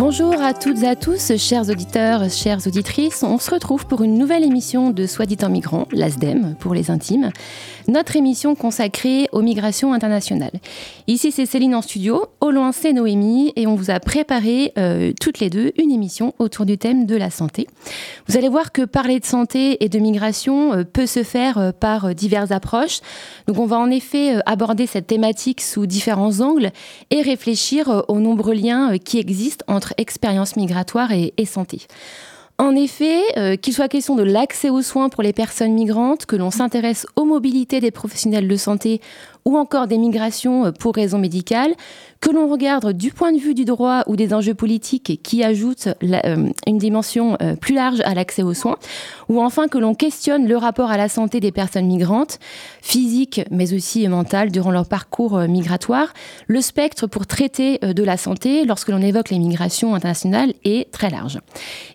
Bonjour 0.00 0.40
à 0.40 0.54
toutes 0.54 0.82
et 0.82 0.88
à 0.88 0.96
tous, 0.96 1.36
chers 1.36 1.68
auditeurs, 1.68 2.30
chères 2.30 2.66
auditrices. 2.66 3.22
On 3.22 3.38
se 3.38 3.50
retrouve 3.50 3.84
pour 3.84 4.02
une 4.02 4.16
nouvelle 4.16 4.44
émission 4.44 4.92
de 4.92 5.04
Soit 5.04 5.26
dit 5.26 5.36
en 5.42 5.50
migrant, 5.50 5.86
l'ASDEM 5.92 6.54
pour 6.58 6.72
les 6.72 6.90
intimes 6.90 7.32
notre 7.90 8.16
émission 8.16 8.54
consacrée 8.54 9.28
aux 9.32 9.42
migrations 9.42 9.92
internationales. 9.92 10.52
Ici, 11.06 11.32
c'est 11.32 11.46
Céline 11.46 11.74
en 11.74 11.82
studio, 11.82 12.26
au 12.40 12.50
loin, 12.50 12.72
c'est 12.72 12.92
Noémie, 12.92 13.52
et 13.56 13.66
on 13.66 13.74
vous 13.74 13.90
a 13.90 14.00
préparé 14.00 14.72
euh, 14.78 15.12
toutes 15.20 15.40
les 15.40 15.50
deux 15.50 15.72
une 15.76 15.90
émission 15.90 16.34
autour 16.38 16.66
du 16.66 16.78
thème 16.78 17.06
de 17.06 17.16
la 17.16 17.30
santé. 17.30 17.66
Vous 18.28 18.36
allez 18.36 18.48
voir 18.48 18.72
que 18.72 18.82
parler 18.82 19.20
de 19.20 19.24
santé 19.24 19.84
et 19.84 19.88
de 19.88 19.98
migration 19.98 20.72
euh, 20.72 20.84
peut 20.84 21.06
se 21.06 21.22
faire 21.22 21.58
euh, 21.58 21.72
par 21.72 22.14
diverses 22.14 22.52
approches. 22.52 23.00
Donc, 23.46 23.58
on 23.58 23.66
va 23.66 23.78
en 23.78 23.90
effet 23.90 24.40
aborder 24.46 24.86
cette 24.86 25.06
thématique 25.06 25.60
sous 25.60 25.86
différents 25.86 26.40
angles 26.40 26.70
et 27.10 27.22
réfléchir 27.22 28.04
aux 28.08 28.20
nombreux 28.20 28.54
liens 28.54 28.98
qui 28.98 29.18
existent 29.18 29.64
entre 29.68 29.94
expérience 29.98 30.56
migratoire 30.56 31.12
et, 31.12 31.34
et 31.36 31.46
santé. 31.46 31.80
En 32.60 32.76
effet, 32.76 33.22
euh, 33.38 33.56
qu'il 33.56 33.72
soit 33.72 33.88
question 33.88 34.16
de 34.16 34.22
l'accès 34.22 34.68
aux 34.68 34.82
soins 34.82 35.08
pour 35.08 35.22
les 35.22 35.32
personnes 35.32 35.72
migrantes, 35.72 36.26
que 36.26 36.36
l'on 36.36 36.50
s'intéresse 36.50 37.06
aux 37.16 37.24
mobilités 37.24 37.80
des 37.80 37.90
professionnels 37.90 38.48
de 38.48 38.56
santé 38.56 39.00
ou 39.44 39.56
encore 39.56 39.86
des 39.86 39.98
migrations 39.98 40.66
euh, 40.66 40.72
pour 40.72 40.94
raisons 40.94 41.18
médicales, 41.18 41.74
que 42.20 42.30
l'on 42.30 42.48
regarde 42.48 42.92
du 42.92 43.12
point 43.12 43.32
de 43.32 43.38
vue 43.38 43.54
du 43.54 43.64
droit 43.64 44.02
ou 44.06 44.16
des 44.16 44.34
enjeux 44.34 44.54
politiques 44.54 45.20
qui 45.22 45.42
ajoutent 45.42 45.88
euh, 46.02 46.50
une 46.66 46.78
dimension 46.78 47.36
euh, 47.40 47.56
plus 47.56 47.74
large 47.74 48.00
à 48.04 48.14
l'accès 48.14 48.42
aux 48.42 48.54
soins, 48.54 48.76
ou 49.28 49.40
enfin 49.40 49.68
que 49.68 49.78
l'on 49.78 49.94
questionne 49.94 50.46
le 50.46 50.56
rapport 50.56 50.90
à 50.90 50.96
la 50.96 51.08
santé 51.08 51.40
des 51.40 51.52
personnes 51.52 51.86
migrantes, 51.86 52.38
physiques 52.82 53.40
mais 53.50 53.72
aussi 53.72 54.06
mentales, 54.08 54.50
durant 54.50 54.70
leur 54.70 54.86
parcours 54.86 55.38
migratoire, 55.40 56.12
le 56.46 56.60
spectre 56.60 57.06
pour 57.06 57.26
traiter 57.26 57.78
de 57.78 58.02
la 58.02 58.16
santé 58.16 58.64
lorsque 58.64 58.88
l'on 58.88 59.00
évoque 59.00 59.30
les 59.30 59.38
migrations 59.38 59.94
internationales 59.94 60.52
est 60.64 60.90
très 60.90 61.10
large. 61.10 61.38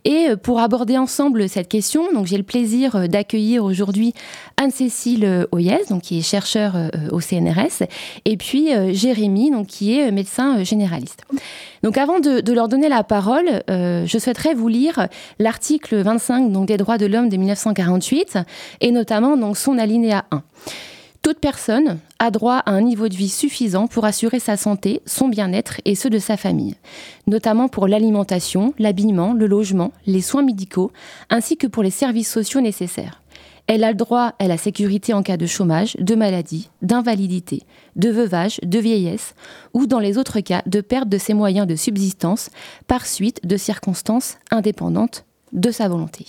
Et 0.06 0.30
pour 0.42 0.60
aborder 0.60 0.98
ensemble 0.98 1.48
cette 1.50 1.68
question, 1.68 2.08
j'ai 2.26 2.38
le 2.38 2.44
plaisir 2.44 3.08
d'accueillir 3.10 3.64
aujourd'hui 3.64 4.14
Anne-Cécile 4.58 5.48
Oyez, 5.52 5.80
donc 5.90 6.04
qui 6.04 6.20
est 6.20 6.22
chercheure 6.22 6.76
au 7.12 7.20
CNRS 7.20 7.86
et 8.26 8.38
puis 8.38 8.74
euh, 8.74 8.94
Jérémy, 8.94 9.52
donc, 9.52 9.68
qui 9.68 9.98
est 9.98 10.08
euh, 10.08 10.12
médecin 10.12 10.60
euh, 10.60 10.64
généraliste. 10.64 11.24
Donc 11.84 11.98
avant 11.98 12.20
de, 12.20 12.52
leur 12.52 12.68
donner 12.68 12.90
la 12.90 13.04
parole, 13.04 13.62
je 13.68 14.18
souhaiterais 14.20 14.56
vous 14.56 14.68
lire 14.68 15.08
l'article 15.38 15.98
25 15.98 16.52
donc, 16.52 16.68
des 16.68 16.78
droits 16.78 16.98
de 16.98 17.06
l'homme 17.06 17.30
de 17.30 17.38
1948, 17.38 18.40
et 18.82 18.92
notamment 18.92 19.38
donc, 19.38 19.56
son 19.56 19.78
alinéa 19.78 20.26
1. 20.32 20.42
Toute 21.22 21.40
personne 21.40 22.00
a 22.18 22.32
droit 22.32 22.58
à 22.66 22.72
un 22.72 22.82
niveau 22.82 23.08
de 23.08 23.14
vie 23.14 23.30
suffisant 23.30 23.86
pour 23.86 24.06
assurer 24.06 24.40
sa 24.40 24.58
santé, 24.58 25.02
son 25.06 25.28
bien-être 25.28 25.80
et 25.86 25.94
ceux 25.94 26.10
de 26.10 26.18
sa 26.18 26.38
famille, 26.38 26.76
notamment 27.28 27.68
pour 27.68 27.88
l'alimentation, 27.88 28.74
l'habillement, 28.80 29.34
le 29.34 29.46
logement, 29.46 29.92
les 30.08 30.22
soins 30.22 30.44
médicaux, 30.44 30.92
ainsi 31.30 31.56
que 31.56 31.68
pour 31.68 31.84
les 31.84 31.92
services 31.92 32.32
sociaux 32.32 32.62
nécessaires. 32.62 33.22
Elle 33.68 33.84
a 33.84 33.90
le 33.90 33.98
droit 33.98 34.34
à 34.38 34.48
la 34.48 34.58
sécurité 34.58 35.14
en 35.14 35.24
cas 35.24 35.38
de 35.38 35.48
chômage, 35.48 35.96
de 36.00 36.14
maladie, 36.14 36.70
d'invalidité, 36.84 37.64
de 37.96 38.10
veuvage, 38.10 38.60
de 38.62 38.78
vieillesse 38.78 39.34
ou 39.74 39.88
dans 39.88 40.00
les 40.00 40.20
autres 40.20 40.40
cas 40.40 40.62
de 40.68 40.82
perte 40.82 41.10
de 41.10 41.18
ses 41.18 41.34
moyens 41.34 41.66
de 41.66 41.76
subsistance 41.76 42.52
par 42.88 43.08
suite 43.08 43.46
de 43.46 43.58
circonstances 43.58 44.38
indépendantes 44.52 45.26
de 45.52 45.72
sa 45.72 45.88
volonté. 45.88 46.26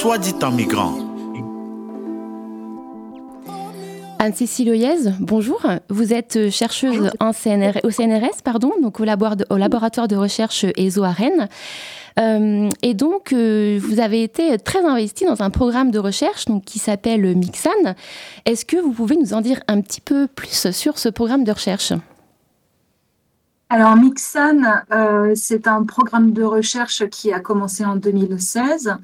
Soit 0.00 0.18
dit 0.18 0.34
en 0.42 0.50
migrant. 0.50 0.94
Anne-Cécile 4.18 4.70
Oyez, 4.70 5.10
bonjour. 5.18 5.66
Vous 5.88 6.12
êtes 6.12 6.50
chercheuse 6.50 7.10
au 7.20 7.90
CNRS, 7.90 8.42
pardon, 8.44 8.72
donc 8.80 9.00
au, 9.00 9.04
laboratoire 9.04 10.06
de 10.08 10.16
recherche 10.16 10.64
ESO 10.76 11.02
à 11.02 11.10
Rennes. 11.10 11.48
Euh, 12.18 12.68
et 12.82 12.94
donc, 12.94 13.32
euh, 13.32 13.78
vous 13.82 14.00
avez 14.00 14.22
été 14.22 14.58
très 14.58 14.84
investi 14.84 15.24
dans 15.24 15.42
un 15.42 15.50
programme 15.50 15.90
de 15.90 15.98
recherche 15.98 16.46
donc, 16.46 16.64
qui 16.64 16.78
s'appelle 16.78 17.36
Mixan. 17.36 17.70
Est-ce 18.44 18.64
que 18.64 18.76
vous 18.76 18.92
pouvez 18.92 19.16
nous 19.16 19.34
en 19.34 19.40
dire 19.40 19.60
un 19.68 19.80
petit 19.80 20.00
peu 20.00 20.26
plus 20.26 20.70
sur 20.70 20.98
ce 20.98 21.08
programme 21.08 21.44
de 21.44 21.52
recherche? 21.52 21.92
Alors, 23.68 23.96
Mixan, 23.96 24.60
euh, 24.92 25.32
c'est 25.34 25.66
un 25.66 25.84
programme 25.84 26.32
de 26.32 26.42
recherche 26.42 27.06
qui 27.08 27.32
a 27.32 27.40
commencé 27.40 27.84
en 27.84 27.96
2016 27.96 28.96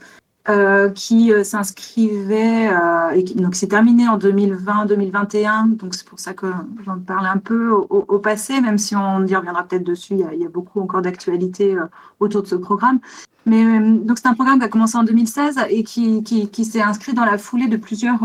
euh, 0.49 0.89
qui 0.89 1.31
euh, 1.31 1.45
s'inscrivait 1.45 2.71
euh, 2.73 3.11
et 3.11 3.23
qui 3.23 3.35
donc 3.35 3.55
s'est 3.55 3.67
terminé 3.67 4.09
en 4.09 4.17
2020-2021. 4.17 5.77
Donc 5.77 5.95
c'est 5.95 6.09
pour 6.09 6.19
ça 6.19 6.33
que 6.33 6.47
j'en 6.87 6.99
parle 6.99 7.27
un 7.27 7.37
peu 7.37 7.71
au, 7.71 8.19
passé, 8.19 8.63
même 8.63 8.79
si 8.79 8.97
on 8.97 9.27
y 9.27 9.37
reviendra 9.37 9.65
peut-être 9.65 9.85
dessus. 9.85 10.15
Il 10.15 10.41
y, 10.41 10.47
a, 10.47 10.49
beaucoup 10.49 10.81
encore 10.81 11.03
d'actualités 11.03 11.77
autour 12.19 12.43
de 12.43 12.47
ce 12.47 12.55
programme. 12.55 12.99
Mais 13.45 13.79
donc 13.79 14.17
c'est 14.17 14.29
un 14.29 14.35
programme 14.35 14.59
qui 14.59 14.65
a 14.65 14.69
commencé 14.69 14.97
en 14.97 15.05
2016 15.05 15.59
et 15.69 15.85
qui, 15.85 16.23
qui, 16.23 16.65
s'est 16.65 16.83
inscrit 16.83 17.13
dans 17.13 17.27
la 17.27 17.37
foulée 17.37 17.67
de 17.67 17.77
plusieurs 17.77 18.21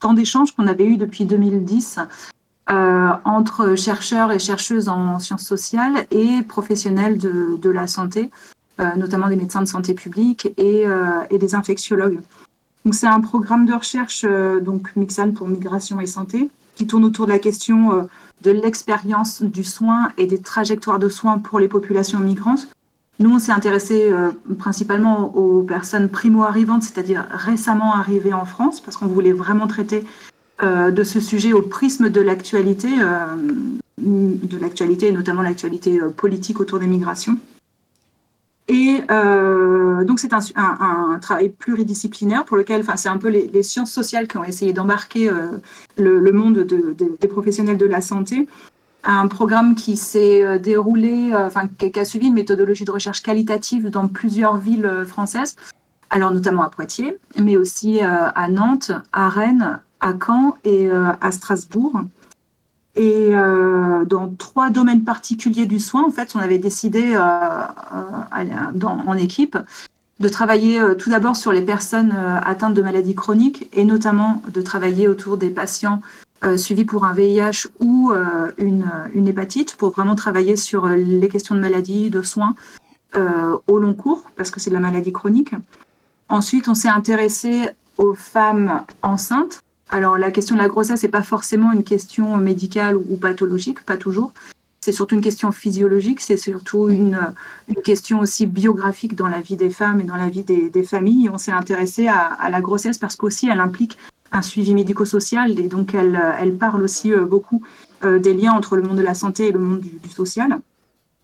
temps 0.00 0.14
d'échange 0.14 0.50
qu'on 0.56 0.66
avait 0.66 0.86
eu 0.86 0.96
depuis 0.96 1.24
2010. 1.24 2.00
entre 2.68 3.76
chercheurs 3.76 4.32
et 4.32 4.40
chercheuses 4.40 4.88
en 4.88 5.20
sciences 5.20 5.46
sociales 5.46 6.06
et 6.10 6.42
professionnels 6.42 7.18
de, 7.18 7.56
de 7.60 7.70
la 7.70 7.86
santé, 7.86 8.28
euh, 8.28 8.51
notamment 8.78 9.28
des 9.28 9.36
médecins 9.36 9.62
de 9.62 9.68
santé 9.68 9.94
publique 9.94 10.52
et, 10.56 10.86
euh, 10.86 11.20
et 11.30 11.38
des 11.38 11.54
infectiologues. 11.54 12.20
Donc 12.84 12.94
c'est 12.94 13.06
un 13.06 13.20
programme 13.20 13.66
de 13.66 13.74
recherche 13.74 14.24
euh, 14.28 14.60
donc 14.60 14.90
Mixan 14.96 15.32
pour 15.32 15.46
migration 15.46 16.00
et 16.00 16.06
santé 16.06 16.50
qui 16.74 16.86
tourne 16.86 17.04
autour 17.04 17.26
de 17.26 17.32
la 17.32 17.38
question 17.38 18.08
de 18.40 18.50
l'expérience 18.50 19.42
du 19.42 19.62
soin 19.62 20.08
et 20.16 20.26
des 20.26 20.38
trajectoires 20.38 20.98
de 20.98 21.10
soins 21.10 21.36
pour 21.36 21.60
les 21.60 21.68
populations 21.68 22.18
migrantes. 22.18 22.66
Nous, 23.18 23.30
on 23.30 23.38
s'est 23.38 23.52
intéressé 23.52 24.10
principalement 24.58 25.36
aux 25.36 25.62
personnes 25.64 26.08
primo-arrivantes, 26.08 26.82
c'est-à-dire 26.82 27.26
récemment 27.30 27.94
arrivées 27.94 28.32
en 28.32 28.46
France, 28.46 28.80
parce 28.80 28.96
qu'on 28.96 29.06
voulait 29.06 29.34
vraiment 29.34 29.66
traiter 29.66 30.02
de 30.62 31.04
ce 31.04 31.20
sujet 31.20 31.52
au 31.52 31.60
prisme 31.60 32.08
de 32.08 32.22
l'actualité, 32.22 32.88
de 33.98 34.58
l'actualité 34.58 35.12
notamment 35.12 35.42
l'actualité 35.42 36.00
politique 36.16 36.58
autour 36.58 36.78
des 36.78 36.86
migrations. 36.86 37.36
Et 38.72 39.02
euh, 39.10 40.02
donc, 40.02 40.18
c'est 40.18 40.32
un, 40.32 41.18
travail 41.20 41.50
pluridisciplinaire 41.50 42.46
pour 42.46 42.56
lequel, 42.56 42.80
enfin, 42.80 42.96
c'est 42.96 43.10
un 43.10 43.18
peu 43.18 43.28
les, 43.28 43.62
sciences 43.62 43.92
sociales 43.92 44.26
qui 44.26 44.38
ont 44.38 44.44
essayé 44.44 44.72
d'embarquer 44.72 45.28
euh, 45.28 45.58
le, 45.98 46.32
monde 46.32 46.60
des 46.60 47.28
professionnels 47.28 47.76
de 47.76 47.84
la 47.84 48.00
santé. 48.00 48.48
Un 49.04 49.28
programme 49.28 49.74
qui 49.74 49.98
s'est 49.98 50.42
euh, 50.42 50.58
déroulé, 50.58 51.32
enfin, 51.34 51.68
qui 51.68 52.00
a 52.00 52.06
suivi 52.06 52.28
une 52.28 52.34
méthodologie 52.34 52.86
de 52.86 52.90
recherche 52.90 53.22
qualitative 53.22 53.90
dans 53.90 54.08
plusieurs 54.08 54.56
villes 54.56 55.04
françaises, 55.06 55.56
alors 56.08 56.30
notamment 56.30 56.62
à 56.62 56.70
Poitiers, 56.70 57.18
mais 57.38 57.58
aussi 57.58 58.00
à 58.00 58.48
Nantes, 58.48 58.92
à 59.12 59.28
Rennes, 59.28 59.80
à 60.00 60.14
Caen 60.18 60.56
et 60.64 60.90
à 60.90 61.30
Strasbourg. 61.30 62.00
Et 62.94 63.30
euh, 63.34 64.04
dans 64.04 64.28
trois 64.34 64.68
domaines 64.68 65.04
particuliers 65.04 65.66
du 65.66 65.80
soin, 65.80 66.04
en 66.04 66.10
fait, 66.10 66.32
on 66.34 66.40
avait 66.40 66.58
décidé 66.58 67.14
euh, 67.14 67.20
euh, 67.20 68.80
en 68.82 69.16
équipe 69.16 69.56
de 70.20 70.28
travailler 70.28 70.80
tout 70.98 71.10
d'abord 71.10 71.34
sur 71.34 71.50
les 71.50 71.62
personnes 71.62 72.12
atteintes 72.12 72.74
de 72.74 72.82
maladies 72.82 73.16
chroniques 73.16 73.68
et 73.72 73.84
notamment 73.84 74.40
de 74.52 74.62
travailler 74.62 75.08
autour 75.08 75.36
des 75.36 75.50
patients 75.50 76.00
suivis 76.56 76.84
pour 76.84 77.04
un 77.04 77.12
VIH 77.12 77.66
ou 77.80 78.12
une, 78.56 78.88
une, 79.14 79.26
hépatite 79.26 79.74
pour 79.74 79.90
vraiment 79.90 80.14
travailler 80.14 80.54
sur 80.54 80.86
les 80.86 81.28
questions 81.28 81.56
de 81.56 81.60
maladies, 81.60 82.08
de 82.08 82.22
soins 82.22 82.54
au 83.16 83.78
long 83.78 83.94
cours 83.94 84.22
parce 84.36 84.52
que 84.52 84.60
c'est 84.60 84.70
de 84.70 84.74
la 84.74 84.80
maladie 84.80 85.12
chronique. 85.12 85.54
Ensuite, 86.28 86.68
on 86.68 86.74
s'est 86.74 86.88
intéressé 86.88 87.70
aux 87.98 88.14
femmes 88.14 88.84
enceintes 89.02 89.60
alors 89.92 90.16
la 90.16 90.30
question 90.30 90.56
de 90.56 90.60
la 90.60 90.68
grossesse 90.68 91.02
n'est 91.02 91.10
pas 91.10 91.22
forcément 91.22 91.70
une 91.70 91.84
question 91.84 92.38
médicale 92.38 92.96
ou 92.96 93.16
pathologique, 93.16 93.84
pas 93.84 93.98
toujours. 93.98 94.32
C'est 94.80 94.90
surtout 94.90 95.14
une 95.14 95.20
question 95.20 95.52
physiologique, 95.52 96.20
c'est 96.20 96.38
surtout 96.38 96.88
une, 96.88 97.20
question 97.84 98.20
aussi 98.20 98.46
biographique 98.46 99.14
dans 99.14 99.28
la 99.28 99.40
vie 99.40 99.56
des 99.56 99.70
femmes 99.70 100.00
et 100.00 100.04
dans 100.04 100.16
la 100.16 100.28
vie 100.28 100.42
des, 100.42 100.82
familles. 100.82 101.28
on 101.28 101.38
s'est 101.38 101.52
intéressé 101.52 102.08
à, 102.08 102.48
la 102.50 102.60
grossesse 102.60 102.98
parce 102.98 103.16
qu'aussi 103.16 103.48
elle 103.48 103.60
implique 103.60 103.98
un 104.32 104.40
suivi 104.40 104.74
médico-social 104.74 105.60
et 105.60 105.68
donc 105.68 105.94
elle, 105.94 106.18
elle 106.40 106.56
parle 106.56 106.82
aussi 106.82 107.12
euh, 107.12 107.26
beaucoup 107.26 107.62
euh, 108.02 108.18
des 108.18 108.32
liens 108.32 108.52
entre 108.52 108.76
le 108.76 108.82
monde 108.82 108.96
de 108.96 109.02
la 109.02 109.14
santé 109.14 109.48
et 109.48 109.52
le 109.52 109.58
monde 109.58 109.80
du, 109.80 110.08
social. 110.08 110.58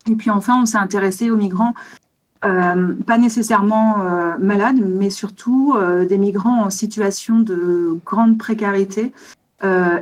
Et 0.07 0.15
puis 0.15 0.29
enfin, 0.29 0.61
on 0.61 0.67
s'est 0.67 0.77
intéressé 0.77 1.31
aux 1.31 1.35
migrants, 1.35 1.73
pas 2.41 3.17
nécessairement 3.17 3.97
malades, 4.39 4.79
mais 4.81 5.09
surtout 5.09 5.75
des 6.07 6.17
migrants 6.17 6.63
en 6.63 6.69
situation 6.69 7.39
de 7.39 7.99
grande 8.05 8.37
précarité, 8.37 9.11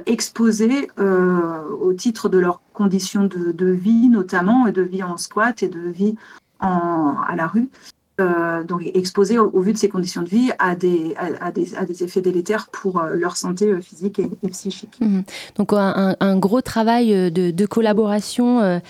exposés 0.06 0.90
au 0.98 1.94
titre 1.94 2.30
de 2.30 2.38
leurs 2.38 2.62
conditions 2.74 3.24
de, 3.24 3.72
vie 3.72 4.10
notamment, 4.10 4.68
et 4.68 4.72
de 4.72 4.84
vie 4.84 5.04
en 5.04 5.18
squat 5.18 5.64
et 5.64 5.68
de 5.68 5.80
vie 5.80 6.16
à 6.60 7.34
la 7.36 7.48
rue. 7.48 7.70
Euh, 8.20 8.64
donc 8.64 8.82
exposés 8.96 9.38
au, 9.38 9.62
vu 9.62 9.74
de 9.74 9.78
ces 9.78 9.90
conditions 9.90 10.24
de 10.24 10.28
vie 10.28 10.50
à 10.58 10.76
des, 10.76 11.14
à, 11.40 11.52
des, 11.52 11.76
à 11.76 11.86
des, 11.86 12.04
effets 12.04 12.22
délétères 12.22 12.68
pour 12.72 12.98
euh, 12.98 13.14
leur 13.14 13.38
santé 13.38 13.66
euh, 13.66 13.80
physique 13.80 14.18
et, 14.18 14.48
psychique. 14.50 14.98
Mmh. 15.00 15.20
Donc 15.56 15.72
un, 15.72 16.38
gros 16.40 16.62
travail 16.62 17.32
de, 17.32 17.66
collaboration 17.68 18.82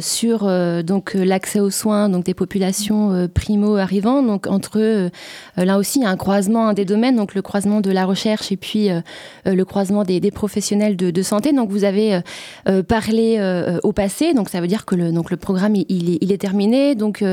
sur 0.00 0.48
donc 0.84 1.12
l'accès 1.12 1.60
aux 1.60 1.70
soins 1.70 2.08
donc 2.08 2.24
des 2.24 2.34
populations 2.34 3.28
primo 3.28 3.76
arrivant 3.76 4.22
donc 4.22 4.46
entre 4.46 5.10
là 5.56 5.78
aussi 5.78 6.04
un 6.04 6.16
croisement 6.16 6.72
des 6.72 6.84
domaines 6.84 7.16
donc 7.16 7.34
le 7.34 7.42
croisement 7.42 7.80
de 7.80 7.90
la 7.90 8.06
recherche 8.06 8.52
et 8.52 8.56
puis 8.56 8.88
le 9.44 9.64
croisement 9.64 10.04
des, 10.04 10.30
professionnels 10.30 10.96
de, 10.96 11.22
santé 11.22 11.52
donc 11.52 11.70
vous 11.70 11.84
avez 11.84 12.20
parlé 12.88 13.78
au 13.82 13.92
passé 13.92 14.32
donc 14.34 14.48
ça 14.48 14.60
veut 14.60 14.68
dire 14.68 14.86
que 14.86 14.94
le 14.94 15.12
donc 15.12 15.30
le 15.30 15.36
programme 15.36 15.74
il, 15.74 15.86
il, 15.88 16.10
est, 16.10 16.18
il 16.20 16.32
est, 16.32 16.38
terminé 16.38 16.94
donc 16.94 17.24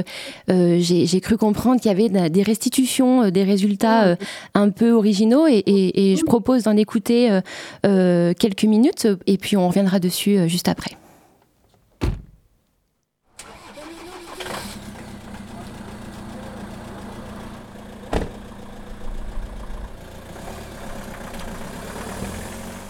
j'ai 0.48 0.97
cru 1.22 1.38
comprendre 1.38 1.82
qu'il 1.82 1.92
y 1.92 1.94
avait 1.94 2.30
des 2.30 2.44
restitutions 2.44 3.30
des 3.30 3.44
résultats 3.44 4.18
un 4.54 4.70
peu 4.70 4.92
originaux 4.92 5.48
et, 5.48 5.64
et, 5.66 6.12
et 6.12 6.16
je 6.16 6.24
propose 6.24 6.64
d'en 6.64 6.78
écouter 6.78 7.40
quelques 7.84 8.64
minutes 8.64 9.08
et 9.26 9.38
puis 9.38 9.58
on 9.58 9.68
reviendra 9.68 10.00
dessus 10.00 10.48
juste 10.48 10.68
après. 10.68 10.98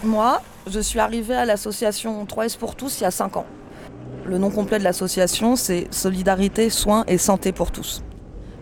Moi, 0.08 0.40
je 0.66 0.80
suis 0.80 1.00
arrivée 1.00 1.34
à 1.34 1.44
l'association 1.44 2.24
3S 2.24 2.56
pour 2.56 2.76
tous 2.76 3.00
il 3.00 3.02
y 3.02 3.06
a 3.06 3.10
5 3.10 3.36
ans. 3.36 3.46
Le 4.28 4.36
nom 4.36 4.50
complet 4.50 4.78
de 4.78 4.84
l'association, 4.84 5.56
c'est 5.56 5.86
Solidarité, 5.90 6.68
Soins 6.68 7.04
et 7.08 7.16
Santé 7.16 7.50
pour 7.50 7.70
tous. 7.70 8.02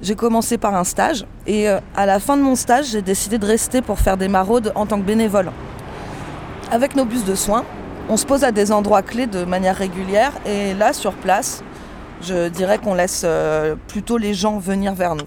J'ai 0.00 0.14
commencé 0.14 0.58
par 0.58 0.76
un 0.76 0.84
stage 0.84 1.26
et 1.44 1.68
euh, 1.68 1.80
à 1.96 2.06
la 2.06 2.20
fin 2.20 2.36
de 2.36 2.42
mon 2.42 2.54
stage, 2.54 2.90
j'ai 2.92 3.02
décidé 3.02 3.36
de 3.36 3.46
rester 3.46 3.82
pour 3.82 3.98
faire 3.98 4.16
des 4.16 4.28
maraudes 4.28 4.70
en 4.76 4.86
tant 4.86 5.00
que 5.00 5.04
bénévole. 5.04 5.50
Avec 6.70 6.94
nos 6.94 7.04
bus 7.04 7.24
de 7.24 7.34
soins, 7.34 7.64
on 8.08 8.16
se 8.16 8.24
pose 8.24 8.44
à 8.44 8.52
des 8.52 8.70
endroits 8.70 9.02
clés 9.02 9.26
de 9.26 9.44
manière 9.44 9.74
régulière 9.74 10.30
et 10.46 10.72
là, 10.74 10.92
sur 10.92 11.14
place, 11.14 11.64
je 12.22 12.46
dirais 12.48 12.78
qu'on 12.78 12.94
laisse 12.94 13.22
euh, 13.24 13.74
plutôt 13.88 14.18
les 14.18 14.34
gens 14.34 14.60
venir 14.60 14.94
vers 14.94 15.16
nous. 15.16 15.26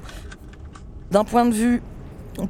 D'un 1.12 1.26
point 1.26 1.46
de 1.46 1.54
vue 1.54 1.82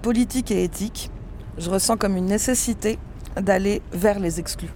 politique 0.04 0.52
et 0.52 0.64
éthique, 0.64 1.10
je 1.58 1.72
ressens 1.72 1.98
comme 1.98 2.18
une 2.18 2.28
nécessité 2.28 3.00
d'aller 3.36 3.82
vers 3.94 4.20
les 4.20 4.40
exclus. 4.40 4.70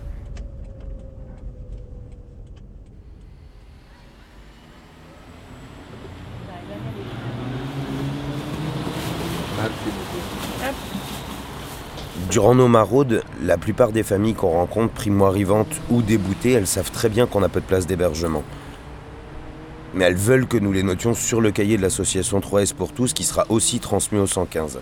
Durant 12.33 12.55
nos 12.55 12.67
maraudes, 12.67 13.21
la 13.43 13.59
plupart 13.59 13.91
des 13.91 14.01
familles 14.01 14.33
qu'on 14.33 14.49
rencontre, 14.49 14.91
primo-arrivantes 14.91 15.75
ou 15.91 16.01
déboutées, 16.01 16.53
elles 16.53 16.65
savent 16.65 16.89
très 16.89 17.07
bien 17.07 17.27
qu'on 17.27 17.43
a 17.43 17.47
peu 17.47 17.61
de 17.61 17.65
place 17.65 17.85
d'hébergement. 17.85 18.41
Mais 19.93 20.05
elles 20.05 20.15
veulent 20.15 20.47
que 20.47 20.57
nous 20.57 20.71
les 20.71 20.81
notions 20.81 21.13
sur 21.13 21.41
le 21.41 21.51
cahier 21.51 21.77
de 21.77 21.83
l'association 21.83 22.39
3S 22.39 22.73
pour 22.73 22.91
tous 22.91 23.13
qui 23.13 23.23
sera 23.23 23.45
aussi 23.49 23.79
transmis 23.79 24.17
au 24.17 24.25
115. 24.25 24.79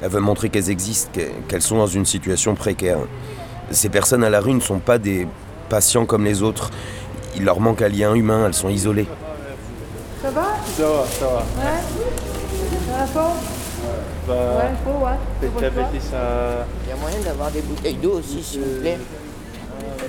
Elles 0.00 0.08
veulent 0.08 0.22
montrer 0.22 0.48
qu'elles 0.48 0.70
existent, 0.70 1.18
qu'elles 1.48 1.60
sont 1.60 1.78
dans 1.78 1.88
une 1.88 2.06
situation 2.06 2.54
précaire. 2.54 2.98
Ces 3.72 3.88
personnes 3.88 4.22
à 4.22 4.30
la 4.30 4.38
rue 4.38 4.54
ne 4.54 4.60
sont 4.60 4.78
pas 4.78 4.98
des 4.98 5.26
patients 5.70 6.06
comme 6.06 6.24
les 6.24 6.44
autres. 6.44 6.70
Il 7.34 7.42
leur 7.42 7.58
manque 7.58 7.82
un 7.82 7.88
lien 7.88 8.14
humain, 8.14 8.46
elles 8.46 8.54
sont 8.54 8.68
isolées. 8.68 9.08
Ça 10.22 10.30
va? 10.30 10.46
Ça 10.76 10.86
va, 10.88 11.04
ça 11.06 11.26
va. 11.26 11.38
Ouais 11.38 11.80
Ça 12.86 13.06
va 13.06 13.06
pas 13.06 13.53
bah, 14.26 14.34
Ouais, 14.34 14.70
il 14.70 14.78
faut, 14.84 15.04
ouais. 15.04 16.00
ça... 16.00 16.66
Il 16.84 16.88
y 16.88 16.92
a 16.92 16.96
moyen 16.96 17.20
d'avoir 17.20 17.50
des 17.50 17.62
bouteilles 17.62 17.96
d'eau 17.96 18.18
aussi, 18.18 18.42
s'il 18.42 18.60
vous 18.60 18.80
plaît. 18.80 18.98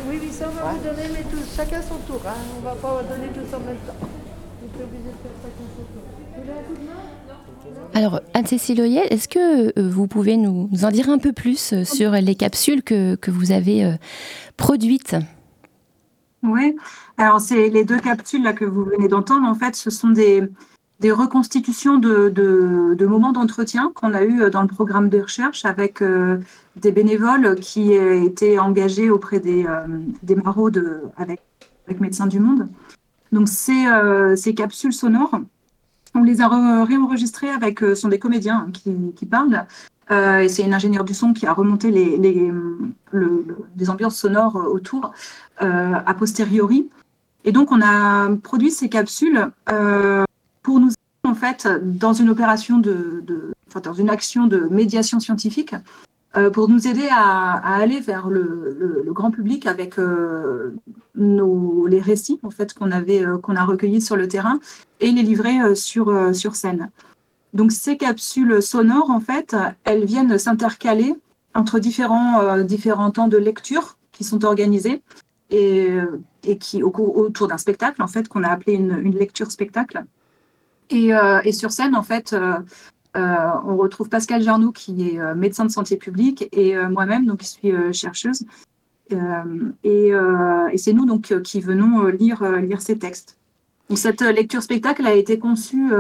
Oui, 0.08 0.20
oui, 0.22 0.32
ça 0.32 0.48
on 0.50 0.56
va 0.56 0.72
vous 0.72 0.84
donner, 0.84 1.10
mais 1.12 1.24
tout, 1.24 1.44
chacun 1.56 1.82
son 1.82 1.98
tour. 2.12 2.22
Hein. 2.28 2.34
On 2.58 2.62
va 2.62 2.76
pas 2.76 3.04
donner 3.04 3.28
tous 3.34 3.56
en 3.56 3.60
même 3.60 3.78
temps. 3.78 3.96
On 4.00 4.80
est 4.80 4.84
obligé 4.84 5.04
de 5.04 5.20
faire 5.22 5.36
chacun 5.42 5.66
son 5.76 5.84
tour. 5.84 6.04
Vous 6.36 6.42
voulez 6.42 6.52
un 6.52 6.64
coup 6.64 6.74
de 6.74 6.86
main? 6.88 7.16
Alors, 7.94 8.20
Anne-Cécile 8.34 8.82
Oyet, 8.82 9.08
est-ce 9.10 9.28
que 9.28 9.80
euh, 9.80 9.90
vous 9.90 10.08
pouvez 10.08 10.38
nous, 10.38 10.70
en 10.84 10.92
dire 10.92 11.10
un 11.10 11.18
peu 11.18 11.32
plus 11.32 11.74
euh, 11.74 11.84
sur 11.84 12.12
les 12.12 12.36
capsules 12.36 12.84
que, 12.84 13.16
que 13.16 13.32
vous 13.32 13.52
avez 13.52 13.86
euh, 13.86 13.94
produites? 14.58 15.16
Oui, 16.44 16.76
alors 17.18 17.40
c'est 17.40 17.70
les 17.70 17.86
deux 17.86 18.00
capsules 18.00 18.44
là 18.44 18.54
que 18.54 18.66
vous 18.66 18.84
venez 18.84 19.08
d'entendre. 19.08 19.48
En 19.48 19.56
fait, 19.56 19.76
ce 19.76 19.90
sont 19.90 20.10
des, 20.10 20.44
des 21.00 21.12
reconstitutions 21.12 21.98
de, 21.98 23.06
moments 23.06 23.32
d'entretien 23.32 23.92
qu'on 23.94 24.14
a 24.14 24.24
eu 24.24 24.50
dans 24.50 24.62
le 24.62 24.68
programme 24.68 25.10
de 25.10 25.22
recherche 25.22 25.66
avec 25.66 26.02
des 26.78 26.92
bénévoles 26.92 27.56
qui 27.56 27.94
étaient 27.94 28.60
engagés 28.60 29.10
auprès 29.10 29.40
des, 29.40 29.66
des 30.24 30.36
maraudes 30.36 31.02
avec, 31.18 31.42
Médecins 32.00 32.28
du 32.28 32.40
Monde. 32.40 32.68
Donc, 33.32 33.48
ces, 33.48 33.86
ces 34.36 34.56
capsules 34.56 34.94
sonores 34.94 35.40
on 36.16 36.24
les 36.24 36.42
a 36.42 36.48
réenregistrés 36.86 37.50
avec, 37.50 37.84
euh, 37.84 37.94
sont 37.94 38.08
des 38.08 38.20
comédiens 38.20 38.70
qui, 38.74 39.26
parlent. 39.26 39.66
Euh, 40.12 40.40
et 40.40 40.50
c'est 40.50 40.64
une 40.64 40.74
ingénieure 40.74 41.04
du 41.04 41.14
son 41.14 41.34
qui 41.34 41.46
a 41.46 41.54
remonté 41.54 41.92
les, 41.92 42.18
les, 42.18 43.90
ambiances 43.90 44.16
sonores 44.16 44.56
autour 44.56 45.12
euh, 45.62 45.94
a 45.94 46.14
posteriori. 46.14 46.90
Et 47.44 47.52
donc, 47.52 47.72
on 47.72 47.82
a 47.82 48.30
produit 48.38 48.72
ces 48.72 48.90
capsules 48.90 49.48
pour 50.66 50.80
nous 50.80 50.90
en 51.24 51.36
fait 51.36 51.68
dans 51.84 52.14
une 52.14 52.30
opération 52.30 52.80
de, 52.80 53.24
enfin, 53.68 53.82
dans 53.82 53.94
une 53.94 54.10
action 54.10 54.48
de 54.48 54.68
médiation 54.72 55.20
scientifique 55.20 55.76
euh, 56.36 56.50
pour 56.50 56.68
nous 56.68 56.88
aider 56.88 57.08
à, 57.12 57.54
aller 57.78 58.00
vers 58.00 58.28
le, 58.30 59.06
grand 59.10 59.32
public 59.32 59.68
avec 59.68 59.98
euh, 60.00 60.76
les 61.16 62.02
récits 62.02 62.40
en 62.44 62.50
fait 62.50 62.74
qu'on 62.74 62.92
avait 62.92 63.24
euh, 63.24 63.38
qu'on 63.38 63.56
a 63.56 63.64
recueillis 63.64 64.02
sur 64.02 64.18
le 64.18 64.28
terrain 64.28 64.60
et 65.00 65.12
les 65.12 65.22
livrer 65.22 65.76
sur 65.76 66.36
sur 66.36 66.56
scène. 66.56 66.90
Donc 67.54 67.72
ces 67.72 67.96
capsules 67.96 68.62
sonores 68.62 69.12
en 69.12 69.22
fait, 69.22 69.56
elles 69.84 70.04
viennent 70.04 70.38
s'intercaler 70.38 71.14
entre 71.54 71.80
différents 71.80 72.58
différents 72.64 73.12
temps 73.12 73.30
de 73.30 73.38
lecture 73.38 73.98
qui 74.12 74.24
sont 74.24 74.44
organisés 74.44 75.02
et, 75.52 76.00
qui 76.60 76.84
autour 76.84 77.48
d'un 77.48 77.58
spectacle 77.58 78.02
en 78.02 78.08
fait 78.08 78.28
qu'on 78.28 78.44
a 78.44 78.50
appelé 78.50 78.74
une, 78.74 79.00
une 79.04 79.16
lecture 79.16 79.52
spectacle. 79.52 80.04
Et, 80.90 81.12
et, 81.44 81.52
sur 81.52 81.72
scène, 81.72 81.96
en 81.96 82.04
fait, 82.04 82.36
euh, 83.16 83.48
on 83.66 83.78
retrouve 83.78 84.10
Pascal 84.10 84.42
Jarnoux, 84.42 84.72
qui 84.72 85.10
est 85.10 85.20
euh, 85.20 85.36
médecin 85.36 85.66
de 85.66 85.72
santé 85.72 85.96
publique, 85.96 86.50
et 86.52 86.76
euh, 86.76 86.90
moi-même, 86.90 87.26
donc, 87.26 87.40
qui 87.40 87.48
suis 87.48 87.74
chercheuse. 87.94 88.44
et, 89.84 90.12
c'est 90.78 90.94
nous 90.94 91.06
donc 91.06 91.42
qui 91.42 91.62
venons 91.62 92.08
lire, 92.08 92.44
ces 92.80 92.98
textes. 92.98 93.38
cette 93.96 94.22
lecture 94.22 94.64
spectacle 94.64 95.06
a 95.06 95.14
été 95.14 95.40
conçue 95.40 95.92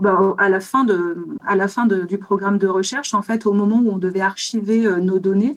bah, 0.00 0.34
à 0.38 0.48
la 0.48 0.60
fin, 0.60 0.84
du 0.84 2.18
programme 2.18 2.58
de 2.58 2.68
recherche, 2.68 3.14
en 3.14 3.22
fait, 3.22 3.46
au 3.46 3.52
moment 3.52 3.80
où 3.84 3.90
on 3.90 3.98
devait 3.98 4.20
archiver 4.20 4.88
nos 5.00 5.18
données. 5.18 5.56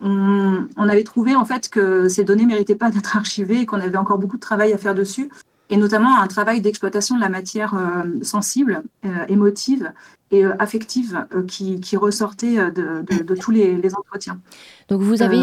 On, 0.00 0.68
avait 0.76 1.02
trouvé 1.02 1.34
en 1.34 1.44
fait 1.44 1.68
que 1.68 2.08
ces 2.08 2.22
données 2.22 2.46
méritaient 2.46 2.76
pas 2.76 2.90
d'être 2.90 3.16
archivées 3.16 3.62
et 3.62 3.66
qu'on 3.66 3.80
avait 3.80 3.96
encore 3.96 4.18
beaucoup 4.18 4.36
de 4.36 4.40
travail 4.42 4.72
à 4.72 4.78
faire 4.78 4.94
dessus, 4.94 5.28
et 5.70 5.76
notamment 5.76 6.18
un 6.18 6.26
travail 6.26 6.60
d'exploitation 6.60 7.16
de 7.16 7.20
la 7.20 7.28
matière 7.28 7.74
sensible, 8.22 8.82
émotive 9.28 9.92
et 10.30 10.44
euh, 10.44 10.54
affective 10.58 11.24
euh, 11.34 11.44
qui, 11.46 11.80
qui, 11.80 11.96
ressortait 11.96 12.58
euh, 12.58 12.70
de, 12.70 13.22
de, 13.22 13.34
tous 13.34 13.50
les, 13.50 13.76
les, 13.76 13.94
entretiens. 13.94 14.38
Donc 14.88 15.00
vous 15.00 15.22
avez, 15.22 15.42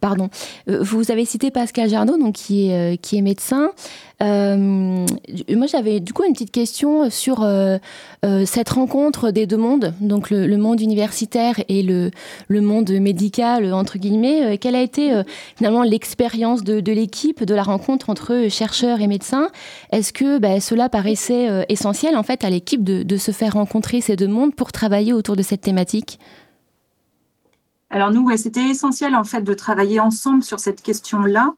pardon, 0.00 0.30
vous 0.66 1.10
avez 1.10 1.26
cité 1.26 1.50
Pascal 1.50 1.90
Jarnot, 1.90 2.16
donc 2.16 2.34
qui 2.34 2.70
est, 2.70 2.96
qui 2.96 3.18
est 3.18 3.20
médecin. 3.20 3.72
moi, 4.20 5.66
j'avais 5.70 6.00
du 6.00 6.14
coup 6.14 6.24
une 6.24 6.32
petite 6.32 6.50
question 6.50 7.10
sur 7.10 7.46
cette 8.22 8.70
rencontre 8.70 9.32
des 9.32 9.46
deux 9.46 9.58
mondes, 9.58 9.92
donc 10.00 10.30
le, 10.30 10.56
monde 10.56 10.80
universitaire 10.80 11.56
et 11.68 11.82
le, 11.82 12.10
le, 12.48 12.62
monde 12.62 12.90
médical 12.90 13.70
entre 13.74 13.98
guillemets. 13.98 14.56
quelle 14.56 14.76
a 14.76 14.80
été 14.80 15.22
finalement 15.56 15.82
l'expérience 15.82 16.64
de, 16.64 16.80
de 16.80 16.92
l'équipe, 16.92 17.44
de 17.44 17.54
la 17.54 17.64
rencontre 17.64 18.08
entre 18.08 18.46
chercheurs 18.48 19.02
et 19.02 19.08
médecins? 19.08 19.50
Est-ce 19.92 20.14
que 20.14 20.38
bah, 20.38 20.58
cela 20.60 20.88
paraissait 20.88 21.66
essentiel 21.68 22.16
en 22.16 22.22
fait 22.22 22.44
à 22.44 22.48
l'équipe 22.48 22.82
de, 22.82 23.02
de 23.02 23.16
se 23.18 23.30
faire 23.30 23.52
rencontrer 23.52 24.00
ces 24.00 24.16
deux 24.16 24.25
monde 24.26 24.54
pour 24.54 24.72
travailler 24.72 25.12
autour 25.12 25.36
de 25.36 25.42
cette 25.42 25.60
thématique? 25.60 26.18
Alors 27.90 28.10
nous, 28.10 28.28
c'était 28.36 28.68
essentiel 28.68 29.14
en 29.14 29.24
fait 29.24 29.42
de 29.42 29.54
travailler 29.54 30.00
ensemble 30.00 30.42
sur 30.42 30.60
cette 30.60 30.82
question-là 30.82 31.54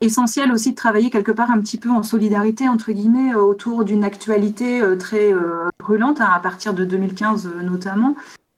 essentiel 0.00 0.50
aussi 0.50 0.72
de 0.72 0.76
travailler 0.76 1.10
quelque 1.10 1.30
part 1.30 1.52
un 1.52 1.60
petit 1.60 1.78
peu 1.78 1.88
en 1.88 2.02
solidarité, 2.02 2.68
entre 2.68 2.90
guillemets, 2.90 3.36
autour 3.36 3.84
d'une 3.84 4.02
actualité 4.02 4.82
très 4.98 5.32
brûlante, 5.78 6.20
hein, 6.20 6.28
à 6.34 6.40
partir 6.40 6.74
de 6.74 6.84
2015 6.84 7.48
notamment, 7.62 8.16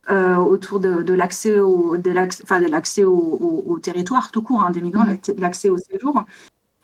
autour 0.08 0.80
de, 0.80 1.12
l'accès 1.12 1.60
au, 1.60 1.98
de 1.98 2.10
l'accès 2.10 3.04
au, 3.04 3.78
territoire 3.82 4.30
tout 4.30 4.40
court 4.40 4.62
hein, 4.62 4.70
des 4.70 4.80
migrants, 4.80 5.04
mmh. 5.04 5.38
l'accès 5.38 5.68
au 5.68 5.76
séjour. 5.76 6.24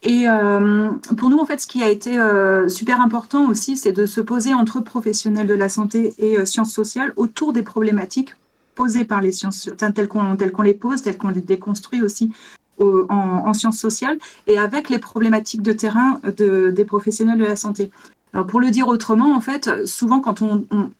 Et 0.02 0.26
euh, 0.26 0.90
pour 1.18 1.28
nous, 1.28 1.38
en 1.38 1.44
fait, 1.44 1.60
ce 1.60 1.66
qui 1.66 1.82
a 1.82 1.90
été 1.90 2.18
euh, 2.18 2.68
super 2.68 3.00
important 3.00 3.48
aussi, 3.48 3.76
c'est 3.76 3.92
de 3.92 4.06
se 4.06 4.20
poser 4.20 4.54
entre 4.54 4.80
professionnels 4.80 5.46
de 5.46 5.54
la 5.54 5.68
santé 5.68 6.14
et 6.18 6.38
euh, 6.38 6.46
sciences 6.46 6.72
sociales 6.72 7.12
autour 7.16 7.52
des 7.52 7.62
problématiques 7.62 8.34
posées 8.74 9.04
par 9.04 9.20
les 9.20 9.32
sciences, 9.32 9.68
telles 9.76 10.08
qu'on 10.08 10.62
les 10.62 10.74
pose, 10.74 11.02
telles 11.02 11.18
qu'on 11.18 11.28
les 11.28 11.42
déconstruit 11.42 12.02
aussi 12.02 12.32
en, 12.78 13.52
sciences 13.52 13.76
sociales, 13.76 14.18
et 14.46 14.56
avec 14.56 14.88
les 14.88 14.98
problématiques 14.98 15.60
de 15.60 15.74
terrain 15.74 16.18
de, 16.24 16.70
des 16.70 16.86
professionnels 16.86 17.38
de 17.38 17.44
la 17.44 17.56
santé. 17.56 17.90
Alors, 18.32 18.46
pour 18.46 18.58
le 18.58 18.70
dire 18.70 18.88
autrement, 18.88 19.34
en 19.34 19.40
fait, 19.42 19.86
souvent 19.86 20.20
quand 20.20 20.40
on, 20.40 20.64
on 20.70 20.90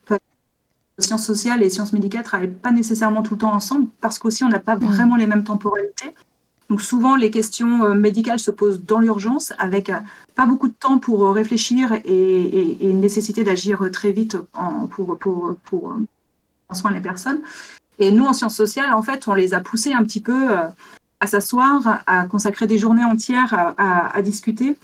sciences 0.98 1.24
sociales 1.24 1.62
et 1.62 1.70
sciences 1.70 1.94
médicales 1.94 2.20
ne 2.20 2.26
travaillent 2.26 2.48
pas 2.48 2.70
nécessairement 2.70 3.22
tout 3.22 3.32
le 3.34 3.40
temps 3.40 3.54
ensemble, 3.54 3.86
parce 4.02 4.18
qu'aussi 4.18 4.44
on 4.44 4.50
n'a 4.50 4.58
pas 4.58 4.76
mmh. 4.76 4.84
vraiment 4.84 5.16
les 5.16 5.26
mêmes 5.26 5.44
temporalités. 5.44 6.14
Donc 6.70 6.80
souvent, 6.80 7.16
les 7.16 7.32
questions 7.32 7.84
euh, 7.84 7.94
médicales 7.94 8.38
se 8.38 8.52
posent 8.52 8.80
dans 8.84 9.00
l'urgence, 9.00 9.52
avec 9.58 9.90
euh, 9.90 9.98
pas 10.36 10.46
beaucoup 10.46 10.68
de 10.68 10.74
temps 10.74 10.98
pour 10.98 11.26
euh, 11.26 11.32
réfléchir 11.32 11.92
et, 12.04 12.88
une 12.88 13.00
nécessité 13.00 13.42
d'agir 13.42 13.90
très 13.92 14.12
vite 14.12 14.38
pour, 14.90 15.18
pour, 15.18 15.56
pour, 15.64 15.96
soin 16.72 16.92
les 16.92 17.00
personnes. 17.00 17.40
Et 17.98 18.12
nous, 18.12 18.24
en 18.24 18.32
sciences 18.32 18.54
sociales, 18.54 18.94
en 18.94 19.02
fait, 19.02 19.26
on 19.26 19.34
les 19.34 19.52
a 19.52 19.60
poussés 19.60 19.92
un 19.92 20.04
petit 20.04 20.20
peu 20.20 20.48
à 21.18 21.26
s'asseoir, 21.26 22.02
à 22.06 22.24
consacrer 22.26 22.68
des 22.68 22.78
journées 22.78 23.04
entières 23.04 23.74
à, 23.76 24.22
discuter, 24.22 24.76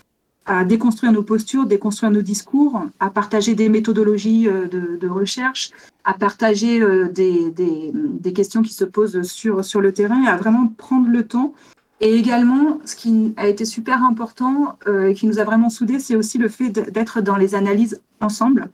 à 0.45 0.65
déconstruire 0.65 1.11
nos 1.13 1.23
postures, 1.23 1.65
déconstruire 1.65 2.11
nos 2.11 2.21
discours, 2.21 2.83
à 2.99 3.09
partager 3.09 3.55
des 3.55 3.69
méthodologies 3.69 4.43
de, 4.43 5.07
recherche, 5.07 5.71
à 6.03 6.13
partager 6.13 6.79
des, 7.09 8.33
questions 8.35 8.61
qui 8.61 8.73
se 8.73 8.85
posent 8.85 9.23
sur, 9.23 9.65
sur 9.65 9.81
le 9.81 9.93
terrain, 9.93 10.25
à 10.25 10.35
vraiment 10.37 10.67
prendre 10.77 11.09
le 11.09 11.25
temps 11.25 11.55
et 11.99 12.13
également, 12.15 12.79
ce 12.85 12.95
qui 12.95 13.33
a 13.37 13.47
été 13.47 13.65
super 13.65 14.03
important 14.03 14.77
euh, 14.87 15.09
et 15.09 15.13
qui 15.13 15.25
nous 15.25 15.39
a 15.39 15.43
vraiment 15.43 15.69
soudés, 15.69 15.99
c'est 15.99 16.15
aussi 16.15 16.37
le 16.37 16.47
fait 16.47 16.69
d'être 16.69 17.21
dans 17.21 17.37
les 17.37 17.55
analyses 17.55 18.01
ensemble 18.21 18.69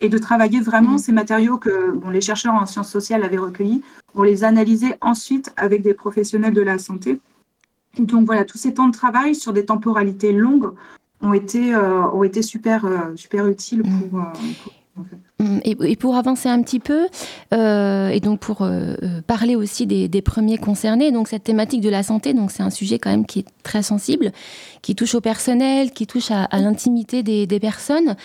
et 0.00 0.08
de 0.08 0.18
travailler 0.18 0.60
vraiment 0.60 0.92
mmh. 0.92 0.98
ces 0.98 1.12
matériaux 1.12 1.58
que 1.58 1.90
bon, 1.90 2.10
les 2.10 2.20
chercheurs 2.20 2.54
en 2.54 2.66
sciences 2.66 2.90
sociales 2.90 3.24
avaient 3.24 3.38
recueillis. 3.38 3.82
On 4.14 4.22
les 4.22 4.44
analysait 4.44 4.96
ensuite 5.00 5.52
avec 5.56 5.82
des 5.82 5.94
professionnels 5.94 6.54
de 6.54 6.62
la 6.62 6.78
santé. 6.78 7.20
Donc 7.98 8.26
voilà, 8.26 8.44
tous 8.44 8.58
ces 8.58 8.74
temps 8.74 8.86
de 8.86 8.92
travail 8.92 9.34
sur 9.34 9.52
des 9.52 9.64
temporalités 9.64 10.32
longues 10.32 10.72
ont 11.20 11.32
été, 11.32 11.74
euh, 11.74 12.02
ont 12.12 12.22
été 12.22 12.42
super, 12.42 12.84
euh, 12.84 13.16
super 13.16 13.48
utiles 13.48 13.82
pour, 13.82 14.22
Mm, 14.98 15.02
et, 15.64 15.96
pour 15.96 16.16
avancer 16.16 16.48
un 16.48 16.60
petit 16.62 16.80
peu, 16.80 17.06
euh, 17.54 18.08
et 18.08 18.20
donc 18.20 18.40
pour 18.40 18.62
euh, 18.62 18.94
euh, 19.02 19.20
parler 19.26 19.54
aussi 19.54 19.86
des, 19.86 20.22
premiers 20.22 20.58
concernés, 20.58 21.12
donc 21.12 21.28
cette 21.28 21.44
thématique 21.44 21.80
de 21.80 21.88
la 21.88 22.02
santé, 22.02 22.34
donc 22.34 22.50
c'est 22.50 22.62
un 22.62 22.70
sujet 22.70 22.98
quand 22.98 23.10
même 23.10 23.24
qui 23.24 23.40
est 23.40 23.46
très 23.62 23.82
sensible, 23.82 24.32
qui 24.82 24.96
touche 24.96 25.14
au 25.14 25.20
personnel, 25.20 25.92
qui 25.92 26.06
touche 26.06 26.30
à, 26.30 26.48
l'intimité 26.58 27.22
des, 27.22 27.60
personnes. 27.60 28.16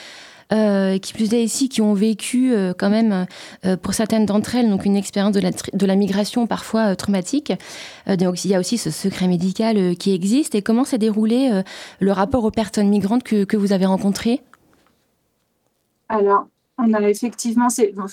qui 0.50 1.14
plus 1.14 1.34
est 1.34 1.44
ici, 1.44 1.70
qui 1.70 1.82
ont 1.82 1.94
vécu 1.94 2.54
quand 2.78 2.90
même, 2.90 3.26
pour 3.82 3.94
certaines 3.94 4.26
d'entre 4.26 4.56
elles, 4.56 4.70
donc 4.70 4.86
une 4.86 4.96
expérience 4.96 5.34
de 5.34 5.40
la, 5.40 5.52
de 5.52 5.86
la 5.86 5.96
migration 5.96 6.48
parfois 6.48 6.96
traumatique. 6.96 7.54
donc 8.08 8.44
il 8.46 8.52
y 8.52 8.56
a 8.56 8.60
aussi 8.60 8.78
ce 8.78 8.92
secret 8.92 9.28
médical 9.28 9.96
qui 9.98 10.14
existe. 10.14 10.56
Et 10.56 10.62
comment 10.62 10.84
s'est 10.84 10.98
déroulé 10.98 11.64
le 12.00 12.12
rapport 12.12 12.44
aux 12.44 12.52
personnes 12.52 12.90
migrantes 12.90 13.24
que, 13.24 13.46
que 13.46 13.58
vous 13.58 13.72
avez 13.72 13.86
rencontrées? 13.86 14.42
Alors, 16.10 16.48
on 16.78 16.94
a 16.94 17.02
effectivement, 17.02 17.68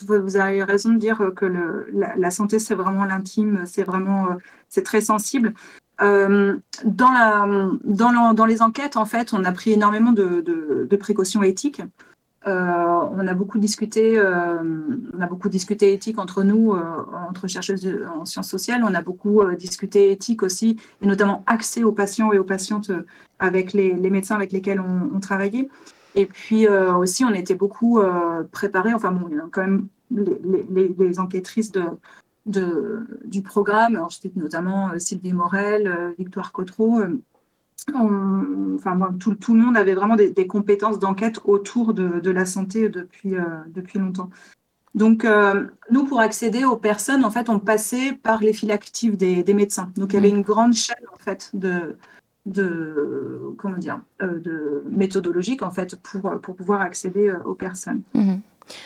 vous 0.09 0.37
avez 0.37 0.63
raison 0.63 0.93
de 0.93 0.99
dire 0.99 1.33
que 1.35 1.47
la, 1.93 2.31
santé, 2.31 2.59
c'est 2.59 2.75
vraiment 2.75 3.05
l'intime, 3.05 3.65
c'est 3.67 3.85
vraiment, 3.85 4.27
euh, 4.27 4.35
c'est 4.69 4.83
très 4.83 5.01
sensible. 5.01 5.55
Euh, 6.03 6.59
dans, 6.85 8.47
les 8.47 8.63
enquêtes, 8.63 8.97
en 8.97 9.07
fait, 9.07 9.33
on 9.33 9.45
a 9.45 9.53
pris 9.53 9.73
énormément 9.73 10.13
de, 10.13 10.97
précautions 10.99 11.43
éthiques. 11.43 11.83
Euh, 12.47 13.01
on 13.13 13.27
a 13.27 13.35
beaucoup 13.35 13.59
discuté, 13.59 14.21
on 14.21 15.21
a 15.21 15.27
beaucoup 15.27 15.49
discuté 15.49 15.93
éthique 15.93 16.19
entre 16.19 16.43
nous, 16.43 16.75
entre 17.29 17.49
chercheuses 17.49 17.89
en 18.15 18.25
sciences 18.27 18.49
sociales. 18.49 18.83
On 18.85 18.95
a 18.95 19.03
beaucoup 19.03 19.43
discuté 19.55 20.13
éthique 20.13 20.43
aussi, 20.43 20.77
et 21.01 21.07
notamment 21.07 21.45
accès 21.47 21.83
aux 21.83 21.93
patients 21.93 22.33
et 22.33 22.39
aux 22.39 22.45
patientes 22.45 22.91
avec 23.39 23.73
les, 23.73 23.95
médecins 23.95 24.37
avec 24.37 24.53
lesquels 24.53 24.81
on, 24.81 25.11
on 25.15 25.21
travaillait. 25.21 25.69
Et 26.15 26.27
puis 26.27 26.67
euh, 26.67 26.95
aussi, 26.95 27.25
on 27.25 27.33
était 27.33 27.55
beaucoup 27.55 28.01
euh, 28.01 28.43
préparés. 28.51 28.95
Enfin, 28.95 29.13
bon, 29.13 29.29
quand 29.51 29.61
même 29.61 29.89
les, 30.11 31.21
enquêtrices 31.21 31.73
de, 31.73 31.85
de, 32.47 33.07
du 33.25 33.43
programme. 33.43 33.97
Alors, 33.97 34.13
notamment 34.37 34.91
euh, 34.91 34.99
Sylvie 34.99 35.33
Morel, 35.33 36.15
Victoire 36.19 36.53
Cotreau. 36.53 37.03
enfin, 37.95 39.17
tout, 39.19 39.35
tout, 39.35 39.55
le 39.55 39.63
monde 39.63 39.77
avait 39.77 39.95
vraiment 39.95 40.17
des, 40.17 40.47
compétences 40.47 40.99
d'enquête 40.99 41.41
autour 41.45 41.95
de, 41.95 42.21
de, 42.21 42.31
la 42.31 42.47
santé 42.47 42.89
depuis, 42.89 43.35
depuis 43.69 43.99
longtemps. 43.99 44.31
Donc, 44.97 45.25
nous, 45.91 46.05
pour 46.05 46.19
accéder 46.19 46.65
aux 46.65 46.77
personnes, 46.77 47.25
en 47.25 47.31
fait, 47.31 47.49
on 47.49 47.61
passait 47.61 48.13
par 48.13 48.41
les 48.41 48.53
files 48.53 48.73
actives 48.73 49.17
des, 49.17 49.45
des 49.45 49.55
médecins. 49.55 49.93
Donc, 49.97 50.13
il 50.13 50.17
y 50.17 50.19
avait 50.19 50.33
mmh. 50.33 50.37
une 50.37 50.43
grande 50.43 50.75
chaîne, 50.75 51.07
en 51.15 51.19
fait, 51.23 51.51
de, 51.55 51.97
de 52.47 53.55
comment 53.59 53.77
dire 53.77 54.01
euh, 54.23 54.39
de 54.39 54.83
méthodologique 54.91 55.63
en 55.63 55.71
fait 55.71 55.97
pour, 55.97 56.41
pour 56.41 56.57
pouvoir 56.57 56.81
accéder 56.81 57.29
euh, 57.29 57.39
aux 57.45 57.55
personnes. 57.55 58.03
Mhm. 58.15 58.41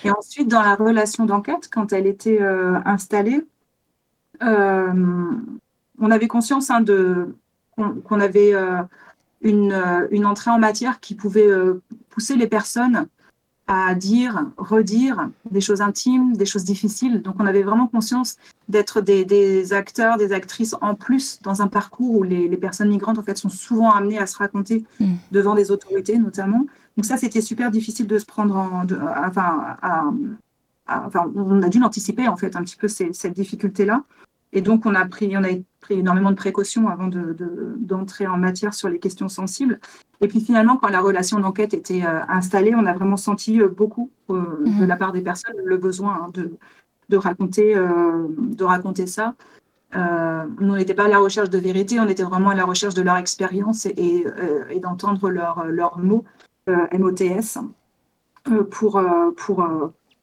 Et 0.05 0.11
ensuite 0.11 0.49
dans 0.49 0.63
la 0.63 0.75
relation 0.75 1.25
d'enquête 1.27 1.69
quand 1.71 1.93
elle 1.93 2.07
était 2.07 2.41
euh, 2.41 2.79
installée, 2.85 3.45
on 4.41 6.11
avait 6.11 6.27
conscience 6.27 6.71
hein, 6.71 6.81
de 6.81 7.35
qu'on 7.77 8.21
avait 8.21 8.53
une, 9.41 10.07
une, 10.11 10.27
entrée 10.27 10.51
en 10.51 10.59
matière 10.59 11.01
qui 11.01 11.15
pouvait 11.15 11.49
pousser 12.11 12.37
les 12.37 12.47
personnes 12.47 13.07
à 13.67 13.95
dire, 13.95 14.47
redire 14.59 15.31
des 15.51 15.61
choses 15.61 15.81
intimes, 15.81 16.37
des 16.37 16.45
choses 16.45 16.65
difficiles. 16.65 17.23
Donc 17.23 17.37
on 17.39 17.47
avait 17.47 17.63
vraiment 17.63 17.87
conscience 17.87 18.37
d'être 18.69 19.01
des, 19.01 19.73
acteurs, 19.73 20.19
des 20.19 20.33
actrices 20.33 20.75
en 20.81 20.95
plus 20.95 21.41
dans 21.43 21.63
un 21.63 21.69
parcours 21.69 22.17
où 22.17 22.23
les, 22.23 22.57
personnes 22.57 22.89
migrantes 22.89 23.19
en 23.19 23.23
fait 23.23 23.37
sont 23.37 23.49
souvent 23.49 23.91
amenées 23.91 24.19
à 24.19 24.27
se 24.27 24.37
raconter 24.37 24.85
mm. 25.01 25.15
devant 25.33 25.55
des 25.55 25.71
autorités 25.71 26.19
notamment. 26.19 26.67
Donc 26.97 27.05
ça 27.05 27.17
c'était 27.17 27.41
super 27.41 27.71
difficile 27.71 28.07
de 28.07 28.19
se 28.19 28.27
prendre 28.27 28.57
en, 28.57 28.87
enfin, 29.27 29.77
enfin 30.87 31.33
on 31.35 31.63
a 31.63 31.69
dû 31.69 31.79
l'anticiper 31.79 32.29
en 32.29 32.37
fait 32.37 32.57
un 32.57 32.63
petit 32.63 32.77
peu 32.77 32.89
cette 32.89 33.33
difficulté 33.33 33.85
là. 33.85 34.03
Et 34.55 34.63
donc 34.63 34.87
on 34.87 34.95
a 34.95 35.05
pris 35.05 35.37
on 35.37 35.45
a 35.45 35.49
pris 35.81 35.99
énormément 35.99 36.31
de 36.31 36.37
précautions 36.37 36.89
avant 36.89 37.09
d'entrer 37.09 38.25
de, 38.25 38.31
en 38.31 38.39
matière 38.39 38.73
sur 38.73 38.89
les 38.89 38.99
questions 38.99 39.29
sensibles. 39.29 39.79
Et 40.21 40.29
puis 40.29 40.41
finalement, 40.41 40.79
quand 40.79 40.89
la 40.89 41.01
relation 41.01 41.39
d'enquête 41.39 41.75
était 41.75 42.03
euh, 42.05 42.21
installée, 42.29 42.75
on 42.75 42.87
a 42.87 42.95
vraiment 42.95 43.19
senti 43.19 43.61
euh, 43.61 43.69
beaucoup 43.69 44.11
euh, 44.31 44.65
de 44.65 44.71
mhm. 44.71 44.87
la 44.87 44.97
part 44.97 45.13
des 45.13 45.21
personnes 45.21 45.57
le 45.63 45.77
besoin 45.77 46.15
hein, 46.15 46.31
de, 46.33 46.57
de, 47.11 47.17
raconter, 47.19 47.75
de 47.75 48.65
raconter 48.65 49.07
ça. 49.07 49.35
nous 50.61 50.77
n'était 50.77 50.95
pas 50.95 51.05
à 51.05 51.09
la 51.09 51.19
recherche 51.19 51.51
de 51.51 51.59
vérité, 51.59 52.01
on 52.01 52.09
était 52.09 52.23
vraiment 52.23 52.51
à 52.51 52.55
la 52.55 52.65
recherche 52.65 52.95
de 52.95 53.03
leur 53.03 53.17
expérience 53.17 53.85
et, 53.87 54.25
et 54.71 54.81
d'entendre 54.81 55.29
leurs 55.29 55.67
leur 55.67 55.99
mots 55.99 56.25
MOTS 56.67 57.59
pour, 58.71 59.03
pour, 59.37 59.67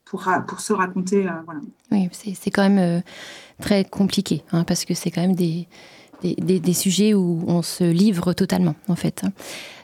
pour, 0.06 0.24
pour, 0.48 0.60
se 0.60 0.74
raconter. 0.74 1.30
voilà. 1.46 1.62
Oui, 1.92 2.10
c'est 2.12 2.52
quand 2.52 2.68
même 2.68 3.04
très 3.62 3.86
compliqué, 3.86 4.44
hein, 4.52 4.64
parce 4.66 4.84
que 4.86 4.94
c'est 4.94 5.12
quand 5.12 5.22
même 5.22 5.36
des, 5.36 5.68
des, 6.24 6.74
sujets 6.74 7.14
où 7.14 7.44
on 7.48 7.62
se 7.62 7.84
livre 7.84 8.34
totalement, 8.34 8.76
en 8.88 8.96
fait. 8.96 9.24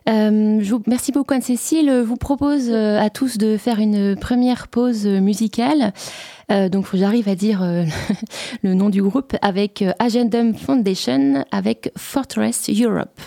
Euh, 0.09 0.61
merci 0.85 1.11
beaucoup 1.11 1.33
Anne-Cécile. 1.33 1.87
Je 1.87 2.01
vous 2.01 2.15
propose 2.15 2.69
euh, 2.69 2.99
à 2.99 3.09
tous 3.09 3.37
de 3.37 3.57
faire 3.57 3.79
une 3.79 4.15
première 4.15 4.67
pause 4.67 5.05
musicale. 5.05 5.93
Euh, 6.49 6.69
donc 6.69 6.87
j'arrive 6.93 7.27
à 7.27 7.35
dire 7.35 7.61
le 8.63 8.73
nom 8.73 8.89
du 8.89 9.01
groupe 9.01 9.35
avec 9.41 9.83
Agendum 9.99 10.55
Foundation 10.55 11.43
avec 11.51 11.91
Fortress 11.97 12.69
Europe. 12.69 13.19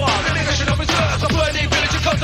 reservoir. 0.00 0.24
The 0.24 0.32
nigga 0.38 0.52
should 0.56 0.68
have 0.68 0.80
reserves. 0.80 1.20
Burning 1.28 1.68
village 1.68 1.94
and 1.94 2.04
guns 2.04 2.22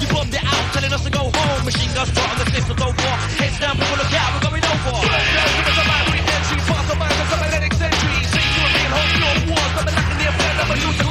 You 0.00 0.08
bombed 0.12 0.34
it 0.34 0.44
out, 0.44 0.64
telling 0.72 0.92
us 0.92 1.02
to 1.04 1.10
go 1.10 1.22
home. 1.32 1.64
Machine 1.64 1.92
guns 1.94 2.10
brought 2.12 2.30
on 2.30 2.38
the 2.38 2.46
cliffs 2.50 2.70
of 2.70 2.76
Dover. 2.76 3.14
Heads 3.40 3.58
down, 3.60 3.74
people 3.76 3.96
look 3.96 4.12
out, 4.12 4.30
we're 4.34 4.44
going 4.50 4.64
over. 4.64 4.92
Burn 5.00 5.26
down, 5.36 5.48
give 5.56 5.66
us 5.66 5.78
a 5.80 5.84
library 5.88 6.22
entry. 6.36 6.58
Pass 6.68 6.84
the 6.88 6.96
mind, 6.96 7.14
cause 7.16 7.32
I'm 7.32 7.42
an 7.46 7.72
century. 7.72 8.18
See 8.32 8.46
you 8.54 8.62
in 8.66 8.72
the 8.76 8.82
you're 9.20 9.36
wars. 9.50 9.72
I'm 9.76 9.86
the 10.20 10.28
affair, 10.28 10.52
I'm 10.60 11.02
a. 11.02 11.05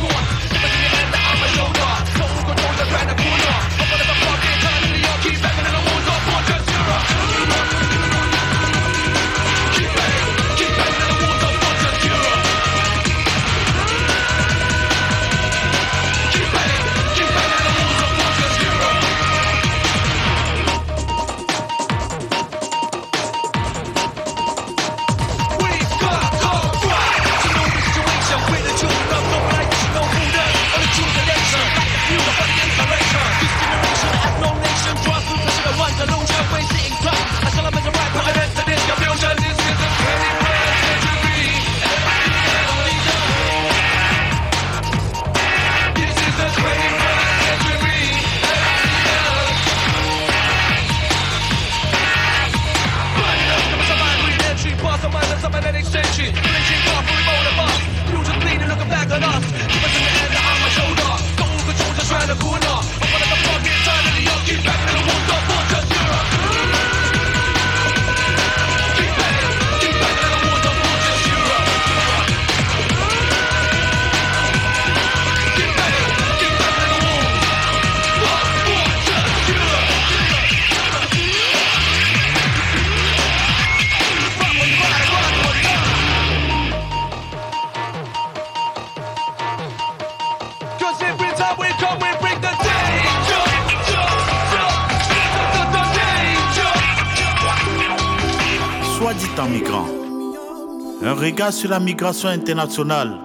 Sur 101.52 101.70
la 101.70 101.80
migration 101.80 102.30
internationale. 102.30 103.20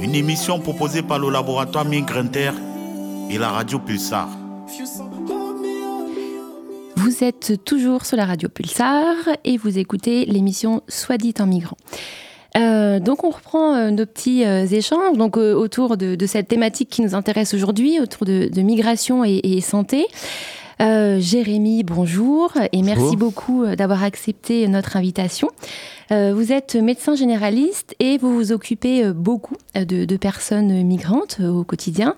Une 0.00 0.14
émission 0.14 0.58
proposée 0.58 1.02
par 1.02 1.18
le 1.18 1.28
laboratoire 1.28 1.84
Migre 1.84 2.16
Inter 2.16 2.52
et 3.28 3.36
la 3.36 3.50
radio 3.50 3.78
Pulsar. 3.78 4.28
Vous 6.96 7.24
êtes 7.24 7.62
toujours 7.64 8.06
sur 8.06 8.16
la 8.16 8.24
radio 8.24 8.48
Pulsar 8.48 9.14
et 9.44 9.58
vous 9.58 9.76
écoutez 9.76 10.24
l'émission 10.24 10.82
Soit 10.88 11.18
dit 11.18 11.34
en 11.38 11.46
migrant. 11.46 11.76
Euh, 12.56 13.00
donc 13.00 13.22
on 13.22 13.30
reprend 13.30 13.74
euh, 13.74 13.90
nos 13.90 14.06
petits 14.06 14.46
euh, 14.46 14.64
échanges 14.64 15.18
donc, 15.18 15.36
autour 15.36 15.98
de, 15.98 16.16
cette 16.26 16.48
thématique 16.48 16.88
qui 16.88 17.02
nous 17.02 17.14
intéresse 17.14 17.52
aujourd'hui, 17.52 18.00
autour 18.00 18.24
de, 18.24 18.60
migration 18.62 19.24
et 19.24 19.60
santé. 19.60 20.06
Euh, 20.80 21.18
Jérémy, 21.20 21.84
bonjour 21.84 22.52
et 22.70 22.82
merci 22.82 23.16
beaucoup 23.16 23.64
euh, 23.64 23.76
d'avoir 23.76 24.02
accepté 24.02 24.68
notre 24.68 24.96
invitation. 24.96 25.48
Euh, 26.12 26.34
vous 26.34 26.52
êtes 26.52 26.76
médecin 26.76 27.14
généraliste 27.14 27.94
et 27.98 28.18
vous 28.18 28.34
vous 28.34 28.52
occupez 28.52 29.02
euh, 29.02 29.12
beaucoup 29.14 29.56
de, 29.74 30.04
de 30.04 30.16
personnes 30.16 30.82
migrantes 30.82 31.40
au 31.40 31.64
quotidien. 31.64 32.14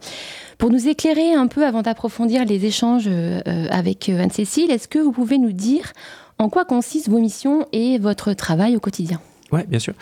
Pour 0.58 0.70
nous 0.70 0.88
éclairer 0.88 1.34
un 1.34 1.46
peu 1.46 1.64
avant 1.64 1.82
d'approfondir 1.82 2.44
les 2.44 2.64
échanges 2.64 3.08
avec 3.70 4.08
Anne-Cécile, 4.08 4.72
est-ce 4.72 4.88
que 4.88 4.98
vous 4.98 5.12
pouvez 5.12 5.38
nous 5.38 5.52
dire 5.52 5.92
en 6.38 6.48
quoi 6.48 6.64
consistent 6.64 7.10
vos 7.10 7.20
missions 7.20 7.64
et 7.70 7.98
votre 7.98 8.32
travail 8.32 8.76
au 8.76 8.80
quotidien? 8.80 9.20
Oui, 9.50 9.60
bien 9.66 9.78
sûr. 9.78 9.94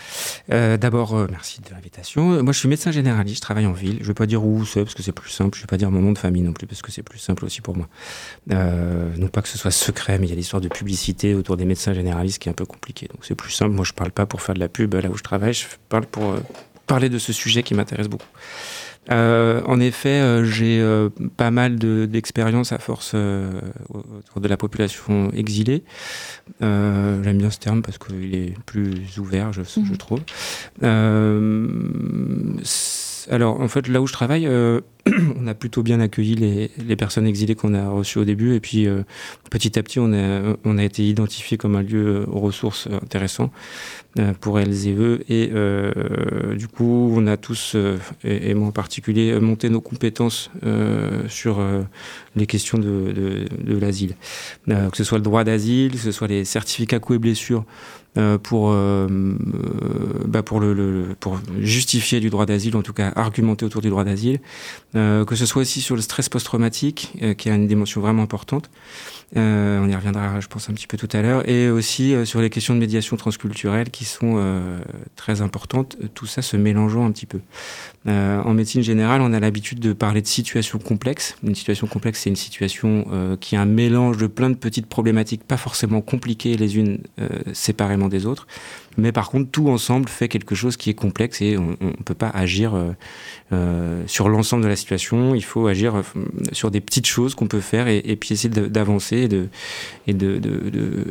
Euh, 0.53 0.77
D'abord, 0.77 1.15
euh, 1.15 1.27
merci 1.31 1.61
de 1.61 1.71
l'invitation. 1.71 2.43
Moi, 2.43 2.53
je 2.53 2.59
suis 2.59 2.69
médecin 2.69 2.91
généraliste, 2.91 3.37
je 3.37 3.41
travaille 3.43 3.67
en 3.67 3.73
ville. 3.73 3.97
Je 3.99 4.03
ne 4.03 4.09
vais 4.09 4.15
pas 4.15 4.27
dire 4.27 4.45
où 4.45 4.65
c'est 4.65 4.83
parce 4.83 4.95
que 4.95 5.03
c'est 5.03 5.13
plus 5.13 5.31
simple. 5.31 5.57
Je 5.57 5.61
ne 5.61 5.63
vais 5.65 5.69
pas 5.69 5.77
dire 5.77 5.91
mon 5.91 6.01
nom 6.01 6.13
de 6.13 6.19
famille 6.19 6.43
non 6.43 6.53
plus 6.53 6.67
parce 6.67 6.83
que 6.83 6.91
c'est 6.91 7.03
plus 7.03 7.19
simple 7.19 7.45
aussi 7.45 7.61
pour 7.61 7.77
moi. 7.77 7.89
Euh, 8.53 9.11
non 9.17 9.29
pas 9.29 9.43
que 9.43 9.49
ce 9.49 9.59
soit 9.59 9.71
secret, 9.71 10.19
mais 10.19 10.27
il 10.27 10.31
y 10.31 10.33
a 10.33 10.37
l'histoire 10.37 10.61
de 10.61 10.69
publicité 10.69 11.35
autour 11.35 11.57
des 11.57 11.65
médecins 11.65 11.95
généralistes 11.95 12.41
qui 12.41 12.49
est 12.49 12.53
un 12.53 12.57
peu 12.57 12.67
compliquée. 12.67 13.07
Donc 13.09 13.21
c'est 13.23 13.37
plus 13.37 13.53
simple. 13.53 13.73
Moi, 13.73 13.85
je 13.85 13.93
ne 13.93 13.97
parle 13.97 14.11
pas 14.11 14.27
pour 14.27 14.43
faire 14.43 14.55
de 14.55 14.61
la 14.61 14.69
pub 14.69 14.95
là 14.95 15.09
où 15.09 15.17
je 15.17 15.23
travaille. 15.23 15.55
Je 15.55 15.67
parle 15.89 16.07
pour 16.07 16.35
parler 16.87 17.09
de 17.09 17.19
ce 17.19 17.33
sujet 17.33 17.63
qui 17.63 17.75
m'intéresse 17.75 18.09
beaucoup. 18.09 18.27
Euh, 19.11 19.61
en 19.67 19.79
effet, 19.79 20.21
euh, 20.21 20.45
j'ai 20.45 20.81
euh, 20.81 21.09
pas 21.37 21.51
mal 21.53 21.77
de- 21.79 22.07
d'expérience 22.07 22.73
à 22.73 22.79
force 22.79 23.13
euh, 23.15 23.51
autour 23.89 24.41
de 24.41 24.49
la 24.49 24.57
population 24.57 25.31
exilée. 25.33 25.85
Euh, 26.63 27.23
J'aime 27.23 27.39
bien 27.39 27.51
ce 27.51 27.59
terme 27.59 27.83
parce 27.83 27.99
qu'il 27.99 28.35
est 28.35 28.55
plus 28.67 29.19
ouvert, 29.19 29.53
je, 29.53 29.63
je 29.63 29.81
Mhm. 29.81 29.97
trouve. 29.97 30.21
Alors, 33.31 33.61
en 33.61 33.69
fait, 33.69 33.89
là 33.89 34.01
où 34.01 34.07
je 34.07 34.13
travaille, 34.13 34.47
euh, 34.47 34.81
on 35.37 35.47
a 35.47 35.55
plutôt 35.55 35.83
bien 35.83 36.01
accueilli 36.01 36.35
les, 36.35 36.97
personnes 36.97 37.27
exilées 37.27 37.55
qu'on 37.55 37.75
a 37.75 37.89
reçues 37.89 38.19
au 38.19 38.25
début. 38.25 38.55
Et 38.55 38.61
puis, 38.61 38.87
euh, 38.87 39.03
petit 39.51 39.79
à 39.79 39.83
petit, 39.83 39.99
on 39.99 40.13
a, 40.13 40.57
on 40.65 40.79
a 40.79 40.85
été 40.85 41.07
identifié 41.07 41.57
comme 41.57 41.77
un 41.77 41.83
lieu 41.83 42.07
euh, 42.07 42.27
aux 42.27 42.41
ressources 42.41 42.89
intéressant 43.03 43.53
euh, 44.19 44.33
pour 44.41 44.59
elles 44.59 44.89
et 44.89 44.95
eux. 44.95 45.21
Et 45.29 45.51
du 46.57 46.69
coup, 46.69 47.13
on 47.15 47.27
a 47.27 47.37
tous, 47.37 47.77
et, 48.25 48.51
et 48.51 48.55
moi 48.55 48.69
en 48.69 48.73
particulier, 48.73 49.39
monté 49.41 49.69
nos 49.69 49.81
compétences 49.81 50.51
sur 51.29 51.65
les 52.35 52.47
questions 52.47 52.79
de, 52.79 53.47
de, 53.63 53.79
l'asile. 53.79 54.17
Que 54.67 54.97
ce 54.97 55.05
soit 55.05 55.19
le 55.19 55.25
droit 55.25 55.45
d'asile, 55.45 55.93
que 55.93 55.99
ce 55.99 56.13
soit 56.13 56.29
les 56.29 56.45
certificats 56.45 56.99
coups 56.99 57.17
et 57.17 57.19
blessures 57.19 57.65
euh, 58.17 58.39
pour, 58.39 58.71
euh, 58.71 59.07
euh, 59.09 60.25
bah 60.27 60.43
pour, 60.43 60.61
le, 60.61 60.73
le- 60.75 61.15
pour 61.21 61.39
justifier 61.61 62.21
du 62.21 62.31
droit 62.31 62.47
d'asile, 62.47 62.77
en 62.77 62.83
tout 62.83 62.93
cas 62.93 63.13
argumenter 63.17 63.65
autour 63.67 63.83
du 63.83 63.91
droit 63.91 64.05
d'asile, 64.05 64.41
Euh, 64.95 65.25
que 65.27 65.35
ce 65.37 65.45
soit 65.47 65.63
aussi 65.63 65.81
sur 65.83 65.95
le 65.97 66.03
stress 66.03 66.29
post-traumatique, 66.29 67.13
qui 67.37 67.51
a 67.51 67.55
une 67.55 67.67
dimension 67.67 68.01
vraiment 68.01 68.23
importante. 68.23 68.71
Euh, 69.37 69.81
on 69.81 69.89
y 69.89 69.95
reviendra, 69.95 70.39
je 70.41 70.47
pense, 70.47 70.71
un 70.71 70.73
petit 70.73 70.87
peu 70.87 70.97
tout 70.97 71.09
à 71.13 71.21
l'heure, 71.21 71.49
et 71.49 71.69
aussi 71.69 72.15
euh, 72.15 72.25
sur 72.25 72.41
les 72.41 72.49
questions 72.49 72.75
de 72.75 72.79
médiation 72.79 73.17
transculturelle 73.17 73.91
qui 73.91 74.05
sont 74.05 74.35
euh, 74.37 74.79
très 75.17 75.41
importantes, 75.41 75.97
tout 76.15 76.27
ça 76.27 76.43
se 76.43 76.57
mélangeant 76.57 77.05
un 77.05 77.11
petit 77.11 77.27
peu. 77.27 77.41
En 78.09 78.55
médecine 78.55 78.83
générale, 78.83 79.21
on 79.21 79.33
a 79.33 79.41
l'habitude 79.41 79.81
de 79.81 79.93
parler 79.93 80.23
de 80.23 80.29
situations 80.29 80.79
complexes. 80.79 81.37
Une 81.43 81.57
situation 81.57 81.89
complexe, 81.89 82.21
c'est 82.21 82.31
une 82.31 82.37
situation 82.37 83.37
qui 83.41 83.57
a 83.57 83.63
un 83.63 83.67
mélange 83.67 84.17
de 84.17 84.29
plein 84.29 84.49
de 84.49 84.55
petites 84.55 84.87
problématiques, 84.87 85.43
pas 85.43 85.57
forcément 85.57 86.01
compliquées 86.03 86.57
les 86.57 86.77
unes 86.77 87.01
séparément 87.53 88.07
des 88.07 88.25
autres, 88.25 88.47
mais 88.97 89.13
par 89.13 89.31
contre, 89.31 89.51
tout 89.51 89.69
ensemble 89.69 90.09
fait 90.09 90.29
quelque 90.29 90.55
chose 90.55 90.77
qui 90.77 90.91
est 90.91 90.95
complexe 90.95 91.41
et 91.43 91.57
on 91.59 91.77
ne 91.81 92.03
peut 92.05 92.15
pas 92.15 92.29
agir 92.31 92.75
euh, 92.75 92.93
euh, 93.53 94.03
sur 94.07 94.29
l'ensemble 94.29 94.63
de 94.63 94.69
la 94.69 94.77
situation. 94.77 95.35
Il 95.35 95.45
faut 95.45 95.67
agir 95.67 95.97
euh, 95.97 96.03
sur 96.53 96.71
des 96.71 96.81
petites 96.81 97.07
choses 97.07 97.35
qu'on 97.35 97.47
peut 97.49 97.61
faire 97.61 97.89
et, 97.89 98.17
puis 98.17 98.33
essayer 98.33 98.49
d'avancer 98.49 99.17
et 99.17 99.29
de, 99.29 99.49
et 100.07 100.15
de- 100.15 100.39
de- 100.39 101.05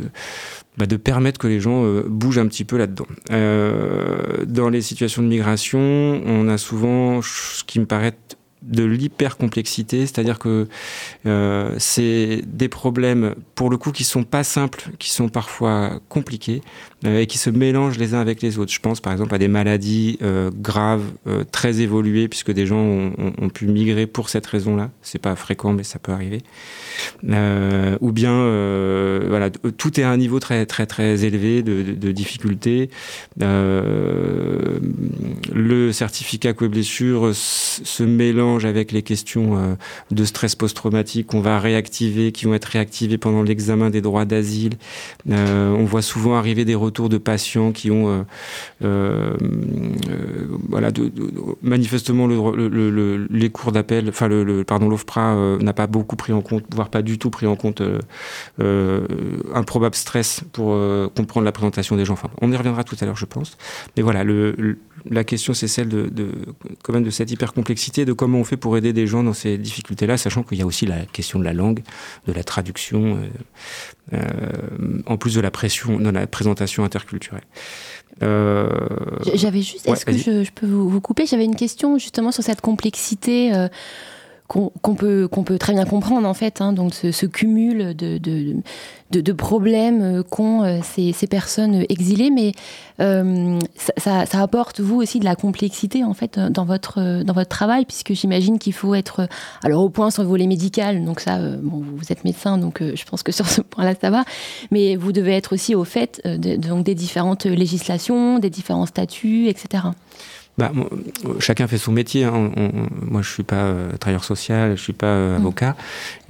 bah, 0.77 0.85
de 0.85 0.97
permettre 0.97 1.39
que 1.39 1.47
les 1.47 1.59
gens 1.61 1.85
euh, 1.85 2.03
bougent 2.07 2.39
un 2.39 2.47
petit 2.47 2.65
peu 2.65 2.77
là-dedans. 2.77 3.07
Euh, 3.31 4.43
dans 4.45 4.69
les 4.69 4.81
situations 4.81 5.21
de 5.21 5.27
migration, 5.27 5.79
on 5.79 6.47
a 6.47 6.57
souvent 6.57 7.21
ce 7.21 7.63
qui 7.63 7.79
me 7.79 7.85
paraît 7.85 8.17
de 8.61 8.83
l'hyper-complexité, 8.83 10.01
c'est-à-dire 10.01 10.39
que 10.39 10.67
euh, 11.25 11.75
c'est 11.77 12.41
des 12.47 12.67
problèmes, 12.67 13.35
pour 13.53 13.69
le 13.69 13.77
coup, 13.77 13.91
qui 13.91 14.03
sont 14.03 14.23
pas 14.23 14.43
simples, 14.43 14.89
qui 14.97 15.11
sont 15.11 15.29
parfois 15.29 15.99
compliqués 16.09 16.61
euh, 17.05 17.19
et 17.19 17.27
qui 17.27 17.37
se 17.37 17.51
mélangent 17.51 17.99
les 17.99 18.15
uns 18.15 18.19
avec 18.21 18.41
les 18.41 18.57
autres. 18.57 18.71
Je 18.71 18.79
pense 18.79 19.01
par 19.01 19.13
exemple 19.13 19.35
à 19.35 19.37
des 19.37 19.47
maladies 19.47 20.17
euh, 20.23 20.49
graves, 20.53 21.03
très 21.51 21.81
évoluées, 21.81 22.27
puisque 22.27 22.51
des 22.51 22.65
gens 22.65 22.77
ont, 22.77 23.49
pu 23.49 23.67
migrer 23.67 24.07
pour 24.07 24.29
cette 24.29 24.45
raison-là. 24.47 24.89
C'est 25.01 25.19
pas 25.19 25.35
fréquent, 25.35 25.73
mais 25.73 25.83
ça 25.83 25.99
peut 25.99 26.11
arriver. 26.11 26.41
Ou 27.23 28.11
bien, 28.11 28.35
voilà, 29.27 29.49
tout 29.49 29.99
est 29.99 30.03
à 30.03 30.09
un 30.09 30.17
niveau 30.17 30.39
très 30.39 30.65
très 30.65 30.85
très 30.85 31.23
élevé 31.25 31.61
de, 31.61 31.81
de- 31.83 31.93
de 31.93 32.11
difficulté. 32.11 32.89
Le 35.53 35.91
certificat 35.91 36.53
co 36.53 36.69
blessure 36.69 37.31
se 37.33 38.03
mélange 38.03 38.54
avec 38.63 38.93
les 38.93 39.01
questions 39.01 39.57
euh, 39.57 39.75
de 40.11 40.23
stress 40.23 40.55
post-traumatique 40.55 41.27
qu'on 41.27 41.41
va 41.41 41.59
réactiver, 41.59 42.31
qui 42.31 42.45
vont 42.45 42.53
être 42.53 42.65
réactivées 42.65 43.17
pendant 43.17 43.43
l'examen 43.43 43.89
des 43.89 43.99
droits 44.01 44.23
d'asile. 44.23 44.75
Euh, 45.29 45.71
on 45.71 45.83
voit 45.83 46.01
souvent 46.03 46.35
arriver 46.35 46.63
des 46.63 46.75
retours 46.75 47.09
de 47.09 47.17
patients 47.17 47.71
qui 47.73 47.91
ont, 47.91 48.23
euh, 48.83 49.33
voilà, 50.69 50.91
manifestement 51.61 52.27
le, 52.27 52.35
le- 52.55 52.69
le- 52.69 52.89
le- 52.91 53.27
les 53.29 53.49
cours 53.49 53.71
d'appel, 53.71 54.07
enfin 54.09 54.27
le, 54.27 54.63
pardon, 54.63 54.87
l'OFPRA 54.87 55.57
n'a 55.59 55.73
pas 55.73 55.87
beaucoup 55.87 56.15
pris 56.15 56.31
en 56.33 56.41
compte, 56.41 56.63
voire 56.73 56.89
pas 56.89 57.01
du 57.01 57.17
tout 57.17 57.29
pris 57.31 57.47
en 57.47 57.55
compte 57.55 57.81
un 58.59 59.63
probable 59.63 59.95
stress 59.95 60.41
pour 60.53 60.77
comprendre 61.15 61.45
la 61.45 61.51
présentation 61.51 61.95
des 61.95 62.05
gens. 62.05 62.13
Enfin, 62.13 62.29
on 62.41 62.51
y 62.51 62.55
reviendra 62.55 62.83
tout 62.83 62.95
à 63.01 63.05
l'heure, 63.05 63.17
je 63.17 63.25
pense. 63.25 63.57
Mais 63.97 64.03
voilà, 64.03 64.23
la 65.09 65.23
question 65.23 65.53
c'est 65.53 65.67
celle 65.67 65.89
de, 65.89 66.07
de 66.09 66.29
quand 66.83 66.93
même 66.93 67.03
de 67.03 67.09
cette 67.09 67.31
hypercomplexité, 67.31 68.05
de 68.05 68.13
comment 68.13 68.34
on 68.35 68.43
fait 68.43 68.57
pour 68.57 68.77
aider 68.77 68.93
des 68.93 69.07
gens 69.07 69.23
dans 69.23 69.33
ces 69.33 69.57
difficultés-là, 69.57 70.17
sachant 70.17 70.43
qu'il 70.43 70.57
y 70.57 70.61
a 70.61 70.65
aussi 70.65 70.85
la 70.85 71.05
question 71.05 71.39
de 71.39 71.43
la 71.43 71.53
langue, 71.53 71.81
de 72.27 72.33
la 72.33 72.43
traduction, 72.43 73.17
euh, 73.17 74.13
euh, 74.13 75.01
en 75.05 75.17
plus 75.17 75.35
de 75.35 75.41
la 75.41 75.51
pression 75.51 75.99
dans 75.99 76.11
la 76.11 76.27
présentation 76.27 76.83
interculturelle. 76.83 77.43
Euh, 78.23 78.69
J'avais 79.33 79.61
juste, 79.61 79.87
ouais, 79.87 79.93
est-ce 79.93 80.05
que 80.05 80.13
je, 80.13 80.43
je 80.43 80.51
peux 80.51 80.67
vous, 80.67 80.89
vous 80.89 81.01
couper? 81.01 81.25
J'avais 81.25 81.45
une 81.45 81.55
question 81.55 81.97
justement 81.97 82.31
sur 82.31 82.43
cette 82.43 82.61
complexité. 82.61 83.51
Qu'on 84.47 84.95
peut, 84.95 85.27
très 85.59 85.73
bien 85.73 85.85
comprendre 85.85 86.27
en 86.27 86.33
fait, 86.33 86.61
hein, 86.61 86.71
donc 86.71 86.93
ce, 86.93 87.25
cumul 87.25 87.95
de, 87.95 89.31
problèmes 89.33 90.01
euh, 90.01 90.23
qu'ont 90.23 90.63
euh, 90.63 90.79
ces, 90.83 91.13
personnes 91.27 91.83
exilées, 91.89 92.29
mais 92.29 92.51
euh, 92.99 93.59
ça, 93.97 94.23
apporte 94.33 94.81
vous 94.81 95.01
aussi 95.01 95.19
de 95.19 95.25
la 95.25 95.35
complexité 95.35 96.03
en 96.03 96.13
fait 96.13 96.39
dans 96.39 96.65
votre, 96.65 97.23
travail, 97.49 97.85
puisque 97.85 98.13
j'imagine 98.13 98.59
qu'il 98.59 98.73
faut 98.73 98.93
être 98.93 99.27
alors 99.63 99.83
au 99.83 99.89
point 99.89 100.11
sur 100.11 100.21
le 100.21 100.29
volet 100.29 100.47
médical, 100.47 101.03
donc 101.03 101.21
ça, 101.21 101.39
bon, 101.39 101.83
vous 101.95 102.11
êtes 102.11 102.23
médecin, 102.23 102.57
donc 102.59 102.81
je 102.81 103.03
pense 103.05 103.23
que 103.23 103.31
sur 103.31 103.47
ce 103.47 103.61
point-là 103.61 103.93
ça 103.99 104.11
va, 104.11 104.25
mais 104.69 104.95
vous 104.95 105.11
devez 105.11 105.33
être 105.33 105.53
aussi 105.53 105.73
au 105.73 105.83
fait 105.83 106.21
donc 106.25 106.83
des 106.83 106.95
différentes 106.95 107.45
législations, 107.45 108.37
des 108.37 108.49
différents 108.51 108.85
statuts, 108.85 109.47
etc. 109.47 109.85
Bah, 110.57 110.71
chacun 111.39 111.67
fait 111.67 111.77
son 111.77 111.91
métier. 111.91 112.23
hein. 112.23 112.31
On- 112.55 112.61
on- 112.63 112.87
moi, 113.11 113.21
je 113.21 113.29
suis 113.29 113.43
pas 113.43 113.55
euh, 113.65 113.91
travailleur 113.97 114.23
social, 114.23 114.77
je 114.77 114.81
suis 114.81 114.93
pas 114.93 115.07
euh, 115.07 115.33
Mm. 115.37 115.41
avocat. 115.41 115.75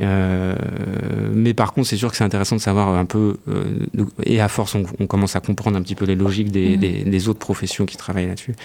Euh, 0.01 0.55
mais 1.33 1.53
par 1.53 1.73
contre, 1.73 1.87
c'est 1.87 1.97
sûr 1.97 2.09
que 2.09 2.17
c'est 2.17 2.23
intéressant 2.23 2.55
de 2.55 2.61
savoir 2.61 2.89
un 2.89 3.05
peu. 3.05 3.37
euh, 3.47 3.63
et 4.23 4.41
à 4.41 4.47
force, 4.47 4.73
on, 4.75 4.83
on 4.99 5.07
commence 5.07 5.35
à 5.35 5.39
comprendre 5.41 5.77
un 5.77 5.81
petit 5.81 5.95
peu 5.95 6.05
les 6.05 6.15
logiques 6.15 6.51
des, 6.51 6.75
Mm. 6.75 6.79
des- 6.79 7.03
des 7.03 7.27
autres 7.29 7.39
professions 7.39 7.85
qui 7.85 7.97
travaillent 7.97 8.27
là-dessus. 8.27 8.55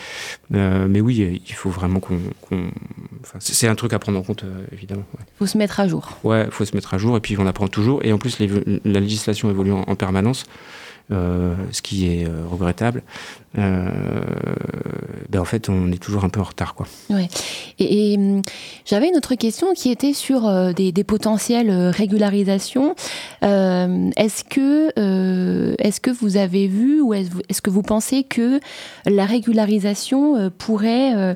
Euh, 0.55 0.87
mais 0.89 1.01
oui, 1.01 1.43
il 1.47 1.55
faut 1.55 1.71
vraiment 1.71 2.01
qu'on. 2.01 2.19
qu'on- 2.41 2.71
enfin, 3.23 3.39
c'est 3.41 3.69
un 3.69 3.75
truc 3.75 3.93
à 3.93 3.99
prendre 3.99 4.19
en 4.19 4.23
compte, 4.23 4.45
euh, 4.45 4.65
évidemment. 4.73 5.05
ouais. 5.19 5.25
Il 5.35 5.39
faut 5.41 5.47
se 5.47 5.59
mettre 5.59 5.79
à 5.81 5.87
jour. 5.89 6.17
Ouais, 6.25 6.45
il 6.47 6.51
faut 6.51 6.65
se 6.65 6.75
mettre 6.75 6.95
à 6.95 6.99
jour 6.99 7.17
et 7.17 7.21
puis 7.21 7.37
on 7.39 7.47
apprend 7.47 7.69
toujours. 7.69 8.01
Et 8.03 8.13
en 8.13 8.19
plus, 8.19 8.39
les- 8.39 8.49
la 8.85 9.01
législation 9.01 9.51
évolue 9.51 9.73
en, 9.73 9.83
en 9.87 9.95
permanence, 9.95 10.45
ce 11.11 11.83
qui 11.83 12.07
est 12.07 12.27
euh, 12.27 12.45
regrettable. 12.49 13.03
Euh, 13.59 13.89
ben 15.29 15.41
en 15.41 15.45
fait, 15.45 15.69
on 15.69 15.91
est 15.91 16.01
toujours 16.01 16.25
un 16.25 16.29
peu 16.29 16.41
en 16.41 16.45
retard, 16.45 16.75
quoi. 16.75 16.87
Ouais. 17.09 17.29
Et, 17.79 18.17
hum, 18.17 18.43
j'avais 18.85 19.09
une 19.09 19.17
autre 19.17 19.35
question 19.35 19.73
qui 19.75 19.91
était 19.91 20.13
sur 20.13 20.47
euh, 20.47 20.73
des, 20.73 20.93
des 20.93 21.05
potentielles 21.05 21.71
euh, 21.71 21.91
régularisations. 21.91 22.95
Euh, 23.43 24.11
est-ce 24.17 24.45
que 24.45 24.93
euh, 24.99 25.75
est-ce 25.79 26.01
que 26.01 26.11
vous 26.11 26.37
avez 26.37 26.69
vu 26.69 27.01
ou 27.01 27.15
est-ce 27.15 27.61
que 27.61 27.71
vous 27.71 27.83
pensez 27.83 28.23
que 28.23 28.61
la 29.07 29.25
régularisation 29.27 30.37
euh, 30.37 30.51
pourrait 30.57 31.15
euh, 31.15 31.35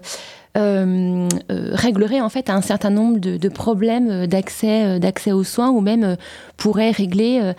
euh, 0.56 1.28
euh, 1.50 1.70
réglerait 1.72 2.20
en 2.20 2.28
fait 2.28 2.48
un 2.48 2.62
certain 2.62 2.90
nombre 2.90 3.18
de, 3.18 3.36
de 3.36 3.48
problèmes 3.48 4.08
euh, 4.08 4.26
d'accès 4.28 4.84
euh, 4.84 4.98
d'accès 5.00 5.32
aux 5.32 5.42
soins 5.42 5.70
ou 5.70 5.80
même 5.80 6.04
euh, 6.04 6.16
pourrait 6.56 6.92
régler 6.92 7.40
euh, 7.42 7.54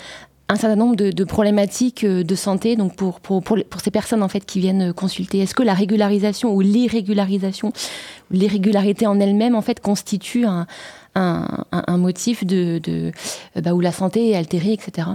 un 0.47 0.55
certain 0.57 0.75
nombre 0.75 0.95
de, 0.95 1.23
problématiques 1.23 2.03
euh, 2.03 2.23
de 2.23 2.35
santé 2.35 2.75
donc 2.75 2.95
pour, 2.95 3.19
pour, 3.19 3.41
pour, 3.43 3.57
ces 3.83 3.91
personnes 3.91 4.21
en 4.21 4.27
fait 4.27 4.45
qui 4.45 4.59
viennent 4.59 4.89
euh, 4.89 4.93
consulter 4.93 5.39
Est-ce 5.39 5.55
que 5.55 5.63
la 5.63 5.73
régularisation 5.73 6.53
ou 6.53 6.61
l'irrégularisation, 6.61 7.73
l'irrégularité 8.31 9.07
en 9.07 9.19
elle-même 9.19 9.55
en 9.55 9.61
fait 9.61 9.79
constitue 9.79 10.45
un, 10.45 10.67
un, 11.15 11.47
un- 11.71 11.83
un 11.87 11.97
motif 11.97 12.45
de, 12.45 12.79
de 12.83 13.11
euh, 13.57 13.61
bah, 13.61 13.73
où 13.73 13.79
la 13.79 13.91
santé 13.91 14.31
est 14.31 14.35
altérée, 14.35 14.73
etc. 14.73 15.07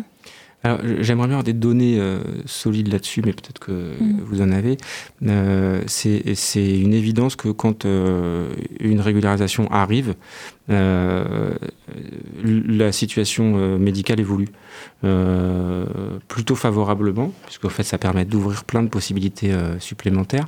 Alors, 0.62 0.78
j'aimerais 1.00 1.26
bien 1.26 1.36
avoir 1.36 1.44
des 1.44 1.54
données 1.54 1.98
euh, 1.98 2.20
solides 2.44 2.92
là-dessus, 2.92 3.22
mais 3.24 3.32
peut-être 3.32 3.58
que 3.60 3.72
Mhm. 3.72 4.20
vous 4.24 4.42
en 4.42 4.50
avez. 4.52 4.76
Euh, 5.26 5.80
c'est 5.86 6.34
c'est 6.34 6.78
une 6.78 6.92
évidence 6.92 7.34
que 7.34 7.48
quand 7.48 7.86
euh, 7.86 8.50
une 8.78 9.00
régularisation 9.00 9.70
arrive, 9.70 10.14
euh, 10.68 11.54
la 12.44 12.92
situation 12.92 13.78
médicale 13.78 14.20
évolue 14.20 14.48
euh, 15.04 15.84
plutôt 16.28 16.54
favorablement, 16.54 17.32
puisqu'en 17.46 17.70
fait, 17.70 17.82
ça 17.82 17.98
permet 17.98 18.24
d'ouvrir 18.24 18.64
plein 18.64 18.82
de 18.82 18.88
possibilités 18.88 19.52
supplémentaires. 19.78 20.46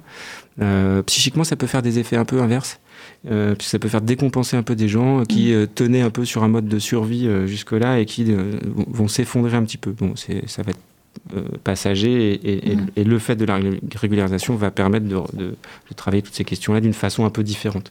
Euh, 0.61 1.03
psychiquement, 1.03 1.44
ça 1.44 1.57
peut 1.57 1.66
faire 1.66 1.83
des 1.83 1.98
effets 1.98 2.16
un 2.16 2.25
peu 2.27 2.40
inverses. 2.42 2.81
Euh, 3.30 3.54
ça 3.61 3.78
peut 3.78 3.88
faire 3.88 4.00
décompenser 4.00 4.56
un 4.56 4.64
peu 4.64 4.74
des 4.74 4.88
gens 4.88 5.22
qui 5.24 5.52
euh, 5.54 5.66
tenaient 5.72 6.00
un 6.00 6.11
peu 6.11 6.24
sur 6.24 6.42
un 6.42 6.48
mode 6.48 6.66
de 6.66 6.78
survie 6.80 7.28
euh, 7.28 7.46
jusque-là 7.46 8.00
et 8.00 8.04
qui 8.06 8.35
vont- 8.88 9.06
s'effondrer 9.08 9.56
un 9.56 9.62
petit 9.64 9.78
peu. 9.78 9.92
Bon, 9.92 10.14
ça 10.16 10.62
va 10.62 10.70
être 10.70 10.80
passager 11.62 12.32
et, 12.32 12.76
et 12.96 13.04
le 13.04 13.18
fait 13.18 13.37
de 13.37 13.44
la 13.44 13.56
régul- 13.58 13.80
régularisation 13.94 14.56
va 14.56 14.70
permettre 14.70 15.06
de, 15.06 15.16
de- 15.35 15.50
de 15.50 15.94
travailler 15.94 16.22
toutes 16.22 16.35
ces 16.35 16.44
questions-là 16.44 16.80
d'une 16.80 16.94
façon 16.94 17.24
un 17.24 17.30
peu 17.30 17.42
différente. 17.44 17.90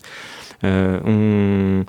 Euh, 0.64 1.00
on, 1.06 1.86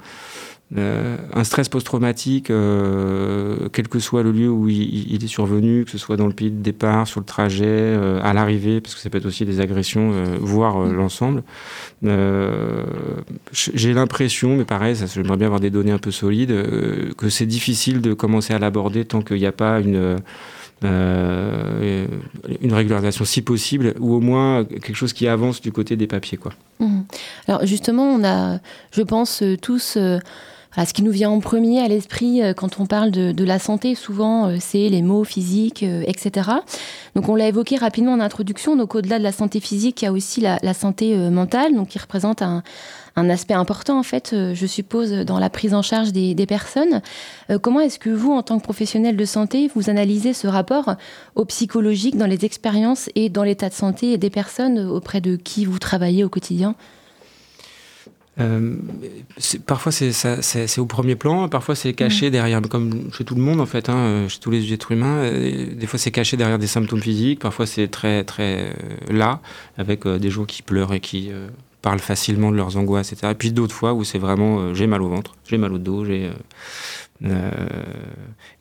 euh, 0.78 1.18
un 1.34 1.44
stress 1.44 1.68
post-traumatique, 1.68 2.48
euh, 2.50 3.68
quel 3.72 3.88
que 3.88 3.98
soit 3.98 4.22
le 4.22 4.32
lieu 4.32 4.48
où 4.48 4.70
il, 4.70 5.22
est 5.22 5.26
survenu, 5.26 5.84
que 5.84 5.90
ce 5.90 5.98
soit 5.98 6.16
dans 6.16 6.26
le 6.26 6.32
pays 6.32 6.50
de 6.50 6.62
départ, 6.62 7.06
sur 7.06 7.20
le 7.20 7.26
trajet, 7.26 7.66
euh, 7.66 8.20
à 8.22 8.32
l'arrivée, 8.32 8.80
parce 8.80 8.94
que 8.94 9.00
ça 9.00 9.10
peut 9.10 9.18
être 9.18 9.26
aussi 9.26 9.44
des 9.44 9.60
agressions, 9.60 10.12
voire 10.40 10.78
l'ensemble. 10.78 11.42
J'ai 13.52 13.92
l'impression, 13.92 14.56
mais 14.56 14.64
pareil, 14.64 14.96
j'aimerais 15.12 15.36
bien 15.36 15.46
avoir 15.46 15.60
des 15.60 15.70
données 15.70 15.92
un 15.92 15.98
peu 15.98 16.10
solides, 16.10 16.54
que 17.18 17.28
c'est 17.28 17.46
difficile 17.46 18.00
de 18.00 18.14
commencer 18.14 18.54
à 18.54 18.58
l'aborder 18.58 19.04
tant 19.04 19.20
qu'il 19.20 19.38
n'y 19.38 19.46
a 19.46 19.52
pas 19.52 19.80
une 19.80 20.16
une 20.84 22.72
régularisation 22.72 23.24
si 23.24 23.40
possible, 23.40 23.94
ou 24.00 24.14
au 24.14 24.20
moins 24.20 24.64
quelque 24.64 24.94
chose 24.94 25.12
qui 25.12 25.28
avance 25.28 25.60
du 25.60 25.70
côté 25.70 25.94
des 25.94 26.08
papiers. 26.08 26.38
Quoi. 26.38 26.54
Mhm. 26.80 27.04
Alors 27.46 27.64
justement, 27.64 28.02
on 28.02 28.24
a, 28.24 28.58
je 28.90 29.02
pense 29.02 29.44
tous, 29.60 29.96
voilà, 30.74 30.86
ce 30.86 30.94
qui 30.94 31.02
nous 31.02 31.10
vient 31.10 31.28
en 31.30 31.40
premier 31.40 31.80
à 31.80 31.88
l'esprit 31.88 32.42
euh, 32.42 32.54
quand 32.54 32.80
on 32.80 32.86
parle 32.86 33.10
de, 33.10 33.32
de 33.32 33.44
la 33.44 33.58
santé, 33.58 33.94
souvent, 33.94 34.48
euh, 34.48 34.56
c'est 34.58 34.88
les 34.88 35.02
mots 35.02 35.24
physiques, 35.24 35.82
euh, 35.82 36.02
etc. 36.06 36.48
Donc 37.14 37.28
on 37.28 37.34
l'a 37.34 37.48
évoqué 37.48 37.76
rapidement 37.76 38.12
en 38.12 38.20
introduction. 38.20 38.74
Donc 38.74 38.94
au-delà 38.94 39.18
de 39.18 39.22
la 39.22 39.32
santé 39.32 39.60
physique, 39.60 40.00
il 40.00 40.06
y 40.06 40.08
a 40.08 40.12
aussi 40.12 40.40
la, 40.40 40.58
la 40.62 40.72
santé 40.72 41.14
mentale, 41.30 41.74
donc 41.74 41.88
qui 41.88 41.98
représente 41.98 42.40
un, 42.40 42.62
un 43.16 43.28
aspect 43.28 43.52
important 43.52 43.98
en 43.98 44.02
fait, 44.02 44.34
je 44.54 44.66
suppose, 44.66 45.10
dans 45.10 45.38
la 45.38 45.50
prise 45.50 45.74
en 45.74 45.82
charge 45.82 46.12
des, 46.12 46.34
des 46.34 46.46
personnes. 46.46 47.02
Comment 47.60 47.80
est-ce 47.80 47.98
que 47.98 48.08
vous, 48.08 48.32
en 48.32 48.42
tant 48.42 48.58
que 48.58 48.64
professionnel 48.64 49.16
de 49.16 49.24
santé, 49.26 49.70
vous 49.74 49.90
analysez 49.90 50.32
ce 50.32 50.46
rapport 50.46 50.94
au 51.34 51.44
psychologique 51.44 52.16
dans 52.16 52.26
les 52.26 52.46
expériences 52.46 53.10
et 53.14 53.28
dans 53.28 53.42
l'état 53.42 53.68
de 53.68 53.74
santé 53.74 54.16
des 54.16 54.30
personnes 54.30 54.78
auprès 54.78 55.20
de 55.20 55.36
qui 55.36 55.66
vous 55.66 55.78
travaillez 55.78 56.24
au 56.24 56.30
quotidien? 56.30 56.74
Euh, 58.40 58.76
parfois 59.66 59.92
c'est 59.92 60.78
au 60.78 60.86
premier 60.86 61.16
plan, 61.16 61.48
parfois 61.50 61.74
c'est 61.74 61.92
caché 61.92 62.30
derrière, 62.30 62.62
comme 62.62 63.12
chez 63.12 63.24
tout 63.24 63.34
le 63.34 63.42
monde 63.42 63.60
en 63.60 63.66
fait, 63.66 63.90
hein, 63.90 63.96
euh, 63.96 64.28
chez 64.28 64.38
tous 64.40 64.50
les 64.50 64.72
êtres 64.72 64.92
humains. 64.92 65.18
euh, 65.18 65.74
Des 65.74 65.86
fois 65.86 65.98
c'est 65.98 66.10
caché 66.10 66.38
derrière 66.38 66.58
des 66.58 66.66
symptômes 66.66 67.02
physiques, 67.02 67.40
parfois 67.40 67.66
c'est 67.66 67.88
très 67.88 68.24
très 68.24 68.70
euh, 68.70 69.12
là, 69.12 69.40
avec 69.76 70.06
des 70.08 70.30
gens 70.30 70.44
qui 70.46 70.62
pleurent 70.62 70.94
et 70.94 71.00
qui 71.00 71.30
parlent 71.82 71.98
facilement 71.98 72.50
de 72.50 72.56
leurs 72.56 72.76
angoisses, 72.78 73.12
etc. 73.12 73.32
Et 73.32 73.34
puis 73.34 73.52
d'autres 73.52 73.74
fois 73.74 73.92
où 73.92 74.02
c'est 74.04 74.18
vraiment 74.18 74.72
j'ai 74.72 74.86
mal 74.86 75.02
au 75.02 75.08
ventre, 75.08 75.34
j'ai 75.46 75.58
mal 75.58 75.72
au 75.72 75.78
dos, 75.78 76.04
j'ai 76.06 76.26
euh, 76.26 76.30
euh, 77.24 77.50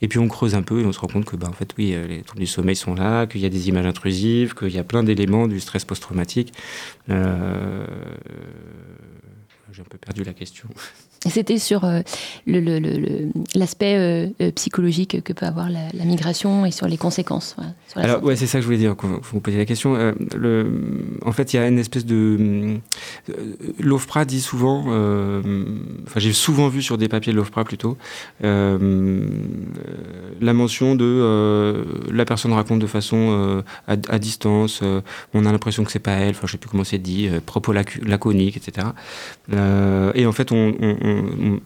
et 0.02 0.08
puis 0.08 0.20
on 0.20 0.28
creuse 0.28 0.54
un 0.54 0.62
peu 0.64 0.82
et 0.82 0.86
on 0.86 0.92
se 0.92 1.00
rend 1.00 1.08
compte 1.08 1.26
que 1.26 1.36
bah, 1.36 1.48
en 1.50 1.54
fait 1.54 1.74
oui 1.78 1.96
les 2.10 2.22
troubles 2.24 2.42
du 2.42 2.48
sommeil 2.48 2.76
sont 2.76 2.94
là, 2.94 3.26
qu'il 3.26 3.42
y 3.42 3.46
a 3.46 3.50
des 3.50 3.70
images 3.70 3.86
intrusives, 3.86 4.54
qu'il 4.54 4.70
y 4.72 4.78
a 4.80 4.84
plein 4.84 5.02
d'éléments 5.04 5.48
du 5.48 5.60
stress 5.62 5.86
post-traumatique. 5.86 6.54
Euh, 7.10 7.86
j'ai 9.82 9.86
un 9.86 9.89
peu 9.89 9.98
perdu 9.98 10.24
la 10.24 10.34
question. 10.34 10.70
C'était 11.30 11.60
sur 11.60 11.86
euh, 11.86 12.00
le- 12.48 12.60
le- 12.60 12.80
le- 12.80 12.98
le- 12.98 13.30
l'aspect 13.54 13.96
euh, 13.96 14.28
euh, 14.42 14.52
psychologique 14.54 15.22
que 15.24 15.34
peut 15.34 15.46
avoir 15.46 15.70
la, 15.70 15.82
la 15.94 16.04
migration 16.06 16.66
et 16.66 16.72
sur 16.72 16.88
les 16.88 16.98
conséquences. 16.98 17.56
sur 17.88 18.00
Alors, 18.02 18.16
santé. 18.16 18.26
ouais, 18.28 18.36
c'est 18.36 18.48
ça 18.48 18.58
que 18.58 18.62
je 18.64 18.66
voulais 18.66 18.80
dire 18.80 18.96
quand 18.98 19.08
vous 19.08 19.36
me 19.36 19.40
posiez 19.42 19.60
la 19.60 19.66
question. 19.66 19.94
Euh, 19.96 20.14
en 21.24 21.32
fait, 21.32 21.54
il 21.54 21.58
y 21.58 21.60
a 21.60 21.68
une 21.68 21.78
espèce 21.78 22.08
de. 22.08 22.78
L'OFPRA 23.80 24.26
dit 24.26 24.42
souvent. 24.42 24.80
Enfin, 24.88 26.20
j'ai 26.20 26.34
souvent 26.34 26.70
vu 26.70 26.82
sur 26.82 26.98
des 26.98 27.08
papiers 27.08 27.34
de 27.34 27.38
l'OFPRA 27.38 27.66
plutôt. 27.66 27.98
la 28.42 28.80
mention 30.54 30.96
de. 30.96 31.86
la 32.12 32.26
personne 32.26 32.54
raconte 32.54 32.80
de 32.80 32.88
façon 32.88 33.64
à, 33.88 33.94
à 34.10 34.20
distance. 34.20 34.82
on 35.34 35.46
a 35.46 35.52
l'impression 35.52 35.84
que 35.84 35.92
c'est 35.92 36.00
pas 36.00 36.14
elle. 36.14 36.32
Enfin, 36.32 36.48
je 36.48 36.54
sais 36.54 36.58
plus 36.58 36.70
comment 36.70 36.84
c'est 36.84 36.98
dit. 36.98 37.30
propos 37.46 37.74
lacu- 37.74 38.04
laconiques, 38.08 38.58
etc. 38.58 38.88
Et 40.16 40.26
en 40.26 40.32
fait, 40.32 40.52
on- 40.52 40.74
on- 40.82 40.98
on- 41.12 41.54
on 41.56 41.60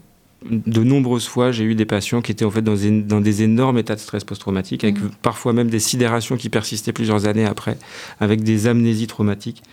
de 0.47 0.84
nombreuses 0.84 1.27
fois, 1.27 1.51
j'ai 1.51 1.63
eu 1.63 1.73
des 1.73 1.86
patients 1.86 2.21
qui 2.21 2.31
étaient 2.31 2.45
en 2.45 2.51
fait 2.51 2.62
dans, 2.62 2.75
des- 2.75 3.01
dans 3.01 3.19
des 3.19 3.41
énormes 3.41 3.79
états 3.79 3.95
de 3.95 3.99
stress 3.99 4.23
post-traumatique, 4.23 4.84
avec 4.84 5.01
Mhm. 5.01 5.10
parfois 5.23 5.53
même 5.53 5.71
des 5.71 5.79
sidérations 5.79 6.38
qui 6.38 6.49
persistaient 6.49 6.93
plusieurs 6.93 7.25
années 7.25 7.45
après, 7.45 7.77
avec 8.19 8.43
des 8.43 8.67
amnésies 8.67 9.08
traumatiques, 9.08 9.63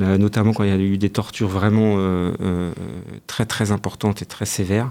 euh, 0.00 0.18
notamment 0.18 0.52
quand 0.52 0.64
il 0.64 0.70
y 0.70 0.72
a 0.72 0.76
eu 0.78 0.98
des 0.98 1.10
tortures 1.10 1.46
vraiment 1.46 1.94
euh, 1.98 2.32
euh, 2.40 2.72
très 3.28 3.46
très 3.46 3.70
importantes 3.70 4.20
et 4.20 4.24
très 4.26 4.46
sévères. 4.46 4.90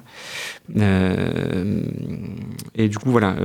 Et 2.76 2.88
du 2.88 2.98
coup, 2.98 3.12
voilà, 3.12 3.36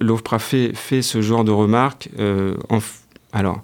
l'OFPRA 0.00 0.38
fait, 0.38 0.70
fait 0.76 1.02
ce 1.02 1.22
genre 1.22 1.42
de 1.44 1.50
remarques. 1.50 2.08
en 2.68 2.78
alors, 3.32 3.62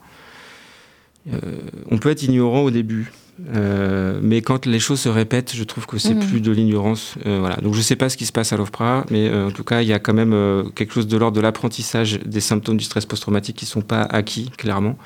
on 1.90 1.98
peut 1.98 2.10
être 2.10 2.22
ignorant 2.24 2.62
au 2.62 2.70
début. 2.72 3.12
Euh, 3.54 4.18
mais 4.22 4.40
quand 4.40 4.64
les 4.66 4.78
choses 4.78 5.00
se 5.00 5.08
répètent, 5.08 5.52
je 5.54 5.62
trouve 5.64 5.86
que 5.86 5.98
c'est 5.98 6.14
Mhm. 6.14 6.26
plus 6.26 6.40
de 6.40 6.50
l'ignorance. 6.52 7.16
Euh, 7.26 7.38
voilà. 7.40 7.56
Donc 7.56 7.74
je 7.74 7.78
ne 7.78 7.82
sais 7.84 7.96
pas 7.96 8.08
ce 8.08 8.16
qui 8.16 8.24
se 8.26 8.32
passe 8.32 8.52
à 8.52 8.56
l'OFPRA, 8.56 9.04
mais 9.10 9.28
euh, 9.28 9.48
en 9.48 9.50
tout 9.50 9.64
cas, 9.64 9.82
il 9.82 9.88
y 9.88 9.92
a 9.92 9.98
quand 9.98 10.14
même 10.14 10.34
quelque 10.74 10.92
chose 10.94 11.06
de 11.06 11.16
l'ordre 11.16 11.36
de 11.36 11.42
l'apprentissage 11.42 12.18
des 12.24 12.40
symptômes 12.40 12.76
du 12.78 12.84
stress 12.84 13.04
post-traumatique 13.06 13.56
qui 13.56 13.64
ne 13.66 13.70
sont 13.70 13.82
pas 13.82 14.02
acquis, 14.02 14.50
clairement. 14.56 14.96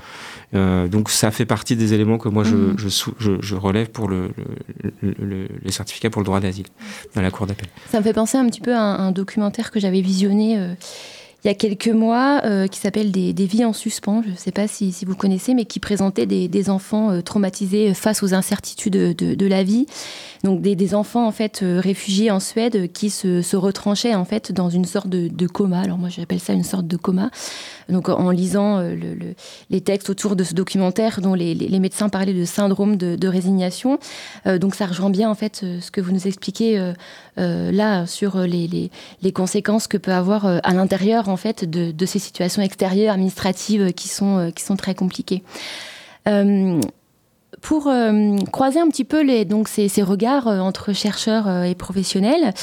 donc 0.52 1.10
ça 1.10 1.30
fait 1.30 1.46
partie 1.46 1.76
des 1.76 1.92
éléments 1.94 2.18
que 2.18 2.28
moi 2.28 2.42
je, 2.44 2.56
je, 2.76 2.88
sou- 2.88 3.14
je- 3.18 3.40
je 3.40 3.54
relève 3.54 3.88
pour 3.90 4.08
le, 4.08 4.30
le, 5.02 5.14
le- 5.20 5.48
le 5.64 5.70
certificat 5.70 6.10
pour 6.10 6.20
le 6.22 6.24
droit 6.26 6.40
d'asile 6.40 6.66
à 7.14 7.22
la 7.22 7.30
cour 7.30 7.46
d'appel. 7.46 7.68
Ça 7.90 7.98
me 7.98 8.02
fait 8.04 8.12
penser 8.12 8.36
un 8.38 8.46
petit 8.48 8.60
peu 8.60 8.74
à 8.74 8.80
un, 8.80 9.08
un 9.08 9.12
documentaire 9.12 9.70
que 9.70 9.78
j'avais 9.80 10.00
visionné 10.00 10.56
il 11.44 11.48
y 11.48 11.50
a 11.50 11.54
quelques 11.54 11.88
mois 11.88 12.40
euh, 12.44 12.66
qui 12.66 12.78
s'appelle 12.78 13.10
des, 13.12 13.32
Des 13.32 13.46
vies 13.46 13.64
en 13.64 13.72
suspens. 13.72 14.22
Je 14.26 14.30
ne 14.30 14.36
sais 14.36 14.52
pas 14.52 14.68
si, 14.68 14.92
si 14.92 15.04
vous 15.04 15.14
connaissez, 15.16 15.54
mais 15.54 15.64
qui 15.64 15.80
présentait 15.80 16.26
des, 16.26 16.70
enfants 16.70 17.10
euh, 17.10 17.22
traumatisés 17.22 17.94
face 17.94 18.22
aux 18.22 18.34
incertitudes 18.34 18.92
de, 18.92 19.12
de- 19.12 19.34
de 19.34 19.46
la 19.46 19.62
vie. 19.62 19.86
Donc 20.42 20.62
des, 20.62 20.74
des 20.74 20.94
enfants 20.94 21.26
en 21.26 21.32
fait 21.32 21.62
euh, 21.62 21.80
réfugiés 21.80 22.30
en 22.30 22.40
Suède 22.40 22.74
euh, 22.76 22.86
qui 22.86 23.10
se, 23.10 23.42
se 23.42 23.56
retranchaient 23.56 24.14
en 24.14 24.24
fait 24.24 24.52
dans 24.52 24.70
une 24.70 24.86
sorte 24.86 25.08
de, 25.08 25.28
de 25.28 25.46
coma. 25.46 25.80
Alors 25.80 25.98
moi 25.98 26.08
j'appelle 26.08 26.40
ça 26.40 26.54
une 26.54 26.64
sorte 26.64 26.86
de 26.86 26.96
coma. 26.96 27.30
Donc 27.90 28.08
en 28.08 28.30
lisant 28.30 28.78
euh, 28.78 28.94
le- 28.94 29.14
le- 29.14 29.34
les 29.68 29.80
textes 29.82 30.08
autour 30.08 30.36
de 30.36 30.44
ce 30.44 30.54
documentaire 30.54 31.20
dont 31.20 31.34
les, 31.34 31.54
les- 31.54 31.78
médecins 31.78 32.08
parlaient 32.08 32.32
de 32.32 32.44
syndrome 32.46 32.96
de, 32.96 33.16
de 33.16 33.28
résignation. 33.28 33.98
Euh, 34.46 34.58
donc 34.58 34.74
ça 34.74 34.86
rejoint 34.86 35.10
bien 35.10 35.28
en 35.30 35.34
fait 35.34 35.56
ce 35.80 35.90
que 35.90 36.00
vous 36.00 36.12
nous 36.12 36.26
expliquez 36.26 36.78
euh, 36.78 36.94
euh, 37.38 37.70
là 37.70 38.06
sur 38.06 38.38
les, 38.38 38.66
les- 38.66 39.32
conséquences 39.32 39.86
que 39.88 39.98
peut 39.98 40.12
avoir 40.12 40.46
à 40.46 40.72
l'intérieur 40.72 41.28
en 41.28 41.36
fait 41.36 41.68
de, 41.68 41.92
de 41.92 42.06
ces 42.06 42.18
situations 42.18 42.62
extérieures 42.62 43.12
administratives 43.14 43.92
qui 43.92 44.08
sont 44.08 44.50
qui 44.54 44.64
sont 44.64 44.76
très 44.76 44.94
compliquées. 44.94 45.42
Euh, 46.28 46.80
pour 47.60 47.88
euh, 47.88 48.36
croiser 48.52 48.80
un 48.80 48.88
petit 48.88 49.04
peu 49.04 49.22
les, 49.22 49.44
donc 49.44 49.68
ces, 49.68 49.88
ces 49.88 50.02
regards 50.02 50.48
euh, 50.48 50.60
entre 50.60 50.92
chercheurs 50.92 51.46
euh, 51.46 51.62
et 51.64 51.74
professionnels, 51.74 52.54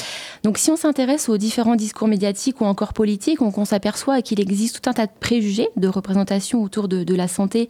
donc 0.42 0.58
si 0.58 0.70
on 0.70 0.76
s'intéresse 0.76 1.28
aux 1.28 1.38
différents 1.38 1.76
discours 1.76 2.08
médiatiques 2.08 2.60
ou 2.60 2.64
encore 2.64 2.92
politiques, 2.92 3.40
on, 3.42 3.64
s'aperçoit 3.64 4.22
qu'il 4.22 4.40
existe 4.40 4.80
tout 4.80 4.90
un 4.90 4.92
tas 4.92 5.06
de 5.06 5.12
préjugés 5.20 5.68
de 5.76 5.88
représentation 5.88 6.62
autour 6.62 6.88
de, 6.88 7.14
la 7.14 7.28
santé 7.28 7.68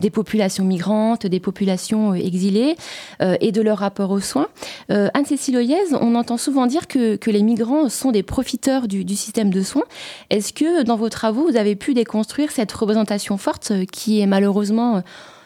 des 0.00 0.10
populations 0.10 0.64
migrantes, 0.64 1.26
des 1.26 1.40
populations 1.40 2.14
exilées 2.14 2.76
et 3.20 3.52
de 3.52 3.60
leur 3.60 3.78
rapport 3.78 4.10
aux 4.10 4.20
soins. 4.20 4.46
Anne-Cécile 4.88 5.56
Oyez, 5.56 5.76
on 6.00 6.14
entend 6.14 6.36
souvent 6.36 6.66
dire 6.66 6.86
que, 6.86 7.18
les 7.26 7.42
migrants 7.42 7.88
sont 7.88 8.12
des 8.12 8.22
profiteurs 8.22 8.86
du, 8.86 9.06
système 9.16 9.50
de 9.50 9.62
soins. 9.62 9.84
Est-ce 10.30 10.52
que 10.52 10.82
dans 10.84 10.96
vos 10.96 11.08
travaux, 11.08 11.50
vous 11.50 11.56
avez 11.56 11.74
pu 11.74 11.92
déconstruire 11.94 12.52
cette 12.52 12.72
représentation 12.72 13.36
forte 13.36 13.72
qui 13.90 14.20
est 14.20 14.26
malheureusement 14.26 15.02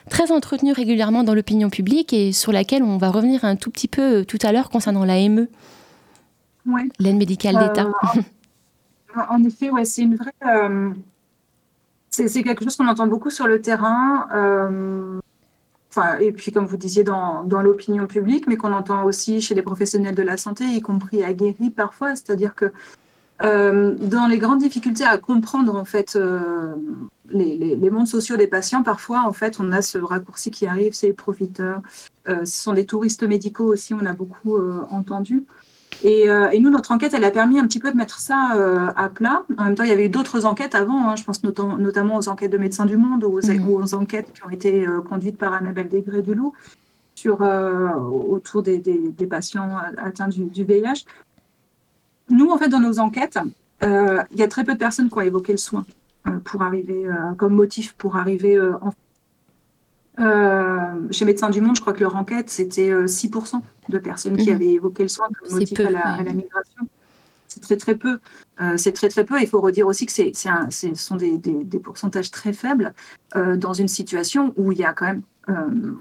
très 0.08 0.32
entretenue 0.32 0.72
régulièrement 0.72 1.22
dans 1.22 1.34
l'opinion 1.34 1.70
publique 1.70 2.12
et 2.12 2.32
sur 2.32 2.52
laquelle 2.52 2.82
on 2.82 2.96
va 2.98 3.10
revenir 3.10 3.44
un 3.44 3.56
tout 3.56 3.70
petit 3.70 3.88
peu 3.88 4.20
euh, 4.20 4.24
tout 4.24 4.38
à 4.42 4.52
l'heure 4.52 4.70
concernant 4.70 5.04
l'AME, 5.04 5.46
Ouais. 6.66 6.88
l'aide 6.98 7.16
médicale 7.16 7.56
Euh, 7.56 7.68
d'État 7.68 7.86
En 9.16 9.36
en 9.36 9.44
effet, 9.44 9.70
ouais, 9.70 9.84
c'est 9.84 10.02
une 10.02 10.16
vraie. 10.16 10.32
euh, 10.46 10.90
c'est 12.10 12.42
quelque 12.42 12.64
chose 12.64 12.76
qu'on 12.76 12.88
entend 12.88 13.06
beaucoup 13.06 13.30
sur 13.30 13.46
le 13.46 13.60
terrain. 13.60 14.26
Enfin, 15.90 16.18
et 16.18 16.32
puis, 16.32 16.52
comme 16.52 16.66
vous 16.66 16.76
disiez, 16.76 17.02
dans, 17.04 17.44
dans 17.44 17.62
l'opinion 17.62 18.06
publique, 18.06 18.46
mais 18.46 18.56
qu'on 18.56 18.72
entend 18.72 19.04
aussi 19.04 19.40
chez 19.40 19.54
les 19.54 19.62
professionnels 19.62 20.14
de 20.14 20.22
la 20.22 20.36
santé, 20.36 20.64
y 20.64 20.80
compris 20.80 21.22
aguerris 21.24 21.70
parfois. 21.70 22.14
C'est-à-dire 22.16 22.54
que 22.54 22.72
euh, 23.42 23.94
dans 24.00 24.26
les 24.26 24.38
grandes 24.38 24.58
difficultés 24.60 25.04
à 25.04 25.16
comprendre 25.18 25.74
en 25.76 25.84
fait 25.84 26.16
euh, 26.16 26.74
les, 27.30 27.56
les- 27.56 27.76
les 27.76 27.90
mondes 27.90 28.06
sociaux 28.08 28.36
des 28.36 28.46
patients, 28.48 28.82
parfois 28.82 29.22
en 29.26 29.32
fait 29.32 29.58
on 29.60 29.70
a 29.72 29.80
ce 29.82 29.98
raccourci 29.98 30.50
qui 30.50 30.66
arrive, 30.66 30.92
c'est 30.94 31.08
les 31.08 31.12
profiteurs, 31.12 31.80
Euh, 32.28 32.44
ce 32.44 32.62
sont 32.64 32.74
des 32.74 32.84
touristes 32.84 33.22
médicaux 33.22 33.64
aussi, 33.72 33.94
on 33.94 34.04
a 34.04 34.12
beaucoup 34.12 34.58
entendu. 34.90 35.44
Et, 36.04 36.26
et 36.52 36.60
nous, 36.60 36.68
notre 36.70 36.92
enquête, 36.92 37.12
elle 37.14 37.24
a 37.24 37.30
permis 37.30 37.58
un 37.58 37.66
petit 37.66 37.80
peu 37.80 37.90
de 37.90 37.96
mettre 37.96 38.18
ça 38.20 38.38
à 38.94 39.08
plat. 39.08 39.44
En 39.56 39.64
même 39.64 39.74
temps, 39.74 39.82
il 39.82 39.88
y 39.88 39.92
avait 39.92 40.04
eu 40.06 40.10
d'autres 40.10 40.44
enquêtes 40.44 40.74
avant, 40.74 41.08
hein, 41.08 41.16
je 41.16 41.24
pense 41.24 41.42
notam- 41.42 41.78
notamment 41.78 42.16
aux 42.18 42.28
enquêtes 42.28 42.52
de 42.52 42.58
Médecins 42.58 42.84
du 42.86 42.98
Monde 42.98 43.24
ou 43.24 43.38
aux, 43.38 43.46
Mhm. 43.46 43.68
aux 43.70 43.94
enquêtes 43.94 44.30
qui 44.34 44.44
ont 44.44 44.50
été 44.50 44.86
conduites 45.08 45.38
par 45.38 45.54
Annabelle 45.54 45.88
Desgrès 45.88 46.22
du 46.22 46.34
Loup 46.34 46.52
sur, 47.14 47.40
autour 48.36 48.62
des, 48.62 48.78
des- 48.78 49.08
des 49.20 49.26
patients 49.26 49.70
atteints 49.96 50.28
du, 50.28 50.44
du 50.44 50.64
VIH. 50.64 51.04
Nous, 52.30 52.50
en 52.50 52.58
fait, 52.58 52.68
dans 52.68 52.80
nos 52.80 52.98
enquêtes, 52.98 53.38
euh, 53.82 54.22
il 54.32 54.38
y 54.38 54.42
a 54.42 54.48
très 54.48 54.64
peu 54.64 54.74
de 54.74 54.78
personnes 54.78 55.08
qui 55.08 55.14
ont 55.16 55.20
évoqué 55.22 55.52
le 55.52 55.58
soin 55.58 55.84
euh, 56.26 56.38
pour 56.44 56.62
arriver, 56.62 57.06
euh, 57.06 57.32
comme 57.36 57.54
motif 57.54 57.94
pour 57.94 58.16
arriver 58.16 58.60
en 58.60 58.92
euh, 60.20 61.06
chez 61.12 61.24
Médecins 61.24 61.48
du 61.50 61.60
Monde, 61.60 61.76
je 61.76 61.80
crois 61.80 61.92
que 61.92 62.00
leur 62.00 62.16
enquête, 62.16 62.50
c'était 62.50 62.90
euh, 62.90 63.06
6% 63.06 63.62
de 63.88 63.98
personnes 63.98 64.36
qui 64.36 64.48
Mhm. 64.50 64.56
avaient 64.56 64.72
évoqué 64.72 65.04
le 65.04 65.08
soin 65.08 65.28
comme 65.38 65.52
motif 65.58 65.76
peu, 65.76 65.86
à, 65.86 65.90
la, 65.90 65.98
ouais. 66.00 66.20
à 66.20 66.22
la 66.24 66.32
migration. 66.32 66.82
C'est 67.46 67.60
très 67.60 67.76
très 67.76 67.94
peu. 67.94 68.18
Euh, 68.60 68.76
c'est 68.76 68.92
très 68.92 69.08
très 69.08 69.24
peu. 69.24 69.40
Il 69.40 69.46
faut 69.46 69.60
redire 69.60 69.86
aussi 69.86 70.06
que 70.06 70.12
c'est, 70.12 70.32
ce 70.34 70.94
sont 70.94 71.16
des, 71.16 71.38
des- 71.38 71.62
des 71.64 71.78
pourcentages 71.78 72.30
très 72.32 72.52
faibles 72.52 72.94
euh, 73.36 73.56
dans 73.56 73.72
une 73.74 73.86
situation 73.88 74.52
où 74.56 74.72
il 74.72 74.78
y 74.78 74.84
a 74.84 74.92
quand 74.92 75.06
même, 75.06 75.22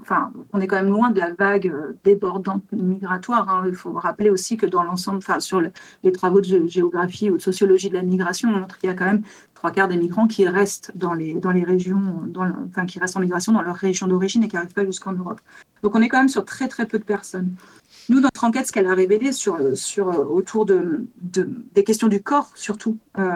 enfin, 0.02 0.30
on 0.52 0.60
est 0.60 0.66
quand 0.66 0.76
même 0.76 0.90
loin 0.92 1.10
de 1.10 1.18
la 1.20 1.32
vague 1.32 1.68
euh, 1.68 1.92
débordante 2.04 2.62
migratoire. 2.72 3.48
hein. 3.48 3.64
Il 3.66 3.74
faut 3.74 3.92
rappeler 3.92 4.30
aussi 4.30 4.56
que 4.56 4.66
dans 4.66 4.82
l'ensemble, 4.82 5.18
enfin, 5.18 5.40
sur 5.40 5.60
le- 5.60 5.70
les 6.02 6.12
travaux 6.12 6.40
de 6.40 6.46
gé- 6.46 6.68
géographie 6.68 7.30
ou 7.30 7.36
de 7.36 7.42
sociologie 7.42 7.88
de 7.88 7.94
la 7.94 8.02
migration, 8.02 8.48
on 8.50 8.60
montre 8.60 8.78
qu'il 8.78 8.88
y 8.88 8.92
a 8.92 8.96
quand 8.96 9.06
même 9.06 9.22
trois 9.54 9.70
quarts 9.70 9.88
des 9.88 9.96
migrants 9.96 10.26
qui 10.28 10.46
restent 10.46 10.92
dans 10.94 11.14
les, 11.14 11.34
dans 11.34 11.50
les 11.50 11.64
régions, 11.64 12.22
enfin, 12.68 12.86
qui 12.86 12.98
restent 12.98 13.16
en 13.16 13.20
migration 13.20 13.52
dans 13.52 13.62
leur 13.62 13.74
région 13.76 14.06
d'origine 14.06 14.44
et 14.44 14.48
qui 14.48 14.54
n'arrivent 14.56 14.74
pas 14.74 14.84
jusqu'en 14.84 15.12
Europe. 15.12 15.40
Donc 15.82 15.94
on 15.94 16.00
est 16.02 16.08
quand 16.08 16.18
même 16.18 16.28
sur 16.28 16.44
très 16.44 16.68
très 16.68 16.86
peu 16.86 16.98
de 16.98 17.04
personnes. 17.04 17.50
Nous, 18.08 18.20
notre 18.20 18.44
enquête, 18.44 18.66
ce 18.66 18.72
qu'elle 18.72 18.86
a 18.86 18.94
révélé 18.94 19.32
sur, 19.32 19.58
sur, 19.76 20.08
euh, 20.08 20.24
autour 20.24 20.64
de, 20.64 21.04
de- 21.20 21.48
des 21.74 21.84
questions 21.84 22.08
du 22.08 22.22
corps, 22.22 22.50
surtout, 22.54 22.96
euh, 23.18 23.32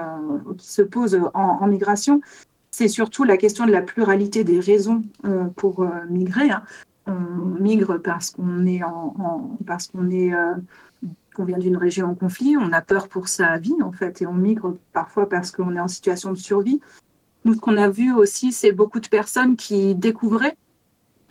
qui 0.59 0.71
se 0.71 0.83
posent 0.83 1.21
en, 1.35 1.41
en 1.61 1.67
migration, 1.67 2.21
c'est 2.75 2.89
surtout 2.89 3.23
la 3.25 3.37
question 3.37 3.67
de 3.67 3.71
la 3.71 3.83
pluralité 3.83 4.45
des 4.45 4.59
raisons 4.59 5.03
euh, 5.25 5.45
pour 5.45 5.83
euh, 5.83 5.89
migrer. 6.09 6.51
hein. 6.51 6.63
On 7.07 7.61
migre 7.61 8.01
parce 8.01 8.31
qu'on 8.31 8.65
est 8.65 8.83
en, 8.83 9.59
parce 9.67 9.89
qu'on 9.89 10.09
est 10.11 10.33
euh, 10.33 10.55
qu'on 11.35 11.45
vient 11.45 11.59
d'une 11.59 11.77
région 11.77 12.09
en 12.09 12.15
conflit, 12.15 12.57
on 12.57 12.73
a 12.73 12.81
peur 12.81 13.09
pour 13.09 13.29
sa 13.29 13.59
vie 13.59 13.75
en 13.83 13.91
fait, 13.93 14.23
et 14.23 14.27
on 14.27 14.35
migre 14.35 14.77
parfois 14.93 15.29
parce 15.29 15.51
qu'on 15.51 15.75
est 15.75 15.81
en 15.81 15.89
situation 15.89 16.31
de 16.31 16.39
survie. 16.39 16.81
Nous, 17.45 17.55
ce 17.55 17.59
qu'on 17.59 17.77
a 17.77 17.89
vu 17.89 18.13
aussi, 18.13 18.53
c'est 18.53 18.71
beaucoup 18.73 19.01
de 19.01 19.09
personnes 19.09 19.57
qui 19.57 19.95
découvraient 19.97 20.57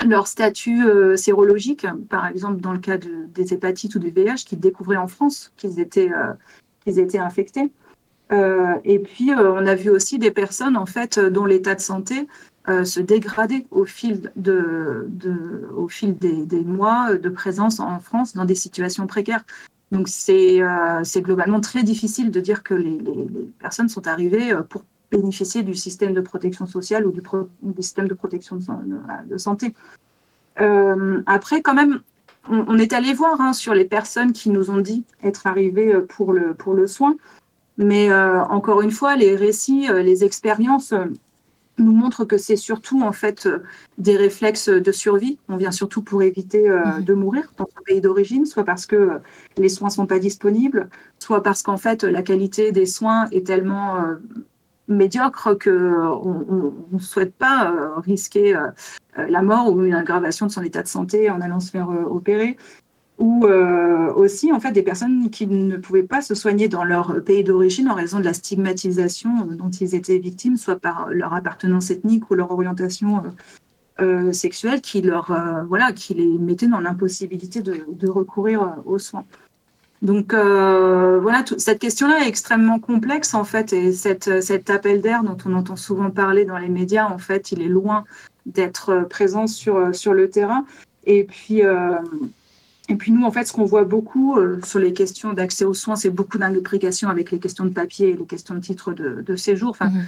leur 0.05 0.27
statut 0.27 0.81
sérologique, 1.15 1.87
par 2.09 2.27
exemple 2.27 2.59
dans 2.59 2.73
le 2.73 2.79
cas 2.79 2.97
de- 2.97 3.27
des 3.33 3.53
hépatites 3.53 3.95
ou 3.95 3.99
du 3.99 4.09
VIH, 4.09 4.43
qui 4.45 4.57
découvraient 4.57 4.97
en 4.97 5.07
France 5.07 5.53
qu'ils 5.55 5.79
étaient, 5.79 6.11
qu'ils 6.83 6.99
étaient 6.99 7.19
infectés. 7.19 7.71
Euh, 8.31 8.75
et 8.85 8.99
puis, 8.99 9.31
euh, 9.31 9.53
on 9.53 9.65
a 9.65 9.75
vu 9.75 9.89
aussi 9.89 10.17
des 10.17 10.31
personnes, 10.31 10.77
en 10.77 10.85
fait, 10.85 11.17
euh, 11.17 11.29
dont 11.29 11.45
l'état 11.45 11.75
de 11.75 11.81
santé 11.81 12.27
se 12.67 12.99
dégradait 12.99 13.65
au 13.71 13.85
fil, 13.85 14.31
des, 14.35 14.53
mois 16.63 17.15
de 17.15 17.29
présence 17.29 17.79
en 17.79 17.99
France 17.99 18.35
dans 18.35 18.45
des 18.45 18.53
situations 18.53 19.07
précaires. 19.07 19.43
Donc, 19.91 20.07
c'est 20.07 20.61
globalement 21.17 21.59
très 21.59 21.81
difficile 21.81 22.29
de 22.29 22.39
dire 22.39 22.61
que 22.61 22.75
les, 22.75 22.99
personnes 23.59 23.89
sont 23.89 24.07
arrivées 24.07 24.53
pour 24.69 24.83
bénéficier 25.09 25.63
du 25.63 25.73
système 25.73 26.13
de 26.13 26.21
protection 26.21 26.67
sociale 26.67 27.07
ou 27.07 27.11
du, 27.11 27.23
système 27.81 28.07
de 28.07 28.13
protection 28.13 28.57
de, 28.57 28.61
san- 28.61 29.03
de 29.27 29.37
santé. 29.39 29.73
Après, 30.55 31.63
quand 31.63 31.73
même, 31.73 32.01
on, 32.47 32.77
est 32.77 32.93
allé 32.93 33.15
voir 33.15 33.41
hein, 33.41 33.53
sur 33.53 33.73
les 33.73 33.85
personnes 33.85 34.33
qui 34.33 34.51
nous 34.51 34.69
ont 34.69 34.81
dit 34.81 35.03
être 35.23 35.47
arrivées 35.47 35.95
pour 36.07 36.31
le 36.31 36.87
soin. 36.87 37.15
Mais 37.81 38.11
euh, 38.11 38.43
encore 38.45 38.81
une 38.81 38.91
fois, 38.91 39.15
les 39.15 39.35
récits, 39.35 39.89
euh, 39.89 40.01
les 40.03 40.23
expériences 40.23 40.93
euh, 40.93 41.05
nous 41.77 41.93
montrent 41.93 42.25
que 42.25 42.37
c'est 42.37 42.57
surtout 42.57 43.01
en 43.01 43.11
fait 43.11 43.49
des 43.97 44.15
réflexes 44.17 44.69
de 44.69 44.91
survie. 44.91 45.39
On 45.49 45.57
vient 45.57 45.71
surtout 45.71 46.03
pour 46.03 46.21
éviter 46.21 46.69
euh, 46.69 46.83
Mhm. 46.97 47.03
de 47.05 47.13
mourir 47.15 47.53
dans 47.57 47.65
son 47.65 47.81
pays 47.83 48.01
d'origine, 48.01 48.45
soit 48.45 48.65
parce 48.65 48.85
que 48.85 48.95
euh, 48.95 49.17
les 49.57 49.69
soins 49.69 49.89
sont 49.89 50.05
pas 50.05 50.19
disponibles, 50.19 50.89
soit 51.17 51.41
parce 51.41 51.63
qu'en 51.63 51.77
fait 51.77 52.03
la 52.03 52.21
qualité 52.21 52.71
des 52.71 52.85
soins 52.85 53.27
est 53.31 53.47
tellement 53.47 53.95
euh, 53.95 54.15
médiocre 54.87 55.57
que 55.57 55.69
on 55.71 56.73
ne 56.91 56.99
souhaite 56.99 57.33
pas 57.33 57.73
risquer 58.03 58.59
la 59.15 59.41
mort 59.41 59.71
ou 59.71 59.83
une 59.83 59.93
aggravation 59.93 60.47
de 60.47 60.51
son 60.51 60.63
état 60.63 60.83
de 60.83 60.87
santé 60.87 61.29
en 61.29 61.39
allant 61.39 61.61
se 61.61 61.71
faire 61.71 61.87
opérer 61.89 62.57
ou 63.21 63.45
euh, 63.45 64.11
aussi 64.13 64.51
en 64.51 64.59
fait 64.59 64.71
des 64.71 64.81
personnes 64.81 65.29
qui 65.29 65.45
ne 65.45 65.77
pouvaient 65.77 66.01
pas 66.01 66.23
se 66.23 66.33
soigner 66.33 66.67
dans 66.67 66.83
leur 66.83 67.23
pays 67.23 67.43
d'origine 67.43 67.87
en 67.87 67.93
raison 67.93 68.19
de 68.19 68.25
la 68.25 68.33
stigmatisation 68.33 69.29
euh, 69.41 69.55
dont 69.55 69.69
ils 69.69 69.93
étaient 69.93 70.17
victimes, 70.17 70.57
soit 70.57 70.79
par 70.79 71.07
leur 71.11 71.31
appartenance 71.33 71.91
ethnique 71.91 72.31
ou 72.31 72.33
leur 72.33 72.49
orientation 72.49 73.21
euh, 73.99 74.33
sexuelle, 74.33 74.81
qui 74.81 75.03
leur 75.03 75.31
voilà, 75.67 75.93
qui 75.93 76.15
les 76.15 76.39
mettait 76.39 76.67
dans 76.67 76.79
l'impossibilité 76.79 77.61
de, 77.61 78.09
recourir 78.09 78.77
aux 78.85 78.97
soins. 78.97 79.25
Donc 80.01 80.33
voilà, 80.33 81.43
cette 81.57 81.77
question-là 81.77 82.25
est 82.25 82.27
extrêmement 82.27 82.79
complexe 82.79 83.35
en 83.35 83.43
fait, 83.43 83.71
et 83.71 83.91
cet 83.93 84.69
appel 84.71 84.99
d'air 84.99 85.23
dont 85.23 85.37
on 85.45 85.53
entend 85.53 85.75
souvent 85.75 86.09
parler 86.09 86.43
dans 86.43 86.57
les 86.57 86.69
médias, 86.69 87.07
en 87.07 87.19
fait, 87.19 87.51
il 87.51 87.61
est 87.61 87.67
loin 87.67 88.03
d'être 88.47 89.05
présent 89.07 89.45
sur, 89.45 89.93
sur 89.93 90.15
le 90.15 90.27
terrain. 90.27 90.65
Et 91.05 91.23
puis, 91.23 91.61
et 92.91 92.95
puis 92.95 93.11
nous, 93.11 93.25
en 93.25 93.31
fait, 93.31 93.45
ce 93.45 93.53
qu'on 93.53 93.63
voit 93.65 93.85
beaucoup 93.85 94.37
euh, 94.37 94.59
sur 94.63 94.79
les 94.79 94.91
questions 94.91 95.31
d'accès 95.33 95.63
aux 95.63 95.73
soins, 95.73 95.95
c'est 95.95 96.09
beaucoup 96.09 96.37
d'imbrication 96.37 97.07
avec 97.09 97.31
les 97.31 97.39
questions 97.39 97.63
de 97.65 97.69
papier 97.69 98.09
et 98.09 98.13
les 98.17 98.25
questions 98.25 98.53
de 98.53 98.59
titre 98.59 98.91
de, 98.93 99.21
de 99.21 99.35
séjour. 99.37 99.69
Enfin, 99.69 99.87
Mhm. 99.89 100.03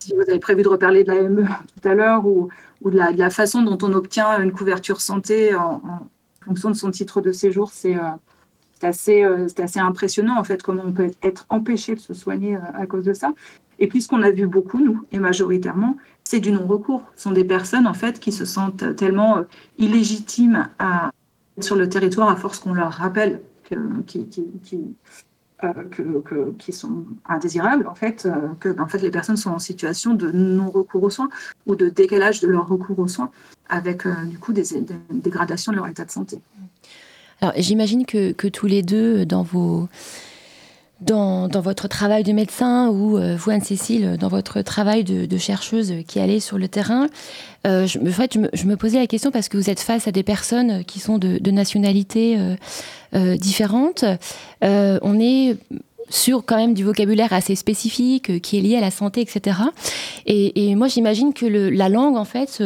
si 0.00 0.12
vous 0.14 0.22
avez 0.22 0.40
prévu 0.40 0.62
de 0.62 0.68
reparler 0.68 1.04
de 1.04 1.12
la 1.12 1.22
ME 1.28 1.44
tout 1.44 1.88
à 1.88 1.94
l'heure 1.94 2.26
ou, 2.26 2.48
ou 2.82 2.90
de, 2.90 2.96
la, 2.96 3.12
de 3.12 3.18
la 3.18 3.30
façon 3.30 3.62
dont 3.62 3.78
on 3.86 3.92
obtient 3.92 4.42
une 4.42 4.52
couverture 4.52 5.00
santé 5.00 5.54
en, 5.54 5.80
en 5.84 6.08
fonction 6.46 6.70
de 6.70 6.76
son 6.76 6.90
titre 6.90 7.20
de 7.20 7.30
séjour, 7.32 7.70
c'est 7.70 7.96
euh, 7.96 8.02
assez, 8.82 9.22
euh, 9.24 9.46
assez 9.58 9.78
impressionnant 9.80 10.36
en 10.38 10.44
fait 10.44 10.62
comment 10.62 10.82
on 10.84 10.92
peut 10.92 11.10
être 11.22 11.46
empêché 11.48 11.94
de 11.94 12.00
se 12.00 12.14
soigner 12.14 12.56
euh, 12.56 12.60
à 12.74 12.86
cause 12.86 13.04
de 13.04 13.14
ça. 13.14 13.32
Et 13.78 13.86
puis 13.86 14.02
ce 14.02 14.08
qu'on 14.08 14.22
a 14.22 14.30
vu 14.30 14.46
beaucoup, 14.46 14.80
nous, 14.84 15.04
et 15.12 15.18
majoritairement, 15.18 15.96
c'est 16.24 16.40
du 16.40 16.50
non-recours. 16.52 17.02
Ce 17.16 17.22
sont 17.24 17.32
des 17.32 17.44
personnes 17.44 17.86
en 17.86 17.94
fait 17.94 18.18
qui 18.18 18.32
se 18.32 18.44
sentent 18.44 18.96
tellement 18.96 19.44
illégitimes 19.78 20.68
à, 20.78 21.10
sur 21.60 21.76
le 21.76 21.88
territoire 21.88 22.28
à 22.28 22.36
force 22.36 22.58
qu'on 22.58 22.74
leur 22.74 22.92
rappelle 22.92 23.40
que, 23.68 23.76
qui, 24.06 24.26
qui, 24.26 24.94
euh, 25.62 25.72
qui 26.58 26.72
sont 26.72 27.04
indésirables, 27.26 27.86
en 27.86 27.94
fait, 27.94 28.26
euh, 28.26 28.30
que 28.60 28.80
en 28.80 28.88
fait, 28.88 28.98
les 28.98 29.10
personnes 29.10 29.36
sont 29.36 29.50
en 29.50 29.58
situation 29.58 30.14
de 30.14 30.30
non-recours 30.30 31.02
aux 31.02 31.10
soins 31.10 31.28
ou 31.66 31.76
de 31.76 31.88
décalage 31.88 32.40
de 32.40 32.48
leur 32.48 32.68
recours 32.68 32.98
aux 32.98 33.08
soins 33.08 33.30
avec 33.68 34.04
euh, 34.04 34.12
du 34.26 34.38
coup 34.38 34.52
des, 34.52 34.62
des 34.62 34.96
dégradations 35.10 35.72
de 35.72 35.76
leur 35.76 35.86
état 35.86 36.04
de 36.04 36.10
santé. 36.10 36.40
Alors, 37.40 37.54
j'imagine 37.56 38.04
que, 38.04 38.32
que 38.32 38.48
tous 38.48 38.66
les 38.66 38.82
deux, 38.82 39.24
dans 39.24 39.42
vos. 39.42 39.88
Dans, 41.04 41.48
votre 41.60 41.86
travail 41.88 42.22
de 42.22 42.32
médecin 42.32 42.88
ou 42.88 43.18
euh, 43.18 43.36
vous, 43.36 43.50
Anne-Cécile, 43.50 44.16
dans 44.18 44.28
votre 44.28 44.62
travail 44.62 45.04
de, 45.04 45.36
chercheuse 45.36 45.94
qui 46.06 46.18
allait 46.18 46.40
sur 46.40 46.56
le 46.56 46.68
terrain, 46.68 47.08
euh, 47.66 47.86
je, 47.86 47.98
en 47.98 48.48
je 48.54 48.66
me, 48.66 48.76
posais 48.76 48.98
la 48.98 49.06
question 49.06 49.30
parce 49.30 49.48
que 49.48 49.56
vous 49.56 49.68
êtes 49.68 49.80
face 49.80 50.08
à 50.08 50.12
des 50.12 50.22
personnes 50.22 50.84
qui 50.84 51.00
sont 51.00 51.18
de, 51.18 51.50
nationalités 51.50 52.38
euh, 53.14 53.36
différentes. 53.36 54.04
On 54.62 55.20
est 55.20 55.56
sur 56.10 56.44
quand 56.44 56.56
même 56.56 56.74
du 56.74 56.84
vocabulaire 56.84 57.32
assez 57.32 57.54
spécifique 57.54 58.40
qui 58.42 58.58
est 58.58 58.60
lié 58.60 58.76
à 58.76 58.80
la 58.80 58.90
santé, 58.90 59.20
etc. 59.22 59.58
Et, 60.26 60.74
moi, 60.74 60.88
j'imagine 60.88 61.32
que 61.32 61.46
la 61.46 61.88
langue, 61.88 62.16
en 62.16 62.26
fait, 62.26 62.62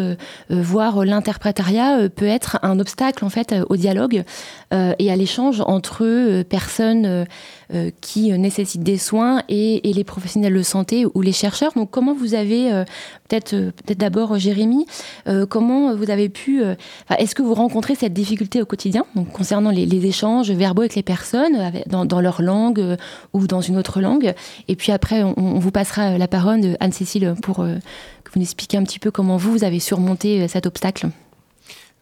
voire 0.50 1.04
l'interprétariat, 1.04 2.08
peut 2.08 2.26
être 2.26 2.58
un 2.62 2.80
obstacle 2.80 3.24
en 3.24 3.30
fait 3.30 3.54
au 3.68 3.76
dialogue 3.76 4.24
et 4.72 5.10
à 5.10 5.16
l'échange 5.16 5.62
entre 5.64 6.42
personnes 6.42 7.26
euh, 7.74 7.90
qui 8.00 8.32
nécessitent 8.32 8.82
des 8.82 8.98
soins 8.98 9.42
et, 9.48 9.88
et 9.88 9.92
les 9.92 10.04
professionnels 10.04 10.54
de 10.54 10.62
santé 10.62 11.06
ou 11.14 11.20
les 11.20 11.32
chercheurs. 11.32 11.72
Donc, 11.74 11.90
comment 11.90 12.14
vous 12.14 12.34
avez 12.34 12.72
euh, 12.72 12.84
peut-être 13.28 13.54
euh, 13.54 13.70
peut-être 13.70 13.98
d'abord 13.98 14.32
euh, 14.32 14.38
Jérémy, 14.38 14.86
euh, 15.26 15.46
comment 15.46 15.94
vous 15.94 16.10
avez 16.10 16.28
pu, 16.28 16.62
est-ce 17.18 17.34
que 17.34 17.42
vous 17.42 17.54
rencontrez 17.54 17.94
cette 17.94 18.12
difficulté 18.12 18.62
au 18.62 18.66
quotidien, 18.66 19.04
donc 19.14 19.30
concernant 19.32 19.70
les, 19.70 19.86
les 19.86 20.06
échanges 20.06 20.50
verbaux 20.50 20.82
avec 20.82 20.94
les 20.94 21.02
personnes 21.02 21.56
avec- 21.56 21.88
dans, 21.88 22.04
dans 22.04 22.20
leur 22.20 22.42
langue 22.42 22.96
ou 23.32 23.46
dans 23.46 23.60
une 23.60 23.76
autre 23.76 24.00
langue? 24.00 24.34
Et 24.68 24.76
puis 24.76 24.92
après, 24.92 25.22
on, 25.22 25.34
on 25.36 25.58
vous 25.58 25.70
passera 25.70 26.18
la 26.18 26.28
parole, 26.28 26.76
Anne-Cécile, 26.80 27.34
pour 27.42 27.56
que 27.56 28.32
vous 28.32 28.40
nous 28.40 28.42
expliquiez 28.42 28.78
un 28.78 28.84
petit 28.84 28.98
peu 28.98 29.10
comment 29.10 29.36
vous, 29.36 29.64
avez 29.64 29.80
surmonté 29.80 30.48
cet 30.48 30.66
obstacle. 30.66 31.08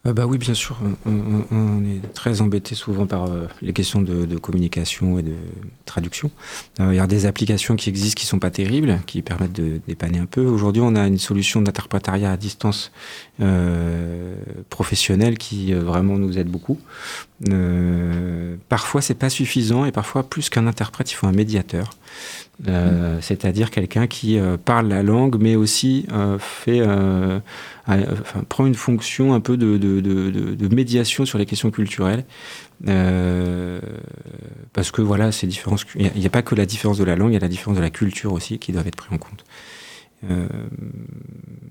Euh, 0.06 0.12
bah 0.12 0.26
oui, 0.26 0.38
bien 0.38 0.54
sûr. 0.54 0.76
On, 1.04 1.84
est 1.84 2.12
très 2.14 2.40
embêté 2.40 2.74
souvent 2.74 3.06
par 3.06 3.24
euh, 3.24 3.46
les 3.62 3.72
questions 3.72 4.00
de, 4.00 4.36
communication 4.36 5.18
et 5.18 5.22
de 5.22 5.34
traduction. 5.84 6.30
Euh, 6.80 6.92
il 6.92 6.96
y 6.96 7.00
a 7.00 7.06
des 7.06 7.26
applications 7.26 7.76
qui 7.76 7.88
existent 7.88 8.18
qui 8.18 8.26
sont 8.26 8.38
pas 8.38 8.50
terribles, 8.50 9.00
qui 9.06 9.22
permettent 9.22 9.52
de 9.52 9.80
dépanner 9.86 10.18
un 10.18 10.26
peu. 10.26 10.44
Aujourd'hui, 10.44 10.82
on 10.84 10.94
a 10.94 11.06
une 11.06 11.18
solution 11.18 11.60
d'interprétariat 11.62 12.32
à 12.32 12.36
distance 12.36 12.92
professionnelle 14.70 15.38
qui 15.38 15.72
vraiment 15.74 16.16
nous 16.18 16.38
aide 16.38 16.48
beaucoup. 16.48 16.78
Euh, 17.50 18.56
parfois, 18.70 19.02
c'est 19.02 19.14
pas 19.14 19.28
suffisant 19.28 19.84
et 19.84 19.92
parfois, 19.92 20.22
plus 20.22 20.48
qu'un 20.48 20.66
interprète, 20.66 21.10
il 21.12 21.14
faut 21.14 21.26
un 21.26 21.32
médiateur. 21.32 21.90
Euh, 22.68 23.18
C'est-à-dire 23.20 23.70
quelqu'un 23.70 24.06
qui 24.06 24.38
euh, 24.38 24.56
parle 24.56 24.88
la 24.88 25.02
langue, 25.02 25.36
mais 25.38 25.54
aussi 25.54 26.06
euh, 26.12 26.38
fait, 26.38 26.80
enfin, 26.82 27.42
prend 28.48 28.64
une 28.66 28.74
fonction 28.74 29.34
un 29.34 29.40
peu 29.40 29.58
de, 29.58 29.76
de- 29.76 30.00
de- 30.00 30.30
de- 30.30 30.54
de 30.54 30.74
médiation 30.74 31.26
sur 31.26 31.36
les 31.38 31.44
questions 31.46 31.70
culturelles. 31.70 32.24
Parce 34.72 34.90
que 34.90 35.02
voilà, 35.02 35.32
ces 35.32 35.46
différences, 35.46 35.84
il 35.94 36.10
n'y 36.14 36.24
a, 36.24 36.26
a 36.26 36.30
pas 36.30 36.42
que 36.42 36.54
la 36.54 36.66
différence 36.66 36.98
de 36.98 37.04
la 37.04 37.16
langue, 37.16 37.30
il 37.30 37.34
y 37.34 37.38
a 37.38 37.40
la 37.40 37.48
différence 37.48 37.76
de 37.76 37.82
la 37.82 37.90
culture 37.90 38.32
aussi 38.32 38.58
qui 38.58 38.72
doivent 38.72 38.88
être 38.88 38.96
pris 38.96 39.14
en 39.14 39.18
compte. 39.18 39.44
Euh, 40.30 40.46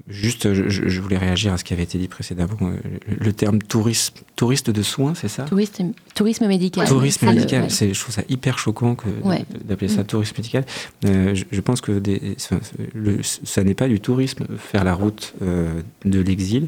juste, 0.08 0.54
je, 0.54 1.02
voulais 1.02 1.18
réagir 1.18 1.52
à 1.54 1.58
ce 1.58 1.64
qui 1.64 1.74
avait 1.74 1.84
été 1.84 1.98
dit 1.98 2.08
précédemment. 2.08 2.56
Euh, 2.62 2.76
Le, 3.08 3.26
le 3.26 3.34
terme 3.34 3.60
tourisme, 3.60 4.16
touriste 4.36 4.70
de 4.70 4.82
soins, 4.84 5.14
c'est 5.16 5.28
ça 5.28 5.44
Tourisme, 5.44 5.92
tourisme 6.14 6.48
médical. 6.48 6.88
Tourisme 6.88 7.26
le- 7.26 7.34
médical, 7.34 7.64
ouais. 7.64 7.94
je 7.94 8.00
trouve 8.00 8.14
ça 8.14 8.22
hyper 8.30 8.58
choquant 8.60 8.96
que 8.96 9.08
Ouais. 9.24 9.46
d'appeler 9.66 9.88
ça 9.88 10.02
Mm. 10.04 10.06
tourisme 10.08 10.34
médical. 10.38 10.66
Euh, 11.06 11.34
je, 11.36 11.46
je 11.52 11.62
pense 11.62 11.82
que 11.82 11.94
des, 12.00 12.36
ça, 12.38 13.64
n'est 13.64 13.74
pas 13.74 13.88
du 13.88 14.00
tourisme, 14.00 14.46
faire 14.58 14.84
la 14.84 14.94
route 14.94 15.34
euh, 15.42 15.82
de 16.06 16.20
l'exil, 16.20 16.68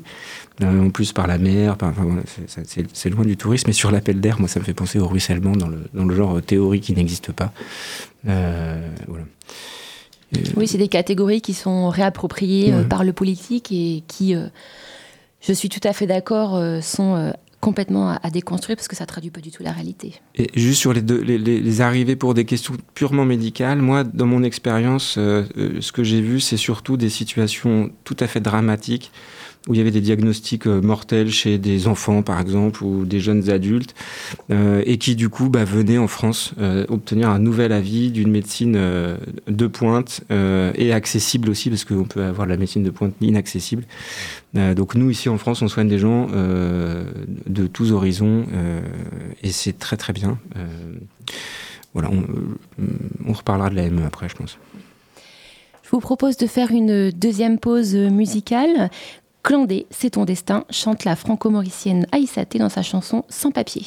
en 0.63 0.89
plus 0.89 1.13
par 1.13 1.27
la 1.27 1.37
mer, 1.37 1.75
enfin, 1.79 1.93
c'est, 2.93 3.09
loin 3.09 3.23
du 3.23 3.37
tourisme. 3.37 3.69
Et 3.69 3.73
sur 3.73 3.91
l'appel 3.91 4.19
d'air, 4.19 4.39
moi, 4.39 4.47
ça 4.49 4.59
me 4.59 4.65
fait 4.65 4.73
penser 4.73 4.99
au 4.99 5.07
ruissellement 5.07 5.51
dans 5.55 5.67
le, 5.67 5.83
dans 5.93 6.05
le 6.05 6.15
genre 6.15 6.41
théorie 6.41 6.81
qui 6.81 6.93
n'existe 6.93 7.31
pas. 7.31 7.53
Voilà. 8.25 9.23
Oui, 10.55 10.67
c'est 10.67 10.77
des 10.77 10.87
catégories 10.89 11.41
qui 11.41 11.53
sont 11.53 11.89
réappropriées 11.89 12.73
euh, 12.73 12.81
Ouais. 12.81 12.87
par 12.87 13.03
le 13.03 13.13
politique 13.13 13.71
et 13.71 14.03
qui, 14.07 14.35
euh, 14.35 14.47
je 15.41 15.53
suis 15.53 15.69
tout 15.69 15.79
à 15.83 15.93
fait 15.93 16.07
d'accord, 16.07 16.55
euh, 16.55 16.81
sont 16.81 17.33
complètement 17.59 18.09
à, 18.11 18.19
à 18.21 18.29
déconstruire 18.29 18.75
parce 18.75 18.87
que 18.87 18.95
ça 18.95 19.05
traduit 19.07 19.31
pas 19.31 19.41
du 19.41 19.49
tout 19.51 19.63
la 19.63 19.71
réalité. 19.71 20.13
Et 20.35 20.47
juste 20.53 20.79
sur 20.79 20.93
les, 20.93 21.01
deux, 21.01 21.19
les, 21.21 21.37
les- 21.39 21.59
les 21.59 21.81
arrivées 21.81 22.15
pour 22.15 22.33
des 22.33 22.45
questions 22.45 22.75
purement 22.93 23.25
médicales, 23.25 23.79
moi, 23.81 24.03
dans 24.03 24.27
mon 24.27 24.43
expérience, 24.43 25.15
euh, 25.17 25.43
ce 25.79 25.91
que 25.91 26.03
j'ai 26.03 26.21
vu, 26.21 26.39
c'est 26.39 26.57
surtout 26.57 26.97
des 26.97 27.09
situations 27.09 27.89
tout 28.03 28.17
à 28.19 28.27
fait 28.27 28.41
dramatiques 28.41 29.11
où 29.67 29.73
il 29.73 29.77
y 29.77 29.81
avait 29.81 29.91
des 29.91 30.01
diagnostics 30.01 30.67
euh, 30.67 30.81
mortels 30.81 31.29
chez 31.29 31.57
des 31.57 31.87
enfants, 31.87 32.21
par 32.21 32.39
exemple, 32.39 32.83
ou 32.83 33.05
des 33.05 33.19
jeunes 33.19 33.49
adultes, 33.49 33.93
euh, 34.51 34.81
et 34.85 34.97
qui, 34.97 35.15
du 35.15 35.29
coup, 35.29 35.49
bah, 35.49 35.65
venaient 35.65 35.97
en 35.97 36.07
France 36.07 36.53
euh, 36.59 36.85
obtenir 36.89 37.29
un 37.29 37.39
nouvel 37.39 37.71
avis 37.71 38.11
d'une 38.11 38.31
médecine 38.31 38.77
de 39.47 39.67
pointe 39.67 40.21
et 40.29 40.93
accessible 40.93 41.49
aussi, 41.49 41.69
parce 41.69 41.83
qu'on 41.83 42.05
peut 42.05 42.23
avoir 42.23 42.47
de 42.47 42.51
la 42.51 42.57
médecine 42.57 42.83
de 42.83 42.89
pointe 42.89 43.13
inaccessible. 43.21 43.83
Donc 44.53 44.95
nous, 44.95 45.09
ici 45.09 45.29
en 45.29 45.37
France, 45.37 45.61
on 45.61 45.67
soigne 45.67 45.87
des 45.87 45.99
gens 45.99 46.27
de 46.27 47.67
tous 47.67 47.91
horizons, 47.91 48.45
et 49.43 49.51
c'est 49.51 49.77
très 49.77 49.97
très 49.97 50.13
bien. 50.13 50.37
Voilà, 51.93 52.09
on, 52.11 52.23
on 53.25 53.33
reparlera 53.33 53.69
de 53.69 53.75
la 53.75 53.89
ME 53.89 54.05
après, 54.05 54.29
je 54.29 54.35
pense. 54.35 54.57
Je 55.83 55.89
vous 55.89 55.99
propose 55.99 56.37
de 56.37 56.47
faire 56.47 56.71
une 56.71 57.11
deuxième 57.11 57.59
pause 57.59 57.95
musicale. 57.95 58.89
Clandé, 59.47 59.87
c'est 59.91 60.09
ton 60.09 60.25
destin, 60.25 60.65
chante 60.69 61.05
la 61.05 61.15
franco-mauricienne 61.15 62.05
Aïssaté 62.11 62.59
dans 62.59 62.67
sa 62.67 62.81
chanson 62.81 63.23
Sans 63.29 63.49
papier. 63.49 63.85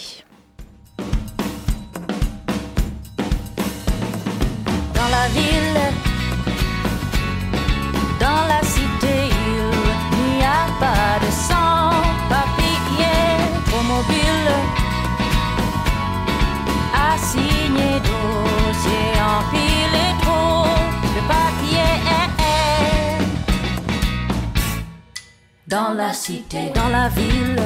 Dans 25.70 25.92
la 25.92 26.12
cité, 26.12 26.72
dans 26.74 26.88
la 26.88 27.08
ville, 27.10 27.62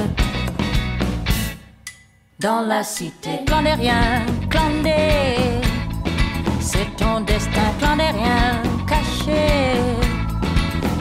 dans 2.39 2.61
la 2.61 2.83
cité, 2.83 3.41
clandé 3.47 3.73
rien, 3.73 4.27
clandé. 4.51 5.63
C'est 6.61 6.95
ton 6.99 7.21
destin 7.21 7.71
clandérien 7.79 8.61
caché. 8.87 9.81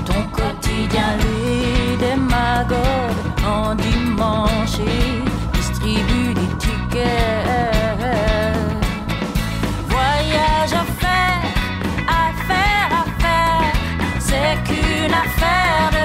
Ton 0.06 0.24
quotidien, 0.32 1.18
lui, 1.18 1.98
démagogue 1.98 2.78
en 3.46 3.76
dimanche 3.76 4.80
distribue 5.52 6.34
des 6.34 6.56
tickets. 6.58 7.04
Voyage 9.90 10.74
à 10.74 10.86
faire, 11.02 11.44
affaire 12.08 12.90
à 13.02 13.06
faire, 13.22 13.74
c'est 14.20 14.56
qu'une 14.64 15.14
affaire 15.14 15.90
de 15.92 16.03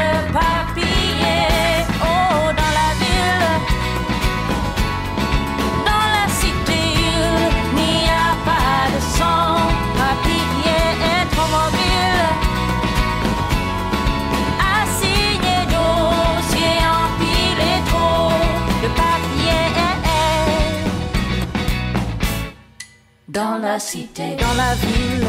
Dans 23.39 23.59
la 23.59 23.79
cité, 23.79 24.35
dans 24.35 24.55
la 24.57 24.75
ville, 24.75 25.27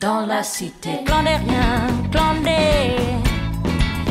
dans 0.00 0.24
la 0.24 0.42
cité. 0.42 1.04
Clan 1.04 1.22
des 1.22 1.36
riens, 1.44 1.86
clan 2.10 2.34
des. 2.42 2.96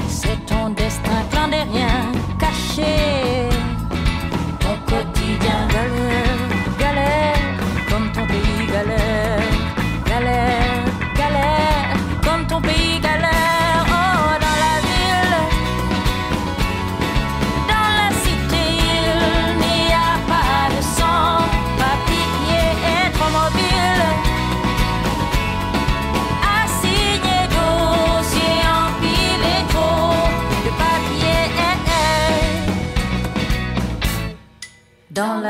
C'est 0.08 0.46
ton 0.46 0.70
destin, 0.70 1.20
clan 1.32 1.48
des 1.48 1.64
riens, 1.74 2.12
caché. 2.40 3.50
Ton 4.60 4.76
quotidien 4.86 5.67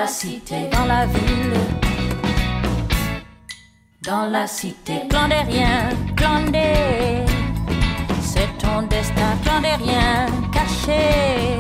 cité, 0.07 0.69
dans 0.71 0.85
la 0.85 1.05
ville. 1.05 1.53
Dans 4.01 4.25
la 4.27 4.47
cité, 4.47 5.01
clan 5.09 5.27
des 5.27 5.51
riens, 5.51 5.89
clan 6.15 6.45
des 6.51 7.25
C'est 8.21 8.57
ton 8.57 8.83
destin, 8.83 9.37
clan 9.43 9.61
des 9.61 9.83
riens, 9.83 10.27
caché. 10.53 11.59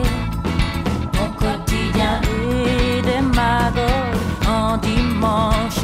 Ton 1.11 1.29
quotidien 1.37 2.21
et 2.23 3.01
des 3.01 3.21
magots 3.21 4.47
en 4.47 4.77
dimanche 4.77 5.83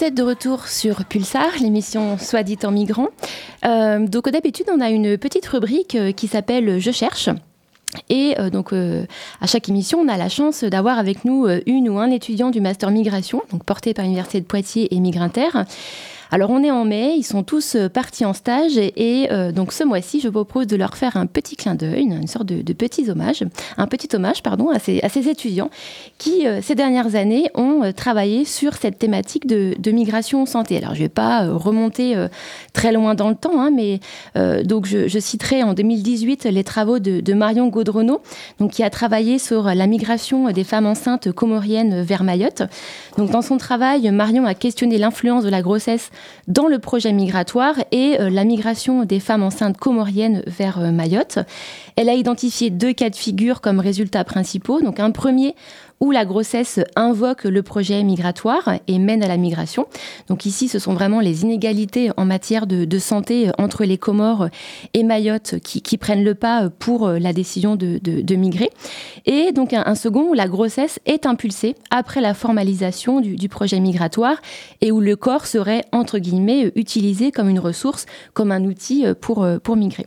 Vous 0.00 0.06
êtes 0.06 0.14
de 0.14 0.22
retour 0.22 0.66
sur 0.66 1.04
Pulsar, 1.04 1.50
l'émission 1.60 2.16
Soit 2.16 2.42
dit 2.42 2.56
en 2.64 2.70
migrant. 2.70 3.08
Euh, 3.66 4.06
donc, 4.06 4.30
d'habitude, 4.30 4.64
on 4.74 4.80
a 4.80 4.88
une 4.88 5.18
petite 5.18 5.44
rubrique 5.44 5.94
euh, 5.94 6.12
qui 6.12 6.26
s'appelle 6.26 6.78
Je 6.78 6.90
cherche. 6.90 7.28
Et 8.08 8.34
euh, 8.38 8.48
donc, 8.48 8.72
euh, 8.72 9.04
à 9.42 9.46
chaque 9.46 9.68
émission, 9.68 9.98
on 9.98 10.08
a 10.08 10.16
la 10.16 10.30
chance 10.30 10.64
d'avoir 10.64 10.98
avec 10.98 11.26
nous 11.26 11.46
une 11.66 11.90
ou 11.90 11.98
un 11.98 12.10
étudiant 12.10 12.48
du 12.48 12.62
master 12.62 12.90
migration, 12.90 13.42
donc 13.52 13.62
porté 13.64 13.92
par 13.92 14.06
l'Université 14.06 14.40
de 14.40 14.46
Poitiers 14.46 14.94
et 14.94 15.00
Migrinter. 15.00 15.50
Alors, 16.32 16.50
on 16.50 16.62
est 16.62 16.70
en 16.70 16.84
mai, 16.84 17.16
ils 17.16 17.24
sont 17.24 17.42
tous 17.42 17.74
euh, 17.74 17.88
partis 17.88 18.24
en 18.24 18.32
stage 18.32 18.78
et 18.78 19.26
euh, 19.32 19.50
donc 19.50 19.72
ce 19.72 19.82
mois-ci, 19.82 20.20
je 20.20 20.28
propose 20.28 20.68
de 20.68 20.76
leur 20.76 20.96
faire 20.96 21.16
un 21.16 21.26
petit 21.26 21.56
clin 21.56 21.74
d'œil, 21.74 22.02
une, 22.02 22.28
sorte 22.28 22.46
de, 22.46 22.72
petit 22.72 23.10
hommage, 23.10 23.44
un 23.76 23.88
petit 23.88 24.14
hommage, 24.14 24.40
pardon, 24.40 24.70
à 24.70 24.78
ces, 24.78 25.28
étudiants 25.28 25.70
qui, 26.18 26.46
euh, 26.46 26.60
ces 26.62 26.76
dernières 26.76 27.16
années, 27.16 27.50
ont 27.56 27.92
travaillé 27.92 28.44
sur 28.44 28.74
cette 28.74 28.98
thématique 28.98 29.48
de, 29.48 29.90
migration 29.90 30.46
santé. 30.46 30.76
Alors, 30.76 30.94
je 30.94 31.00
vais 31.00 31.08
pas 31.08 31.48
remonter 31.48 32.14
très 32.72 32.92
loin 32.92 33.16
dans 33.16 33.28
le 33.28 33.34
temps, 33.34 33.60
hein, 33.60 33.72
mais 33.74 33.98
donc 34.62 34.86
je, 34.86 35.18
citerai 35.18 35.64
en 35.64 35.74
2018 35.74 36.44
les 36.44 36.62
travaux 36.62 37.00
de, 37.00 37.34
Marion 37.34 37.66
Gaudrenaud, 37.66 38.20
donc 38.60 38.70
qui 38.70 38.84
a 38.84 38.90
travaillé 38.90 39.40
sur 39.40 39.64
la 39.64 39.86
migration 39.88 40.52
des 40.52 40.62
femmes 40.62 40.86
enceintes 40.86 41.32
comoriennes 41.32 42.02
vers 42.02 42.22
Mayotte. 42.22 42.62
Donc, 43.18 43.30
dans 43.30 43.42
son 43.42 43.58
travail, 43.58 44.08
Marion 44.12 44.44
a 44.44 44.54
questionné 44.54 44.96
l'influence 44.96 45.42
de 45.42 45.50
la 45.50 45.60
grossesse 45.60 46.12
dans 46.48 46.66
le 46.66 46.78
projet 46.78 47.12
migratoire 47.12 47.74
et 47.92 48.20
euh, 48.20 48.30
la 48.30 48.44
migration 48.44 49.04
des 49.04 49.20
femmes 49.20 49.42
enceintes 49.42 49.76
comoriennes 49.76 50.42
vers 50.46 50.80
euh, 50.80 50.90
Mayotte. 50.90 51.38
Elle 51.96 52.08
a 52.08 52.14
identifié 52.14 52.70
deux 52.70 52.92
cas 52.92 53.10
de 53.10 53.16
figure 53.16 53.60
comme 53.60 53.80
résultats 53.80 54.24
principaux. 54.24 54.80
Donc, 54.80 55.00
un 55.00 55.10
premier 55.10 55.54
où 56.00 56.10
la 56.10 56.24
grossesse 56.24 56.80
invoque 56.96 57.44
le 57.44 57.62
projet 57.62 58.02
migratoire 58.02 58.74
et 58.86 58.98
mène 58.98 59.22
à 59.22 59.28
la 59.28 59.36
migration. 59.36 59.86
Donc 60.28 60.46
ici, 60.46 60.68
ce 60.68 60.78
sont 60.78 60.94
vraiment 60.94 61.20
les 61.20 61.42
inégalités 61.42 62.10
en 62.16 62.24
matière 62.24 62.66
de, 62.66 62.98
santé 62.98 63.50
entre 63.58 63.84
les 63.84 63.98
Comores 63.98 64.48
et 64.94 65.02
Mayotte 65.02 65.58
qui, 65.60 65.98
prennent 65.98 66.24
le 66.24 66.34
pas 66.34 66.70
pour 66.70 67.08
la 67.08 67.32
décision 67.32 67.76
de, 67.76 68.34
migrer. 68.34 68.70
Et 69.26 69.52
donc 69.52 69.72
un, 69.72 69.94
second 69.94 70.30
où 70.30 70.34
la 70.34 70.48
grossesse 70.48 71.00
est 71.06 71.26
impulsée 71.26 71.74
après 71.90 72.20
la 72.20 72.34
formalisation 72.34 73.20
du, 73.20 73.48
projet 73.48 73.80
migratoire 73.80 74.40
et 74.80 74.92
où 74.92 75.00
le 75.00 75.16
corps 75.16 75.46
serait, 75.46 75.84
entre 75.92 76.18
guillemets, 76.18 76.72
utilisé 76.76 77.30
comme 77.30 77.48
une 77.48 77.58
ressource, 77.58 78.06
comme 78.32 78.52
un 78.52 78.64
outil 78.64 79.04
pour, 79.20 79.46
pour 79.62 79.76
migrer. 79.76 80.06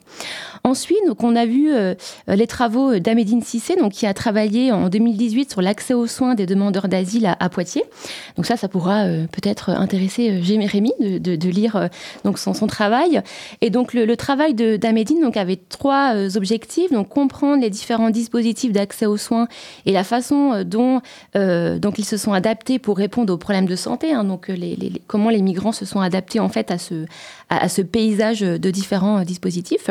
Ensuite, 0.65 0.99
donc, 1.07 1.21
on 1.23 1.35
a 1.35 1.45
vu 1.45 1.73
euh, 1.73 1.93
les 2.27 2.47
travaux 2.47 2.97
d'Amédine 2.97 3.41
Cissé, 3.41 3.75
donc, 3.75 3.91
qui 3.91 4.05
a 4.05 4.13
travaillé 4.13 4.71
en 4.71 4.87
2018 4.87 5.51
sur 5.51 5.61
l'accès 5.61 5.82
aux 5.91 6.07
soins 6.07 6.35
des 6.35 6.45
demandeurs 6.45 6.87
d'asile 6.87 7.35
à, 7.39 7.49
Poitiers. 7.49 7.83
Donc 8.37 8.45
ça, 8.45 8.55
ça 8.55 8.67
pourra 8.67 9.03
euh, 9.03 9.25
peut-être 9.27 9.69
intéresser 9.69 10.29
euh, 10.29 10.41
Jérémy 10.41 10.93
de, 10.99 11.35
de, 11.35 11.49
lire 11.49 11.75
euh, 11.75 11.87
donc 12.23 12.39
son, 12.39 12.53
travail. 12.67 13.21
Et 13.61 13.69
donc 13.69 13.93
le, 13.93 14.15
travail 14.15 14.53
d'Amédine 14.53 15.21
donc 15.21 15.35
avait 15.35 15.57
trois 15.57 16.13
objectifs 16.37 16.91
donc 16.91 17.09
comprendre 17.09 17.61
les 17.61 17.69
différents 17.69 18.11
dispositifs 18.11 18.71
d'accès 18.71 19.05
aux 19.05 19.17
soins 19.17 19.47
et 19.85 19.91
la 19.91 20.03
façon 20.03 20.63
dont 20.63 21.01
donc 21.33 21.97
ils 21.97 22.05
se 22.05 22.15
sont 22.15 22.31
adaptés 22.31 22.79
pour 22.79 22.97
répondre 22.97 23.33
aux 23.33 23.37
problèmes 23.37 23.65
de 23.65 23.75
santé. 23.75 24.13
Hein, 24.13 24.23
donc 24.23 24.47
les, 24.47 24.77
comment 25.07 25.29
les 25.29 25.41
migrants 25.41 25.71
se 25.71 25.85
sont 25.85 25.99
adaptés 25.99 26.39
en 26.39 26.49
fait 26.49 26.69
à 26.71 26.77
ce 26.77 27.05
à, 27.57 27.69
ce 27.69 27.81
paysage 27.81 28.41
de 28.41 28.69
différents 28.69 29.23
dispositifs 29.23 29.89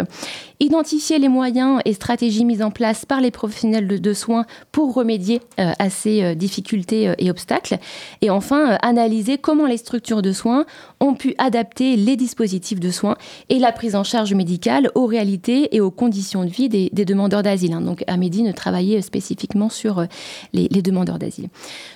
identifier 0.62 1.18
les 1.18 1.28
moyens 1.28 1.80
et 1.84 1.92
stratégies 1.92 2.44
mises 2.44 2.62
en 2.62 2.70
place 2.70 3.04
par 3.04 3.20
les 3.20 3.32
professionnels 3.32 4.00
de, 4.00 4.12
soins 4.14 4.46
pour 4.70 4.94
remédier 4.94 5.40
euh, 5.58 5.72
à 5.78 5.90
ces 5.90 6.22
euh, 6.22 6.34
difficultés 6.34 7.08
euh, 7.08 7.14
et 7.18 7.30
obstacles. 7.30 7.78
Et 8.20 8.30
enfin, 8.30 8.78
analyser 8.80 9.38
comment 9.38 9.66
les 9.66 9.76
structures 9.76 10.22
de 10.22 10.32
soins 10.32 10.64
ont 11.02 11.14
pu 11.14 11.34
adapter 11.38 11.96
les 11.96 12.16
dispositifs 12.16 12.80
de 12.80 12.90
soins 12.90 13.16
et 13.48 13.58
la 13.58 13.72
prise 13.72 13.96
en 13.96 14.04
charge 14.04 14.32
médicale 14.34 14.90
aux 14.94 15.06
réalités 15.06 15.74
et 15.74 15.80
aux 15.80 15.90
conditions 15.90 16.44
de 16.44 16.50
vie 16.50 16.68
des, 16.68 16.90
demandeurs 17.04 17.42
d'asile. 17.42 17.72
Hein. 17.72 17.80
Donc, 17.80 18.04
Amédine 18.06 18.52
travaillait 18.52 19.02
spécifiquement 19.02 19.68
sur 19.68 20.06
les, 20.52 20.68
les 20.70 20.82
demandeurs 20.82 21.18
d'asile. 21.18 21.48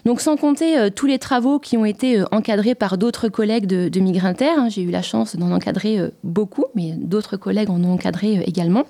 Donc, 0.04 0.20
sans 0.20 0.36
compter 0.36 0.90
tous 0.94 1.06
les 1.06 1.18
travaux 1.18 1.58
qui 1.58 1.76
ont 1.76 1.84
été 1.84 2.22
encadrés 2.32 2.74
par 2.74 2.98
d'autres 2.98 3.28
collègues 3.28 3.66
de, 3.66 3.88
de 3.88 4.00
Migrinter. 4.00 4.50
Hein. 4.50 4.68
J'ai 4.68 4.82
eu 4.82 4.90
la 4.90 5.02
chance 5.02 5.36
d'en 5.36 5.52
encadrer 5.52 6.00
beaucoup, 6.24 6.64
mais 6.74 6.92
d'autres 6.96 7.36
collègues 7.36 7.70
en 7.70 7.82
ont 7.84 7.92
encadré 7.92 8.42
également. 8.46 8.84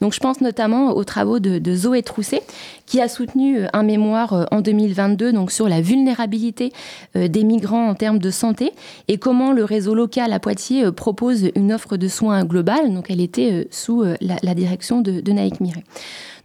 Donc 0.00 0.12
je 0.12 0.20
pense 0.20 0.40
notamment 0.40 0.96
aux 0.96 1.04
travaux 1.04 1.38
de, 1.38 1.58
de 1.58 1.74
Zoé 1.74 2.02
Trousset, 2.02 2.42
qui 2.86 3.00
a 3.00 3.08
soutenu 3.08 3.60
un 3.72 3.84
mémoire 3.84 4.48
en 4.50 4.60
2022 4.60 5.32
donc 5.32 5.52
sur 5.52 5.68
la 5.68 5.80
vulnérabilité 5.80 6.72
des 7.14 7.44
migrants 7.44 7.88
en 7.88 7.94
termes 7.94 8.18
de 8.18 8.30
santé 8.30 8.72
et 9.06 9.18
comment 9.18 9.52
le 9.52 9.59
réseau 9.62 9.94
local 9.94 10.32
à 10.32 10.40
Poitiers 10.40 10.90
propose 10.92 11.50
une 11.54 11.72
offre 11.72 11.96
de 11.96 12.08
soins 12.08 12.44
globale. 12.44 12.92
Donc 12.92 13.10
elle 13.10 13.20
était 13.20 13.68
sous 13.70 14.02
la, 14.20 14.36
la 14.42 14.54
direction 14.54 15.00
de, 15.00 15.20
de 15.20 15.32
Naïk 15.32 15.60
Miret. 15.60 15.84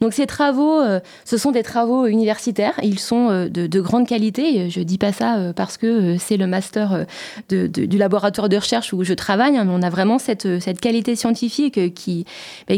Donc 0.01 0.13
ces 0.13 0.25
travaux, 0.25 0.79
euh, 0.79 0.99
ce 1.23 1.37
sont 1.37 1.51
des 1.51 1.63
travaux 1.63 2.05
universitaires. 2.05 2.73
Ils 2.83 2.99
sont 2.99 3.29
euh, 3.29 3.49
de, 3.49 3.67
de, 3.67 3.81
grande 3.81 4.07
qualité. 4.07 4.69
Je 4.69 4.81
dis 4.81 4.97
pas 4.97 5.11
ça 5.11 5.37
euh, 5.37 5.53
parce 5.53 5.77
que 5.77 6.17
c'est 6.17 6.37
le 6.37 6.47
master 6.47 7.05
du 7.49 7.97
laboratoire 7.97 8.49
de 8.49 8.57
recherche 8.57 8.93
où 8.93 9.03
je 9.03 9.13
travaille, 9.13 9.57
hein, 9.57 9.65
mais 9.65 9.73
on 9.73 9.81
a 9.81 9.89
vraiment 9.89 10.19
cette, 10.19 10.47
qualité 10.79 11.15
scientifique 11.15 11.93
qui, 11.93 12.25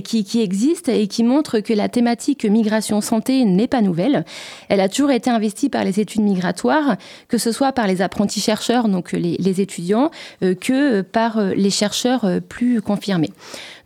qui, 0.04 0.42
existe 0.42 0.90
et 0.90 1.08
qui 1.08 1.24
montre 1.24 1.60
que 1.60 1.74
la 1.74 1.90
thématique 1.90 2.46
migration-santé 2.46 3.46
n'est 3.46 3.68
pas 3.68 3.82
nouvelle. 3.82 4.26
Elle 4.70 4.82
a 4.82 4.90
toujours 4.90 5.12
été 5.12 5.30
investie 5.30 5.70
par 5.70 5.84
les 5.84 6.00
études 6.00 6.22
migratoires, 6.22 6.98
que 7.28 7.38
ce 7.38 7.52
soit 7.52 7.72
par 7.72 7.88
les 7.88 8.02
apprentis 8.02 8.42
chercheurs, 8.42 8.88
donc 8.88 9.12
les 9.12 9.62
étudiants, 9.62 10.12
que 10.42 11.02
par 11.02 11.42
les 11.42 11.70
chercheurs 11.70 12.26
plus 12.48 12.82
confirmés. 12.82 13.32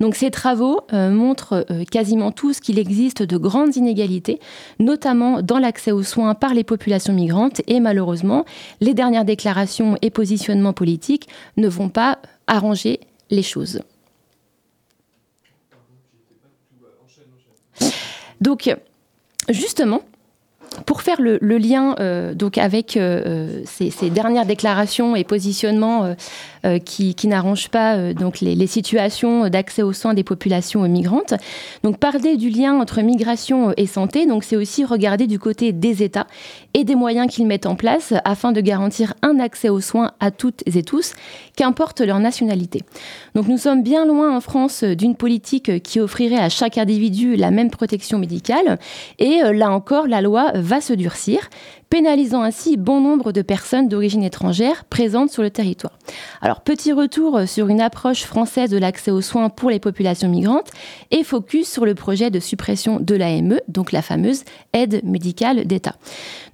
Donc 0.01 0.15
ces 0.15 0.31
travaux 0.31 0.81
montrent 0.91 1.65
quasiment 1.91 2.31
tous 2.31 2.59
qu'il 2.59 2.79
existe 2.79 3.21
de 3.21 3.37
grandes 3.37 3.75
inégalités, 3.75 4.39
notamment 4.79 5.43
dans 5.43 5.59
l'accès 5.59 5.91
aux 5.91 6.01
soins 6.01 6.33
par 6.33 6.55
les 6.55 6.63
populations 6.63 7.13
migrantes 7.13 7.61
et 7.67 7.79
malheureusement, 7.79 8.43
les 8.81 8.95
dernières 8.95 9.25
déclarations 9.25 9.97
et 10.01 10.09
positionnements 10.09 10.73
politiques 10.73 11.29
ne 11.57 11.67
vont 11.67 11.89
pas 11.89 12.17
arranger 12.47 12.99
les 13.29 13.43
choses. 13.43 13.81
Donc, 18.41 18.75
justement, 19.49 20.01
pour 20.85 21.01
faire 21.01 21.21
le, 21.21 21.37
lien 21.41 21.95
euh, 21.99 22.33
donc 22.33 22.57
avec 22.57 22.95
euh, 22.95 23.21
euh, 23.25 23.61
ces, 23.65 23.91
ces 23.91 24.09
dernières 24.09 24.45
déclarations 24.45 25.15
et 25.15 25.23
positionnements 25.23 26.05
euh, 26.05 26.13
euh, 26.13 26.15
qui, 26.85 27.15
qui 27.15 27.27
n'arrangent 27.27 27.69
pas 27.69 27.95
euh, 27.95 28.13
donc 28.13 28.39
les, 28.41 28.67
situations 28.67 29.49
d'accès 29.49 29.81
aux 29.81 29.93
soins 29.93 30.13
des 30.13 30.23
populations 30.23 30.83
euh, 30.83 30.87
migrantes, 30.87 31.33
donc 31.83 31.97
parler 31.97 32.37
du 32.37 32.49
lien 32.49 32.79
entre 32.79 33.01
migration 33.01 33.69
euh, 33.69 33.73
et 33.77 33.87
santé, 33.87 34.25
donc 34.25 34.43
c'est 34.43 34.55
aussi 34.55 34.85
regarder 34.85 35.27
du 35.27 35.39
côté 35.39 35.71
des 35.71 36.03
États 36.03 36.27
et 36.73 36.83
des 36.83 36.95
moyens 36.95 37.27
qu'ils 37.31 37.47
mettent 37.47 37.65
en 37.65 37.75
place 37.75 38.13
afin 38.25 38.51
de 38.51 38.61
garantir 38.61 39.13
un 39.21 39.39
accès 39.39 39.69
aux 39.69 39.81
soins 39.81 40.11
à 40.19 40.31
toutes 40.31 40.63
et 40.65 40.83
tous, 40.83 41.13
qu'importe 41.55 42.01
leur 42.01 42.19
nationalité. 42.19 42.83
Donc 43.35 43.47
nous 43.47 43.57
sommes 43.57 43.83
bien 43.83 44.05
loin 44.05 44.35
en 44.35 44.41
France 44.41 44.83
euh, 44.83 44.95
d'une 44.95 45.15
politique 45.15 45.83
qui 45.83 45.99
offrirait 45.99 46.37
à 46.37 46.49
chaque 46.49 46.77
individu 46.77 47.35
la 47.35 47.51
même 47.51 47.69
protection 47.69 48.19
médicale. 48.19 48.79
Et 49.19 49.43
euh, 49.43 49.53
là 49.53 49.71
encore 49.71 50.07
la 50.07 50.21
loi 50.21 50.51
va 50.55 50.81
se 50.81 50.93
durcir 50.93 51.49
pénalisant 51.91 52.41
ainsi 52.41 52.77
bon 52.77 53.01
nombre 53.01 53.33
de 53.33 53.41
personnes 53.41 53.89
d'origine 53.89 54.23
étrangère 54.23 54.85
présentes 54.85 55.29
sur 55.29 55.43
le 55.43 55.49
territoire. 55.49 55.99
Alors 56.41 56.61
petit 56.61 56.93
retour 56.93 57.37
euh, 57.37 57.45
sur 57.45 57.67
une 57.67 57.81
approche 57.81 58.23
française 58.23 58.69
de 58.69 58.77
l'accès 58.77 59.11
aux 59.11 59.19
soins 59.19 59.49
pour 59.49 59.69
les 59.69 59.79
populations 59.79 60.29
migrantes 60.29 60.71
et 61.11 61.25
focus 61.25 61.69
sur 61.69 61.85
le 61.85 61.93
projet 61.93 62.31
de 62.31 62.39
suppression 62.39 63.01
de 63.01 63.13
l'AME, 63.13 63.59
donc 63.67 63.91
la 63.91 64.01
fameuse 64.01 64.45
aide 64.71 65.01
médicale 65.03 65.65
d'État. 65.65 65.95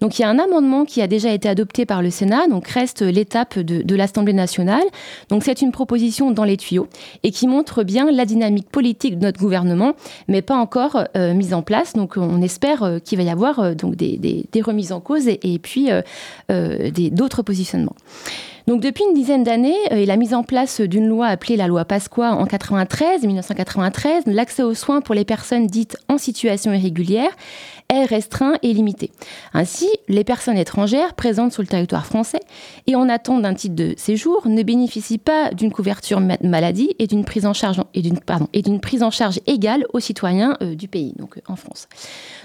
Donc 0.02 0.18
il 0.18 0.24
y 0.24 0.26
a 0.26 0.30
un 0.30 0.40
amendement 0.40 0.86
qui 0.86 1.04
a 1.04 1.08
déjà 1.08 1.32
été 1.32 1.48
adopté 1.48 1.86
par 1.86 2.02
le 2.02 2.10
Sénat, 2.10 2.48
donc 2.48 2.68
reste 2.68 3.04
l'étape 3.04 3.60
de, 3.60 3.84
de 3.84 3.96
l'Assemblée 3.96 4.34
nationale. 4.34 4.86
Donc 5.30 5.44
c'est 5.44 5.62
une 5.62 5.72
proposition 5.72 6.32
dans 6.32 6.46
les 6.46 6.58
tuyaux 6.58 6.88
et 7.22 7.30
qui 7.30 7.48
montre 7.48 7.84
bien 7.84 8.10
la 8.10 8.26
dynamique 8.26 8.70
politique 8.72 9.20
de 9.20 9.26
notre 9.26 9.40
gouvernement, 9.40 9.94
mais 10.28 10.42
pas 10.42 10.58
encore 10.58 11.04
euh, 11.16 11.36
mise 11.36 11.54
en 11.54 11.62
place. 11.62 11.94
Donc 11.94 12.18
on 12.18 12.42
espère 12.42 12.82
euh, 12.82 12.98
qu'il 12.98 13.20
va 13.20 13.24
y 13.24 13.30
avoir 13.30 13.76
donc 13.76 13.96
des, 13.96 14.48
remises 14.64 14.92
en 14.92 15.00
cause 15.00 15.27
et, 15.28 15.60
puis 15.60 15.92
euh, 15.92 16.02
euh, 16.52 16.92
d'autres 17.12 17.42
positionnements. 17.42 17.96
Donc 18.68 18.82
depuis 18.82 19.06
une 19.06 19.14
dizaine 19.14 19.46
d'années 19.46 19.78
euh, 19.94 19.96
et 19.96 20.06
la 20.06 20.18
mise 20.18 20.34
en 20.34 20.44
place 20.44 20.82
d'une 20.82 21.08
loi 21.08 21.28
appelée 21.28 21.56
la 21.56 21.68
loi 21.68 21.86
Pasqua 21.86 22.34
en 22.34 22.46
93, 22.46 23.24
1993, 23.24 24.24
l'accès 24.26 24.62
aux 24.62 24.74
soins 24.74 25.00
pour 25.00 25.16
les 25.16 25.24
personnes 25.24 25.68
dites 25.68 25.96
en 26.10 26.18
situation 26.18 26.74
irrégulière 26.74 27.30
est 27.88 28.04
restreint 28.04 28.56
et 28.64 28.74
limité. 28.74 29.12
Ainsi, 29.54 29.88
les 30.10 30.26
personnes 30.26 30.58
étrangères 30.58 31.14
présentes 31.14 31.54
sur 31.54 31.62
le 31.62 31.70
territoire 31.70 32.06
français 32.06 32.42
et 32.88 32.98
en 32.98 33.08
attente 33.08 33.42
d'un 33.42 33.54
titre 33.54 33.76
de 33.76 33.94
séjour 33.96 34.46
ne 34.50 34.62
bénéficient 34.64 35.18
pas 35.18 35.52
d'une 35.52 35.72
couverture 35.72 36.20
maladie 36.20 36.94
et 37.00 37.08
d'une 37.08 37.24
prise 37.24 37.46
en 37.46 37.54
charge 37.54 37.80
égale 39.48 39.86
aux 39.94 40.02
citoyens 40.02 40.58
euh, 40.62 40.76
du 40.76 40.90
pays, 40.90 41.14
donc 41.18 41.38
euh, 41.38 41.42
en 41.48 41.56
France. 41.56 41.88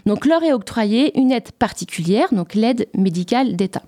Donc 0.07 0.25
leur 0.25 0.45
est 0.45 0.53
octroyée 0.53 1.19
une 1.19 1.33
aide 1.33 1.51
particulière, 1.51 2.29
donc 2.31 2.55
l'aide 2.55 2.87
médicale 2.95 3.57
d'État. 3.57 3.83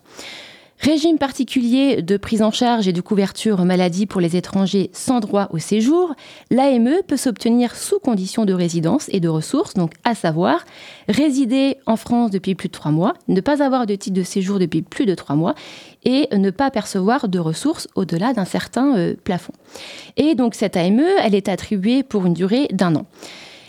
Régime 0.85 1.17
particulier 1.17 2.03
de 2.03 2.19
prise 2.19 2.43
en 2.43 2.51
charge 2.51 2.87
et 2.87 2.93
de 2.93 3.01
couverture 3.01 3.65
maladie 3.65 4.05
pour 4.05 4.21
les 4.21 4.37
étrangers 4.37 4.91
sans 4.93 5.21
droit 5.21 5.49
au 5.51 5.57
séjour, 5.57 6.15
l'AME 6.51 6.97
peut 7.09 7.17
s'obtenir 7.17 7.75
sous 7.75 7.99
condition 7.99 8.45
de 8.45 8.53
résidence 8.53 9.09
et 9.09 9.19
de 9.19 9.29
ressources, 9.31 9.73
donc 9.73 9.93
à 10.05 10.15
savoir 10.15 10.67
résider 11.09 11.79
en 11.87 11.97
France 11.97 12.31
depuis 12.31 12.55
plus 12.55 12.69
de 12.69 12.75
trois 12.75 12.91
mois, 12.91 13.15
ne 13.29 13.41
pas 13.41 13.63
avoir 13.63 13.87
de 13.87 13.95
titre 13.95 14.15
de 14.15 14.23
séjour 14.23 14.59
depuis 14.59 14.83
plus 14.83 15.07
de 15.07 15.15
trois 15.15 15.37
mois 15.37 15.55
et 16.05 16.29
ne 16.37 16.51
pas 16.51 16.71
percevoir 16.71 17.31
de 17.31 17.39
ressources 17.39 17.89
au-delà 17.95 18.35
d'un 18.35 18.45
certain 18.45 18.95
euh, 18.95 19.15
plafond. 19.25 19.55
Et 20.19 20.35
donc 20.35 20.55
cette 20.55 20.77
AME, 20.77 21.01
elle 21.23 21.35
est 21.35 21.49
attribuée 21.49 22.03
pour 22.03 22.27
une 22.27 22.35
durée 22.35 22.69
d'un 22.71 22.95
an. 22.95 23.07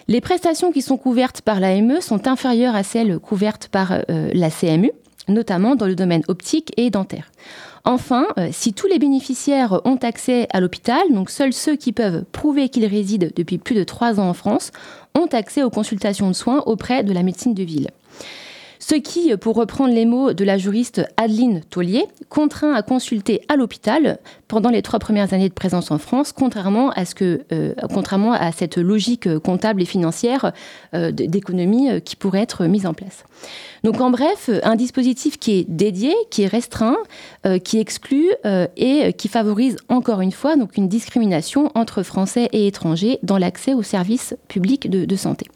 Les 0.10 0.20
prestations 0.20 0.74
qui 0.74 0.82
sont 0.82 0.98
couvertes 0.98 1.40
par 1.40 1.62
l'AME 1.62 2.02
sont 2.02 2.28
inférieures 2.28 2.76
à 2.76 2.84
celles 2.84 3.20
couvertes 3.20 3.70
par 3.70 3.94
euh, 3.94 4.32
la 4.34 4.50
CMU 4.50 4.92
notamment 5.28 5.76
dans 5.76 5.88
le 5.88 5.96
domaine 5.96 6.24
optique 6.28 6.72
et 6.78 6.90
dentaire. 6.90 7.32
Enfin, 7.84 8.26
euh, 8.38 8.50
si 8.52 8.74
tous 8.74 8.88
les 8.88 8.98
bénéficiaires 8.98 9.82
ont 9.86 9.98
accès 9.98 10.48
à 10.52 10.60
l'hôpital, 10.60 11.02
donc 11.12 11.30
seuls 11.30 11.54
ceux 11.54 11.76
qui 11.76 11.92
peuvent 11.92 12.24
prouver 12.32 12.70
qu'ils 12.70 12.86
résident 12.86 13.30
depuis 13.36 13.60
plus 13.60 13.76
de 13.76 13.84
trois 13.84 14.20
ans 14.20 14.28
en 14.28 14.34
France 14.34 14.72
ont 15.14 15.28
accès 15.28 15.62
aux 15.62 15.70
consultations 15.70 16.28
de 16.28 16.34
soins 16.34 16.64
auprès 16.66 17.04
de 17.04 17.14
la 17.14 17.22
médecine 17.22 17.54
de 17.54 17.64
ville. 17.64 17.90
Ce 18.88 18.94
qui, 18.94 19.36
pour 19.38 19.56
reprendre 19.56 19.96
les 19.96 20.06
mots 20.06 20.34
de 20.34 20.46
la 20.46 20.60
juriste 20.60 21.02
Adeline 21.18 21.62
Taulier, 21.72 22.06
contraint 22.30 22.72
à 22.72 22.84
consulter 22.84 23.42
à 23.50 23.56
l'hôpital 23.56 24.20
pendant 24.48 24.70
les 24.70 24.84
trois 24.84 25.00
premières 25.00 25.34
années 25.34 25.50
de 25.50 25.56
présence 25.56 25.90
en 25.90 25.98
France, 25.98 26.32
contrairement 26.32 26.92
à, 26.92 27.04
ce 27.04 27.42
euh, 27.52 27.74
contrairement 27.92 28.34
à 28.34 28.52
cette 28.52 28.78
logique 28.78 29.40
comptable 29.40 29.82
et 29.82 29.86
financière 29.86 30.52
euh, 30.94 31.10
d'économie 31.10 31.90
euh, 31.90 32.00
qui 32.00 32.16
pourrait 32.16 32.44
être 32.44 32.66
mise 32.66 32.86
en 32.86 32.94
place. 32.94 33.24
Donc 33.84 34.00
en 34.02 34.12
bref, 34.12 34.52
un 34.62 34.76
dispositif 34.76 35.40
qui 35.40 35.58
est 35.58 35.66
dédié, 35.68 36.14
qui 36.30 36.44
est 36.44 36.48
restreint, 36.48 36.98
qui 37.64 37.80
exclut 37.80 38.32
et 38.78 39.14
qui 39.14 39.28
favorise 39.28 39.78
encore 39.90 40.22
une 40.22 40.32
fois 40.32 40.56
donc 40.56 40.78
une 40.78 40.88
discrimination 40.88 41.72
entre 41.76 42.02
Français 42.02 42.50
et 42.52 42.66
étrangers 42.66 43.20
dans 43.22 43.38
l'accès 43.38 43.76
aux 43.76 43.84
services 43.84 44.36
publics 44.48 44.90
de 44.90 45.16
santé. 45.16 45.48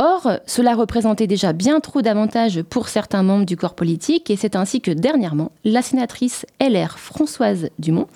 Or, 0.00 0.30
cela 0.46 0.76
représentait 0.76 1.26
déjà 1.26 1.52
bien 1.52 1.80
trop 1.80 2.02
d'avantages 2.02 2.62
pour 2.62 2.86
certains 2.86 3.24
membres 3.24 3.46
du 3.46 3.56
corps 3.56 3.74
politique 3.74 4.30
et 4.30 4.36
c'est 4.36 4.54
ainsi 4.54 4.80
que 4.80 4.92
dernièrement, 4.92 5.50
la 5.64 5.82
sénatrice 5.82 6.46
LR 6.60 7.00
Françoise 7.00 7.70
Dumont 7.80 8.06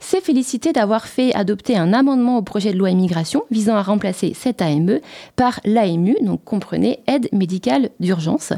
s'est 0.00 0.22
félicitée 0.22 0.72
d'avoir 0.72 1.06
fait 1.06 1.34
adopter 1.34 1.76
un 1.76 1.92
amendement 1.92 2.38
au 2.38 2.42
projet 2.42 2.72
de 2.72 2.78
loi 2.78 2.88
immigration 2.88 3.42
visant 3.50 3.76
à 3.76 3.82
remplacer 3.82 4.32
cette 4.34 4.62
AME 4.62 5.00
par 5.36 5.60
l'AMU, 5.66 6.16
donc 6.22 6.42
comprenez 6.42 7.00
aide 7.06 7.28
médicale 7.32 7.90
d'urgence, 8.00 8.54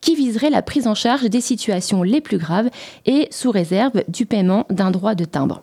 qui 0.00 0.16
viserait 0.16 0.50
la 0.50 0.62
prise 0.62 0.88
en 0.88 0.96
charge 0.96 1.30
des 1.30 1.40
situations 1.40 2.02
les 2.02 2.20
plus 2.20 2.38
graves 2.38 2.70
et 3.04 3.28
sous 3.30 3.52
réserve 3.52 4.02
du 4.08 4.26
paiement 4.26 4.66
d'un 4.68 4.90
droit 4.90 5.14
de 5.14 5.26
timbre. 5.26 5.62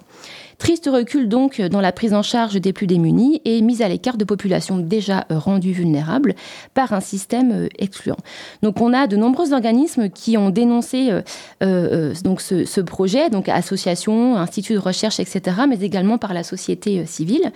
Triste 0.58 0.90
recul 0.92 1.28
donc 1.28 1.62
dans 1.62 1.82
la 1.82 1.92
prise 1.92 2.14
en 2.14 2.22
charge 2.22 2.56
des 2.56 2.74
plus 2.74 2.88
démunis 2.88 3.42
et 3.46 3.62
mise 3.62 3.82
à 3.82 3.88
l'écart 3.88 4.18
de 4.18 4.26
populations 4.26 4.78
déjà 4.78 5.26
rendues 5.30 5.72
vulnérables 5.72 6.36
par 6.74 6.94
un 6.94 7.00
système 7.00 7.68
excluant. 7.78 8.18
Donc 8.62 8.82
on 8.82 8.94
a 8.94 9.08
de 9.08 9.18
nombreux 9.18 9.54
organismes 9.54 10.10
qui 10.10 10.38
ont 10.38 10.50
dénoncé 10.50 11.12
euh, 11.12 11.22
euh, 11.62 12.14
ce, 12.16 12.82
projet, 12.82 13.30
donc 13.30 13.50
associations, 13.50 14.38
instituts 14.38 14.74
de 14.74 14.80
recherche, 14.80 15.20
etc., 15.20 15.42
mais 15.68 15.80
également 15.80 16.18
par 16.18 16.34
la 16.34 16.44
société 16.44 17.06
civile. 17.06 17.52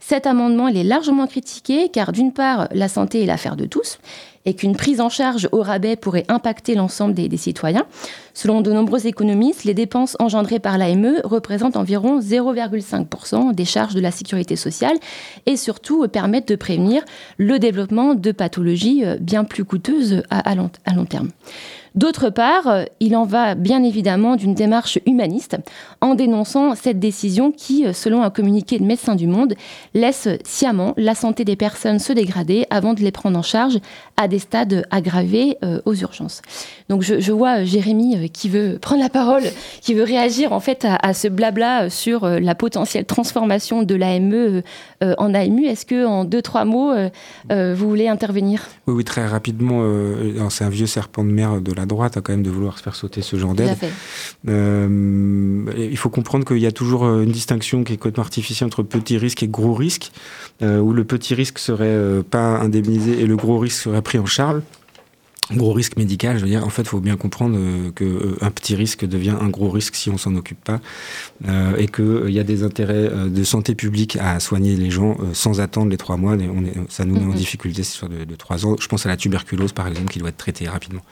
Cet 0.00 0.26
amendement 0.26 0.68
est 0.68 0.82
largement 0.82 1.26
critiqué 1.26 1.88
car 1.88 2.12
d'une 2.12 2.32
part 2.32 2.68
la 2.72 2.88
santé 2.88 3.22
est 3.22 3.26
l'affaire 3.26 3.56
de 3.56 3.66
tous 3.66 3.98
et 4.46 4.54
qu'une 4.54 4.74
prise 4.74 5.00
en 5.00 5.08
charge 5.08 5.48
au 5.52 5.62
rabais 5.62 5.96
pourrait 5.96 6.24
impacter 6.28 6.74
l'ensemble 6.74 7.14
des, 7.14 7.36
citoyens. 7.36 7.86
Selon 8.34 8.60
de 8.60 8.72
nombreux 8.72 9.06
économistes, 9.06 9.64
les 9.64 9.74
dépenses 9.74 10.16
engendrées 10.18 10.58
par 10.58 10.78
l'AME 10.78 11.20
représentent 11.24 11.76
environ 11.76 12.20
0,5% 12.20 13.54
des 13.54 13.64
charges 13.64 13.94
de 13.94 14.00
la 14.00 14.10
sécurité 14.10 14.56
sociale 14.56 14.96
et 15.46 15.56
surtout 15.56 16.06
permettent 16.08 16.48
de 16.48 16.56
prévenir 16.56 17.02
le 17.38 17.58
développement 17.58 18.14
de 18.14 18.32
pathologies 18.32 19.04
bien 19.20 19.44
plus 19.44 19.64
coûteuses 19.64 20.22
long, 20.30 20.70
à 20.84 20.94
long 20.94 21.04
terme. 21.04 21.30
D'autre 21.94 22.30
part, 22.30 22.84
il 23.00 23.16
en 23.16 23.24
va 23.24 23.54
bien 23.54 23.82
évidemment 23.82 24.36
d'une 24.36 24.54
démarche 24.54 24.98
humaniste 25.06 25.56
en 26.00 26.14
dénonçant 26.14 26.74
cette 26.74 26.98
décision 26.98 27.52
qui, 27.52 27.84
selon 27.92 28.22
un 28.22 28.30
communiqué 28.30 28.78
de 28.78 28.84
Médecins 28.84 29.16
du 29.16 29.26
Monde, 29.26 29.54
laisse 29.94 30.28
sciemment 30.44 30.94
la 30.96 31.14
santé 31.14 31.44
des 31.44 31.56
personnes 31.56 31.98
se 31.98 32.12
dégrader 32.12 32.66
avant 32.70 32.94
de 32.94 33.00
les 33.00 33.10
prendre 33.10 33.38
en 33.38 33.42
charge 33.42 33.78
à 34.16 34.28
des 34.28 34.38
stades 34.38 34.86
aggravés 34.90 35.56
euh, 35.64 35.80
aux 35.84 35.94
urgences. 35.94 36.42
Donc 36.88 37.02
je, 37.02 37.32
vois 37.32 37.64
Jérémy 37.64 38.28
qui 38.30 38.48
veut 38.48 38.78
prendre 38.80 39.02
la 39.02 39.08
parole, 39.08 39.42
qui 39.80 39.94
veut 39.94 40.02
réagir 40.02 40.52
en 40.52 40.60
fait 40.60 40.86
à, 40.86 41.14
ce 41.14 41.28
blabla 41.28 41.88
sur 41.88 42.26
la 42.26 42.54
potentielle 42.54 43.04
transformation 43.04 43.82
de 43.82 43.94
l'AME 43.94 44.62
euh, 45.02 45.14
en 45.18 45.32
AMU. 45.34 45.66
Est-ce 45.66 45.86
que 45.86 46.04
en 46.04 46.24
deux 46.24 46.42
trois 46.42 46.64
mots 46.64 46.92
euh, 46.92 47.74
vous 47.74 47.88
voulez 47.88 48.08
intervenir? 48.08 48.68
Oui, 48.86 48.94
oui, 48.94 49.04
très 49.04 49.26
rapidement. 49.26 49.82
C'est 50.50 50.64
un 50.64 50.70
vieux 50.70 50.86
serpent 50.86 51.24
de 51.24 51.30
mer 51.30 51.60
de 51.60 51.72
la 51.72 51.79
droite 51.86 52.16
hein, 52.16 52.20
quand 52.22 52.32
même 52.32 52.42
de 52.42 52.50
vouloir 52.50 52.78
se 52.78 52.82
faire 52.82 52.94
sauter 52.94 53.22
ce 53.22 53.36
genre 53.36 53.54
d'aide. 53.54 53.76
Euh, 54.48 55.64
il 55.76 55.96
faut 55.96 56.10
comprendre 56.10 56.44
qu'il 56.44 56.58
y 56.58 56.66
a 56.66 56.72
toujours 56.72 57.04
une 57.04 57.32
distinction 57.32 57.84
qui 57.84 57.94
est 57.94 57.96
complètement 57.96 58.24
artificielle 58.24 58.66
entre 58.66 58.82
petit 58.82 59.18
risque 59.18 59.42
et 59.42 59.48
gros 59.48 59.74
risque, 59.74 60.12
euh, 60.62 60.78
où 60.78 60.92
le 60.92 61.04
petit 61.04 61.34
risque 61.34 61.58
serait 61.58 61.86
euh, 61.86 62.22
pas 62.22 62.58
indemnisé 62.58 63.20
et 63.20 63.26
le 63.26 63.36
gros 63.36 63.58
risque 63.58 63.82
serait 63.82 64.02
pris 64.02 64.18
en 64.18 64.26
charge 64.26 64.62
gros 65.56 65.72
risque 65.72 65.96
médical, 65.96 66.38
je 66.38 66.42
veux 66.42 66.50
dire, 66.50 66.64
en 66.64 66.70
fait, 66.70 66.82
il 66.82 66.88
faut 66.88 67.00
bien 67.00 67.16
comprendre 67.16 67.56
euh, 67.58 67.90
qu'un 67.90 68.04
euh, 68.04 68.50
petit 68.50 68.74
risque 68.74 69.04
devient 69.04 69.34
un 69.40 69.48
gros 69.48 69.70
risque 69.70 69.94
si 69.94 70.10
on 70.10 70.18
s'en 70.18 70.34
occupe 70.36 70.62
pas, 70.62 70.80
euh, 71.48 71.76
et 71.76 71.88
qu'il 71.88 72.04
euh, 72.04 72.30
y 72.30 72.38
a 72.38 72.44
des 72.44 72.62
intérêts 72.62 73.10
de 73.28 73.44
santé 73.44 73.74
publique 73.74 74.16
à 74.20 74.40
soigner 74.40 74.76
les 74.76 74.90
gens 74.90 75.16
sans 75.32 75.60
attendre 75.60 75.90
les 75.90 75.96
trois 75.96 76.16
mois. 76.16 76.36
Et 76.36 76.48
on 76.48 76.64
est, 76.64 76.74
ça 76.88 77.04
nous 77.04 77.14
met 77.14 77.20
mm 77.20 77.30
-hmm. 77.30 77.32
en 77.32 77.34
difficulté 77.34 77.82
sur 77.82 78.08
de, 78.08 78.24
de 78.24 78.36
trois 78.36 78.64
ans. 78.66 78.76
Je 78.80 78.88
pense 78.88 79.06
à 79.06 79.08
la 79.08 79.16
tuberculose, 79.16 79.72
par 79.72 79.86
exemple, 79.88 80.10
qui 80.12 80.18
doit 80.18 80.28
être 80.28 80.36
traitée 80.36 80.68
rapidement. 80.68 81.02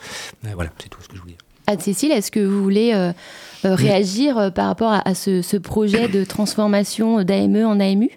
Voilà, 0.54 0.70
c'est 0.78 0.88
tout 0.88 1.02
ce 1.02 1.08
que 1.08 1.16
je 1.16 1.22
voulais 1.22 1.34
dire. 1.34 1.44
Anne-Cécile, 1.66 2.12
est-ce 2.12 2.30
que 2.30 2.40
vous 2.40 2.62
voulez 2.62 2.90
réagir 3.62 4.52
par 4.54 4.66
rapport 4.66 4.92
à, 4.92 5.02
à 5.10 5.14
ce, 5.14 5.42
ce, 5.42 5.58
projet 5.58 6.08
de 6.08 6.24
transformation 6.24 7.22
d'AME 7.24 7.64
en 7.72 7.78
AMU? 7.80 8.10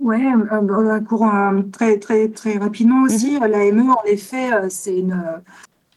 Oui, 0.00 0.24
euh, 0.52 1.00
courant 1.00 1.62
très, 1.72 1.98
très, 1.98 2.28
très 2.28 2.58
rapidement 2.58 3.02
aussi. 3.02 3.36
Mm 3.36 3.42
-hmm. 3.42 3.48
L'AME, 3.48 3.90
en 3.90 4.04
effet, 4.06 4.50
c'est 4.70 4.98
une, 4.98 5.18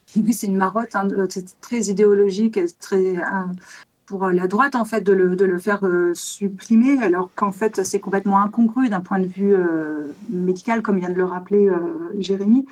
c'est 0.32 0.48
une 0.48 0.58
marotte, 0.58 0.96
hein, 0.96 1.08
c'est 1.30 1.60
très 1.62 1.82
idéologique, 1.94 2.58
et 2.58 2.66
très 2.80 3.18
euh, 3.18 3.22
pour 4.12 4.30
la 4.30 4.48
droite 4.48 4.76
en 4.76 4.84
fait 4.84 5.02
de 5.02 5.14
le, 5.14 5.36
de 5.38 5.46
le 5.46 5.58
faire 5.58 5.80
euh, 5.86 6.12
supprimer, 6.14 7.02
alors 7.02 7.30
qu'en 7.34 7.54
fait 7.54 7.82
c'est 7.86 8.02
complètement 8.02 8.40
incongru 8.42 8.90
d'un 8.90 9.00
point 9.00 9.20
de 9.20 9.28
vue 9.28 9.56
euh, 9.56 10.12
médical, 10.30 10.82
comme 10.82 10.98
vient 11.00 11.10
de 11.10 11.16
le 11.16 11.24
rappeler 11.24 11.70
euh, 11.70 11.78
Jérémy. 12.20 12.66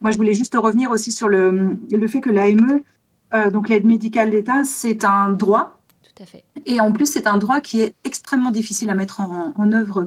Moi, 0.00 0.12
je 0.12 0.16
voulais 0.16 0.34
juste 0.34 0.54
revenir 0.54 0.90
aussi 0.90 1.10
sur 1.12 1.28
le, 1.28 1.76
le 1.90 2.06
fait 2.08 2.20
que 2.20 2.30
l'AME, 2.30 2.80
euh, 3.34 3.50
donc 3.50 3.68
l'aide 3.68 3.84
médicale 3.84 4.30
d'État, 4.30 4.64
c'est 4.64 5.04
un 5.04 5.28
droit. 5.30 5.78
Tout 6.02 6.22
à 6.22 6.26
fait. 6.26 6.44
Et 6.64 6.80
en 6.80 6.90
plus, 6.92 7.06
c'est 7.06 7.26
un 7.26 7.36
droit 7.36 7.60
qui 7.60 7.80
est 7.82 7.94
extrêmement 8.04 8.52
difficile 8.52 8.88
à 8.90 8.94
mettre 8.94 9.20
en, 9.20 9.52
en 9.56 9.72
œuvre. 9.72 10.06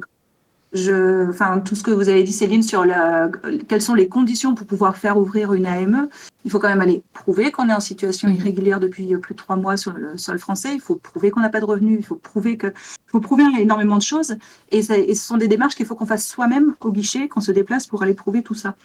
Je, 0.73 1.29
enfin, 1.29 1.59
tout 1.59 1.75
ce 1.75 1.83
que 1.83 1.91
vous 1.91 2.07
avez 2.07 2.23
dit, 2.23 2.31
Céline, 2.31 2.63
sur 2.63 2.85
la, 2.85 3.29
quelles 3.67 3.81
sont 3.81 3.93
les 3.93 4.07
conditions 4.07 4.55
pour 4.55 4.65
pouvoir 4.65 4.95
faire 4.95 5.17
ouvrir 5.17 5.51
une 5.51 5.65
AME, 5.65 6.07
il 6.45 6.51
faut 6.51 6.59
quand 6.59 6.69
même 6.69 6.79
aller 6.79 7.03
prouver 7.11 7.51
qu'on 7.51 7.67
est 7.67 7.73
en 7.73 7.81
situation 7.81 8.29
irrégulière 8.29 8.79
depuis 8.79 9.05
plus 9.17 9.33
de 9.33 9.37
trois 9.37 9.57
mois 9.57 9.75
sur 9.75 9.91
le 9.91 10.17
sol 10.17 10.39
français. 10.39 10.69
Il 10.73 10.79
faut 10.79 10.95
prouver 10.95 11.29
qu'on 11.29 11.41
n'a 11.41 11.49
pas 11.49 11.59
de 11.59 11.65
revenus. 11.65 11.97
Il 11.99 12.05
faut 12.05 12.15
prouver 12.15 12.55
que, 12.55 12.67
il 12.67 13.09
faut 13.11 13.19
prouver 13.19 13.43
énormément 13.59 13.97
de 13.97 14.01
choses. 14.01 14.35
Et, 14.71 14.81
ça- 14.81 14.97
et 14.97 15.13
ce 15.13 15.27
sont 15.27 15.37
des 15.37 15.49
démarches 15.49 15.75
qu'il 15.75 15.85
faut 15.85 15.95
qu'on 15.95 16.05
fasse 16.05 16.25
soi-même 16.25 16.73
au 16.79 16.91
guichet, 16.91 17.27
qu'on 17.27 17.41
se 17.41 17.51
déplace 17.51 17.85
pour 17.85 18.01
aller 18.01 18.13
prouver 18.13 18.41
tout 18.41 18.55
ça. 18.55 18.75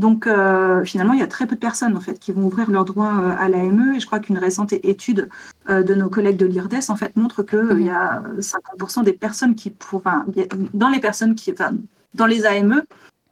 Donc, 0.00 0.26
euh, 0.26 0.82
finalement, 0.82 1.12
il 1.12 1.20
y 1.20 1.22
a 1.22 1.26
très 1.26 1.46
peu 1.46 1.56
de 1.56 1.60
personnes 1.60 1.94
en 1.94 2.00
fait 2.00 2.18
qui 2.18 2.32
vont 2.32 2.46
ouvrir 2.46 2.70
leur 2.70 2.86
droit 2.86 3.12
euh, 3.12 3.34
à 3.38 3.50
l'AME. 3.50 3.94
Et 3.96 4.00
je 4.00 4.06
crois 4.06 4.18
qu'une 4.18 4.38
récente 4.38 4.72
étude 4.72 5.28
euh, 5.68 5.82
de 5.82 5.94
nos 5.94 6.08
collègues 6.08 6.38
de 6.38 6.46
l'IRDES 6.46 6.88
en 6.88 6.96
fait 6.96 7.14
montre 7.16 7.42
que 7.42 7.56
euh, 7.56 7.78
il 7.78 7.86
y 7.86 7.90
a 7.90 8.22
50% 8.38 9.04
des 9.04 9.12
personnes 9.12 9.54
qui, 9.54 9.68
pour, 9.68 9.98
enfin, 9.98 10.24
dans 10.72 10.88
les 10.88 11.00
personnes 11.00 11.34
qui, 11.34 11.52
enfin, 11.52 11.72
dans 12.14 12.26
les 12.26 12.46
AME, 12.46 12.82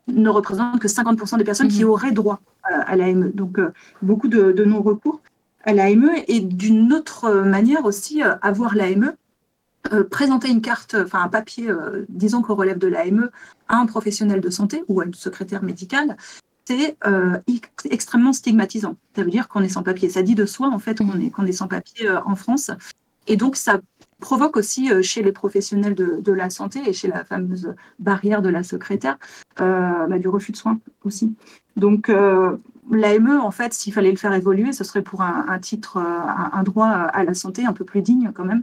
ne 0.08 0.28
représentent 0.28 0.78
que 0.78 0.88
50% 0.88 1.38
des 1.38 1.44
personnes 1.44 1.68
qui 1.68 1.84
auraient 1.84 2.12
droit 2.12 2.40
à 2.62 2.96
l'AME. 2.96 3.30
Donc, 3.32 3.58
beaucoup 4.02 4.28
de, 4.28 4.52
de 4.52 4.64
non-recours 4.64 5.20
à 5.64 5.72
l'AME 5.72 6.10
et 6.28 6.40
d'une 6.40 6.92
autre 6.92 7.30
manière 7.30 7.84
aussi, 7.86 8.22
avoir 8.22 8.74
l'AME, 8.74 9.14
euh, 9.92 10.04
présenter 10.04 10.48
une 10.48 10.60
carte, 10.60 10.96
enfin 10.98 11.22
un 11.22 11.28
papier, 11.28 11.70
euh, 11.70 12.04
disons 12.08 12.42
qu'on 12.42 12.54
relève 12.54 12.78
de 12.78 12.88
l'AME, 12.88 13.30
à 13.68 13.76
un 13.76 13.86
professionnel 13.86 14.40
de 14.40 14.50
santé 14.50 14.82
ou 14.88 15.00
à 15.00 15.04
une 15.04 15.14
secrétaire 15.14 15.62
médicale, 15.62 16.16
c'est 16.68 16.98
euh, 17.06 17.38
ex- 17.46 17.86
extrêmement 17.90 18.34
stigmatisant. 18.34 18.96
Ça 19.16 19.22
veut 19.24 19.30
dire 19.30 19.48
qu'on 19.48 19.62
est 19.62 19.70
sans 19.70 19.82
papier. 19.82 20.10
Ça 20.10 20.22
dit 20.22 20.34
de 20.34 20.44
soi, 20.44 20.68
en 20.68 20.78
fait, 20.78 20.98
qu'on 20.98 21.18
est, 21.18 21.30
qu'on 21.30 21.46
est 21.46 21.52
sans 21.52 21.66
papier 21.66 22.06
euh, 22.08 22.20
en 22.26 22.36
France. 22.36 22.70
Et 23.26 23.36
donc, 23.36 23.56
ça 23.56 23.80
provoque 24.20 24.56
aussi 24.58 24.92
euh, 24.92 25.00
chez 25.00 25.22
les 25.22 25.32
professionnels 25.32 25.94
de, 25.94 26.20
de 26.20 26.32
la 26.32 26.50
santé 26.50 26.80
et 26.86 26.92
chez 26.92 27.08
la 27.08 27.24
fameuse 27.24 27.74
barrière 27.98 28.42
de 28.42 28.50
la 28.50 28.62
secrétaire 28.62 29.16
bah, 29.56 30.18
du 30.18 30.28
refus 30.28 30.52
de 30.52 30.58
soins 30.58 30.78
aussi. 31.04 31.34
Donc, 31.76 32.08
l'AME, 32.90 33.40
en 33.40 33.50
fait, 33.50 33.72
s'il 33.72 33.92
fallait 33.92 34.10
le 34.10 34.16
faire 34.16 34.34
évoluer, 34.34 34.72
ce 34.72 34.84
serait 34.84 35.02
pour 35.02 35.22
un, 35.22 35.46
un 35.48 35.58
titre, 35.58 35.96
un, 35.98 36.50
un 36.52 36.62
droit 36.62 36.88
à 36.88 37.24
la 37.24 37.34
santé 37.34 37.64
un 37.64 37.72
peu 37.72 37.84
plus 37.84 38.02
digne 38.02 38.30
quand 38.34 38.44
même, 38.44 38.62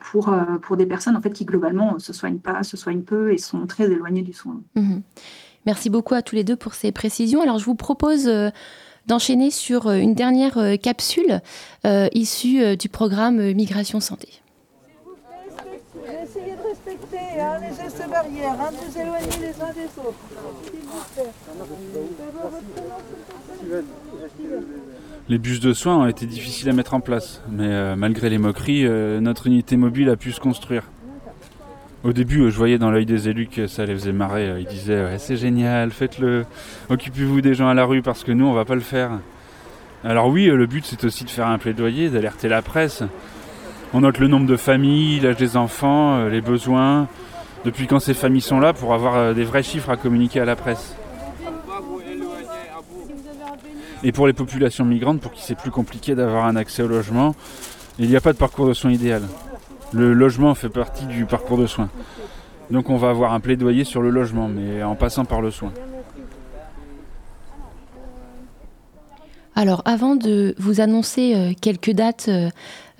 pour, 0.00 0.34
pour 0.62 0.76
des 0.76 0.86
personnes 0.86 1.16
en 1.16 1.20
fait 1.20 1.30
qui 1.30 1.44
globalement 1.44 1.98
se 1.98 2.12
soignent 2.12 2.40
pas, 2.40 2.62
se 2.62 2.76
soignent 2.76 3.02
peu 3.02 3.32
et 3.32 3.38
sont 3.38 3.66
très 3.66 3.84
éloignées 3.90 4.22
du 4.22 4.32
soin. 4.32 4.60
Mhm. 4.74 5.02
Merci 5.68 5.90
beaucoup 5.90 6.14
à 6.14 6.22
tous 6.22 6.34
les 6.34 6.44
deux 6.44 6.56
pour 6.56 6.72
ces 6.72 6.92
précisions. 6.92 7.42
Alors, 7.42 7.58
je 7.58 7.66
vous 7.66 7.74
propose 7.74 8.26
euh, 8.26 8.48
d'enchaîner 9.04 9.50
sur 9.50 9.86
euh, 9.86 9.96
une 9.96 10.14
dernière 10.14 10.56
euh, 10.56 10.76
capsule 10.76 11.42
euh, 11.84 12.08
issue 12.14 12.74
du 12.78 12.88
programme 12.88 13.52
Migration 13.52 14.00
Santé. 14.00 14.40
Essayez 16.06 16.56
de 16.56 16.62
respecter 16.62 17.40
hein, 17.40 17.58
les 17.60 17.68
gestes 17.68 18.08
barrières, 18.08 18.56
hein, 18.58 18.70
de 18.70 18.76
vous 18.76 18.98
éloigner 18.98 19.26
les 19.40 19.62
uns 19.62 19.72
des 19.74 19.88
autres. 20.00 20.14
S'il 20.64 20.80
vous 20.80 21.04
plaît. 21.14 21.30
D'abord, 22.18 22.50
votre 22.50 22.64
prénom, 22.72 22.96
s'il 24.36 24.46
vous 24.46 24.60
plaît 24.60 24.78
Les 25.28 25.38
bus 25.38 25.60
de 25.60 25.72
soins 25.74 25.98
ont 25.98 26.06
été 26.06 26.24
difficiles 26.26 26.70
à 26.70 26.72
mettre 26.72 26.94
en 26.94 27.00
place, 27.00 27.42
mais 27.50 27.66
euh, 27.66 27.96
malgré 27.96 28.30
les 28.30 28.38
moqueries, 28.38 28.86
euh, 28.86 29.20
notre 29.20 29.46
unité 29.46 29.76
mobile 29.76 30.08
a 30.08 30.16
pu 30.16 30.32
se 30.32 30.40
construire. 30.40 30.84
Au 32.08 32.14
début, 32.14 32.40
euh, 32.40 32.50
je 32.50 32.56
voyais 32.56 32.78
dans 32.78 32.90
l'œil 32.90 33.04
des 33.04 33.28
élus 33.28 33.48
que 33.48 33.66
ça 33.66 33.84
les 33.84 33.92
faisait 33.92 34.12
marrer. 34.12 34.48
euh, 34.48 34.60
Ils 34.60 34.66
disaient 34.66 35.18
c'est 35.18 35.36
génial, 35.36 35.90
faites-le, 35.90 36.46
occupez-vous 36.88 37.42
des 37.42 37.52
gens 37.52 37.68
à 37.68 37.74
la 37.74 37.84
rue 37.84 38.00
parce 38.00 38.24
que 38.24 38.32
nous, 38.32 38.46
on 38.46 38.54
va 38.54 38.64
pas 38.64 38.76
le 38.76 38.80
faire. 38.80 39.10
Alors 40.04 40.28
oui, 40.28 40.48
euh, 40.48 40.56
le 40.56 40.64
but 40.64 40.86
c'est 40.86 41.04
aussi 41.04 41.24
de 41.24 41.30
faire 41.30 41.48
un 41.48 41.58
plaidoyer, 41.58 42.08
d'alerter 42.08 42.48
la 42.48 42.62
presse. 42.62 43.02
On 43.92 44.00
note 44.00 44.18
le 44.20 44.26
nombre 44.26 44.46
de 44.46 44.56
familles, 44.56 45.20
l'âge 45.20 45.36
des 45.36 45.58
enfants, 45.58 46.24
les 46.28 46.40
besoins, 46.40 47.08
depuis 47.66 47.86
quand 47.86 48.00
ces 48.00 48.14
familles 48.14 48.40
sont 48.40 48.58
là 48.58 48.72
pour 48.72 48.94
avoir 48.94 49.34
des 49.34 49.44
vrais 49.44 49.62
chiffres 49.62 49.90
à 49.90 49.98
communiquer 49.98 50.40
à 50.40 50.46
la 50.46 50.56
presse? 50.56 50.94
Et 54.02 54.12
pour 54.12 54.26
les 54.26 54.32
populations 54.32 54.86
migrantes, 54.86 55.20
pour 55.20 55.32
qui 55.32 55.42
c'est 55.42 55.58
plus 55.58 55.70
compliqué 55.70 56.14
d'avoir 56.14 56.46
un 56.46 56.56
accès 56.56 56.82
au 56.82 56.88
logement, 56.88 57.34
il 57.98 58.08
n'y 58.08 58.16
a 58.16 58.20
pas 58.22 58.32
de 58.32 58.38
parcours 58.38 58.66
de 58.66 58.72
soins 58.72 58.92
idéal. 58.92 59.22
Le 59.92 60.12
logement 60.12 60.54
fait 60.54 60.68
partie 60.68 61.06
du 61.06 61.24
parcours 61.24 61.58
de 61.58 61.66
soins. 61.66 61.88
Donc 62.70 62.90
on 62.90 62.96
va 62.96 63.10
avoir 63.10 63.32
un 63.32 63.40
plaidoyer 63.40 63.84
sur 63.84 64.02
le 64.02 64.10
logement, 64.10 64.48
mais 64.48 64.82
en 64.82 64.94
passant 64.94 65.24
par 65.24 65.40
le 65.40 65.50
soin. 65.50 65.72
Alors, 69.56 69.82
avant 69.86 70.14
de 70.14 70.54
vous 70.58 70.80
annoncer 70.80 71.34
euh, 71.34 71.52
quelques 71.60 71.90
dates 71.90 72.26
euh, 72.28 72.48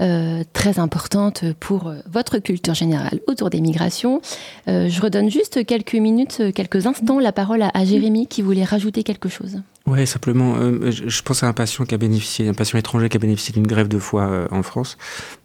euh, 0.00 0.42
très 0.52 0.80
importantes 0.80 1.44
pour 1.60 1.92
votre 2.10 2.38
culture 2.38 2.74
générale 2.74 3.20
autour 3.28 3.48
des 3.48 3.60
migrations, 3.60 4.20
euh, 4.66 4.88
je 4.88 5.00
redonne 5.00 5.30
juste 5.30 5.64
quelques 5.64 5.94
minutes, 5.94 6.42
quelques 6.56 6.86
instants 6.86 7.20
la 7.20 7.30
parole 7.30 7.62
à, 7.62 7.70
à 7.74 7.84
Jérémy 7.84 8.26
qui 8.26 8.42
voulait 8.42 8.64
rajouter 8.64 9.04
quelque 9.04 9.28
chose. 9.28 9.62
Ouais, 9.86 10.04
simplement, 10.04 10.56
euh, 10.56 10.90
je, 10.90 11.08
je 11.08 11.22
pense 11.22 11.44
à 11.44 11.46
un 11.46 11.52
patient 11.52 11.84
qui 11.84 11.94
a 11.94 11.98
bénéficié, 11.98 12.48
un 12.48 12.54
patient 12.54 12.78
étranger 12.78 13.08
qui 13.08 13.16
a 13.16 13.20
bénéficié 13.20 13.54
d'une 13.54 13.66
grève 13.66 13.86
de 13.88 13.98
foie 14.00 14.26
euh, 14.28 14.48
en 14.50 14.64
France, 14.64 14.98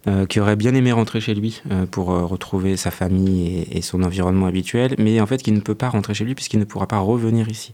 euh, 0.06 0.26
qui 0.26 0.40
aurait 0.40 0.56
bien 0.56 0.74
aimé 0.74 0.92
rentrer 0.92 1.20
chez 1.20 1.34
lui 1.34 1.62
euh, 1.70 1.86
pour 1.86 2.12
euh, 2.12 2.24
retrouver 2.24 2.76
sa 2.76 2.90
famille 2.90 3.66
et, 3.70 3.78
et 3.78 3.82
son 3.82 4.02
environnement 4.02 4.46
habituel, 4.46 4.94
mais 4.98 5.20
en 5.20 5.26
fait 5.26 5.42
qui 5.42 5.52
ne 5.52 5.60
peut 5.60 5.74
pas 5.74 5.88
rentrer 5.88 6.14
chez 6.14 6.24
lui 6.24 6.34
puisqu'il 6.34 6.58
ne 6.58 6.64
pourra 6.64 6.86
pas 6.86 6.98
revenir 6.98 7.48
ici. 7.48 7.72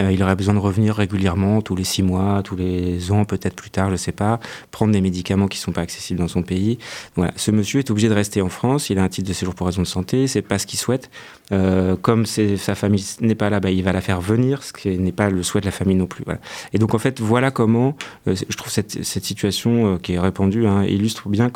Euh, 0.00 0.12
il 0.12 0.22
aurait 0.22 0.36
besoin 0.36 0.54
de 0.54 0.58
revenir 0.58 0.94
régulièrement, 0.94 1.62
tous 1.62 1.76
les 1.76 1.84
six 1.84 2.02
mois, 2.02 2.42
tous 2.42 2.56
les 2.56 3.12
ans, 3.12 3.24
peut-être 3.24 3.54
plus 3.54 3.70
tard, 3.70 3.90
je 3.90 3.96
sais 3.96 4.12
pas, 4.12 4.40
prendre 4.70 4.92
des 4.92 5.00
médicaments 5.00 5.48
qui 5.48 5.58
sont 5.58 5.72
pas 5.72 5.82
accessibles 5.82 6.20
dans 6.20 6.28
son 6.28 6.42
pays. 6.42 6.78
Voilà, 7.16 7.32
ce 7.36 7.50
monsieur 7.50 7.80
est 7.80 7.90
obligé 7.90 8.08
de 8.08 8.14
rester 8.14 8.42
en 8.42 8.48
France. 8.48 8.90
Il 8.90 8.98
a 8.98 9.02
un 9.02 9.08
titre 9.08 9.28
de 9.28 9.34
séjour 9.34 9.54
pour 9.54 9.66
raison 9.66 9.82
de 9.82 9.86
santé, 9.86 10.26
c'est 10.26 10.42
pas 10.42 10.58
ce 10.58 10.66
qu'il 10.66 10.78
souhaite. 10.78 11.10
Euh, 11.52 11.96
comme 11.96 12.24
sa 12.26 12.74
famille 12.74 13.04
n'est 13.20 13.34
pas 13.34 13.50
là, 13.50 13.60
bah, 13.60 13.70
il 13.70 13.82
va 13.82 13.92
la 13.92 14.00
faire 14.00 14.20
venir, 14.20 14.62
ce 14.62 14.72
qui 14.72 14.98
n'est 14.98 15.12
pas 15.12 15.28
le 15.28 15.42
souhait 15.42 15.60
de 15.60 15.66
la 15.66 15.72
famille 15.72 15.96
non 15.96 16.06
plus. 16.06 16.24
Voilà. 16.24 16.40
Et 16.72 16.78
donc 16.78 16.94
en 16.94 16.98
fait, 16.98 17.20
voilà 17.20 17.50
comment 17.50 17.96
euh, 18.26 18.34
je 18.48 18.56
trouve 18.56 18.72
cette, 18.72 19.04
cette 19.04 19.24
situation 19.24 19.98
qui 19.98 20.14
est 20.14 20.18
répandue 20.18 20.66
hein, 20.66 20.84
illustre 20.84 21.28
bien 21.28 21.50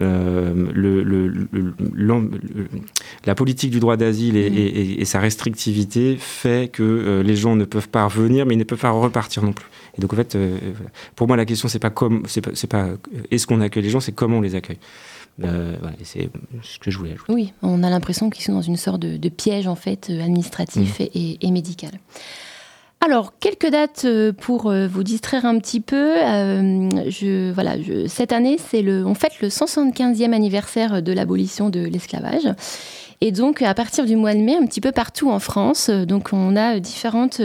euh, 0.00 0.52
le, 0.74 1.02
le- 1.02 1.28
le- 1.28 1.74
l'am- 1.94 2.30
le- 2.54 2.68
la 3.24 3.34
politique 3.34 3.70
du 3.70 3.80
droit 3.80 3.96
d'asile 3.96 4.36
et, 4.36 4.46
et- 4.46 4.80
et- 4.80 5.00
et 5.00 5.04
sa 5.04 5.20
restrictivité 5.20 6.16
fait 6.18 6.70
que 6.70 6.82
euh, 6.82 7.22
les 7.22 7.36
gens 7.36 7.56
ne 7.56 7.64
peuvent 7.64 7.88
pas 7.88 8.04
revenir, 8.06 8.46
mais 8.46 8.54
ils 8.54 8.58
ne 8.58 8.64
peuvent 8.64 8.78
pas 8.80 8.90
repartir 8.90 9.42
non 9.42 9.52
plus. 9.52 9.66
Et 9.96 10.00
donc 10.00 10.12
en 10.12 10.16
fait, 10.16 10.34
euh, 10.34 10.58
pour 11.14 11.26
moi, 11.26 11.36
la 11.36 11.44
question 11.44 11.68
c'est 11.68 11.78
pas 11.78 11.90
comme, 11.90 12.22
c'est 12.26 12.40
pas, 12.68 12.84
euh, 12.84 12.96
est-ce 13.30 13.46
qu'on 13.46 13.60
accueille 13.60 13.82
les 13.82 13.90
gens, 13.90 14.00
c'est 14.00 14.12
comment 14.12 14.38
on 14.38 14.42
les 14.42 14.54
accueille. 14.54 14.78
Euh, 15.44 15.76
voilà, 15.80 15.94
c'est 16.02 16.30
ce 16.62 16.78
que 16.78 16.90
je 16.90 16.96
voulais 16.96 17.12
ajouter. 17.12 17.30
Oui, 17.30 17.52
on 17.62 17.82
a 17.82 17.90
l'impression 17.90 18.30
qu'ils 18.30 18.42
sont 18.44 18.54
dans 18.54 18.62
une 18.62 18.78
sorte 18.78 19.00
de, 19.00 19.18
de 19.18 19.28
piège 19.28 19.66
en 19.66 19.74
fait 19.76 20.08
euh, 20.08 20.22
administratif 20.22 20.98
et- 21.00 21.36
et 21.46 21.50
médical. 21.50 21.90
Alors, 23.04 23.38
quelques 23.38 23.70
dates 23.70 24.04
euh, 24.06 24.32
pour 24.32 24.70
euh, 24.70 24.88
vous 24.88 25.02
distraire 25.02 25.44
un 25.44 25.58
petit 25.58 25.80
peu. 25.80 26.14
Euh, 26.16 27.52
voilà, 27.54 27.74
cette 28.08 28.32
année, 28.32 28.58
c'est 28.58 28.82
le, 28.82 29.06
on 29.06 29.14
fête 29.14 29.40
le 29.40 29.48
175e 29.48 30.32
anniversaire 30.32 31.02
de 31.02 31.12
l'abolition 31.12 31.68
de 31.68 31.80
l'esclavage. 31.80 32.48
Et 33.20 33.32
donc, 33.32 33.62
à 33.62 33.74
partir 33.74 34.06
du 34.06 34.16
mois 34.16 34.34
de 34.34 34.40
mai, 34.40 34.56
un 34.56 34.66
petit 34.66 34.80
peu 34.80 34.92
partout 34.92 35.30
en 35.30 35.38
France, 35.38 35.90
on 36.32 36.56
a 36.56 36.80
différentes 36.80 37.40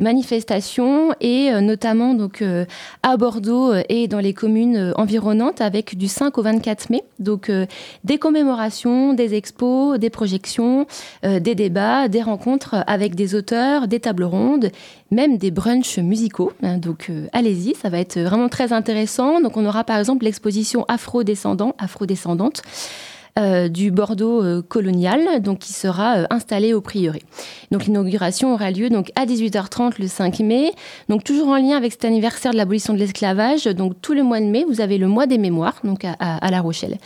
manifestations 0.00 1.14
et 1.20 1.50
euh, 1.50 1.60
notamment 1.60 2.14
donc 2.14 2.42
euh, 2.42 2.64
à 3.02 3.16
Bordeaux 3.16 3.72
euh, 3.72 3.82
et 3.88 4.08
dans 4.08 4.18
les 4.20 4.34
communes 4.34 4.76
euh, 4.76 4.92
environnantes 4.96 5.60
avec 5.60 5.96
du 5.96 6.08
5 6.08 6.36
au 6.38 6.42
24 6.42 6.90
mai. 6.90 7.04
Donc 7.18 7.48
euh, 7.48 7.66
des 8.04 8.18
commémorations, 8.18 9.14
des 9.14 9.34
expos, 9.34 9.98
des 9.98 10.10
projections, 10.10 10.86
euh, 11.24 11.40
des 11.40 11.54
débats, 11.54 12.08
des 12.08 12.22
rencontres 12.22 12.76
avec 12.86 13.14
des 13.14 13.34
auteurs, 13.34 13.88
des 13.88 14.00
tables 14.00 14.24
rondes, 14.24 14.70
même 15.10 15.38
des 15.38 15.50
brunchs 15.50 15.98
musicaux. 15.98 16.52
hein. 16.62 16.78
donc 16.78 17.06
euh, 17.10 17.26
allez-y, 17.32 17.74
ça 17.74 17.88
va 17.88 17.98
être 17.98 18.18
vraiment 18.18 18.48
très 18.48 18.72
intéressant. 18.72 19.40
Donc 19.40 19.56
on 19.56 19.64
aura 19.64 19.84
par 19.84 19.98
exemple 19.98 20.24
l'exposition 20.24 20.84
Afro-descendant, 20.88 21.74
Afro-descendante 21.78 22.62
euh, 22.64 23.11
du 23.36 23.90
Bordeaux 23.90 24.42
euh, 24.42 24.62
colonial, 24.62 25.40
donc 25.40 25.60
qui 25.60 25.72
sera 25.72 26.18
euh, 26.18 26.26
installé 26.28 26.74
au 26.74 26.80
prieuré. 26.80 27.22
Donc 27.70 27.86
l'inauguration 27.86 28.52
aura 28.52 28.70
lieu 28.70 28.90
donc 28.90 29.10
à 29.16 29.24
18h30 29.24 29.94
le 29.98 30.06
5 30.06 30.40
mai. 30.40 30.72
Donc 31.08 31.24
toujours 31.24 31.48
en 31.48 31.56
lien 31.56 31.76
avec 31.76 31.92
cet 31.92 32.04
anniversaire 32.04 32.52
de 32.52 32.58
l'abolition 32.58 32.92
de 32.92 32.98
l'esclavage. 32.98 33.64
Donc 33.64 33.94
tout 34.02 34.12
le 34.12 34.22
mois 34.22 34.40
de 34.40 34.46
mai, 34.46 34.64
vous 34.68 34.80
avez 34.82 34.98
le 34.98 35.06
mois 35.06 35.26
des 35.26 35.38
mémoires, 35.38 35.80
donc 35.82 36.04
à, 36.04 36.50
La 36.50 36.60
Rochelle. 36.60 36.98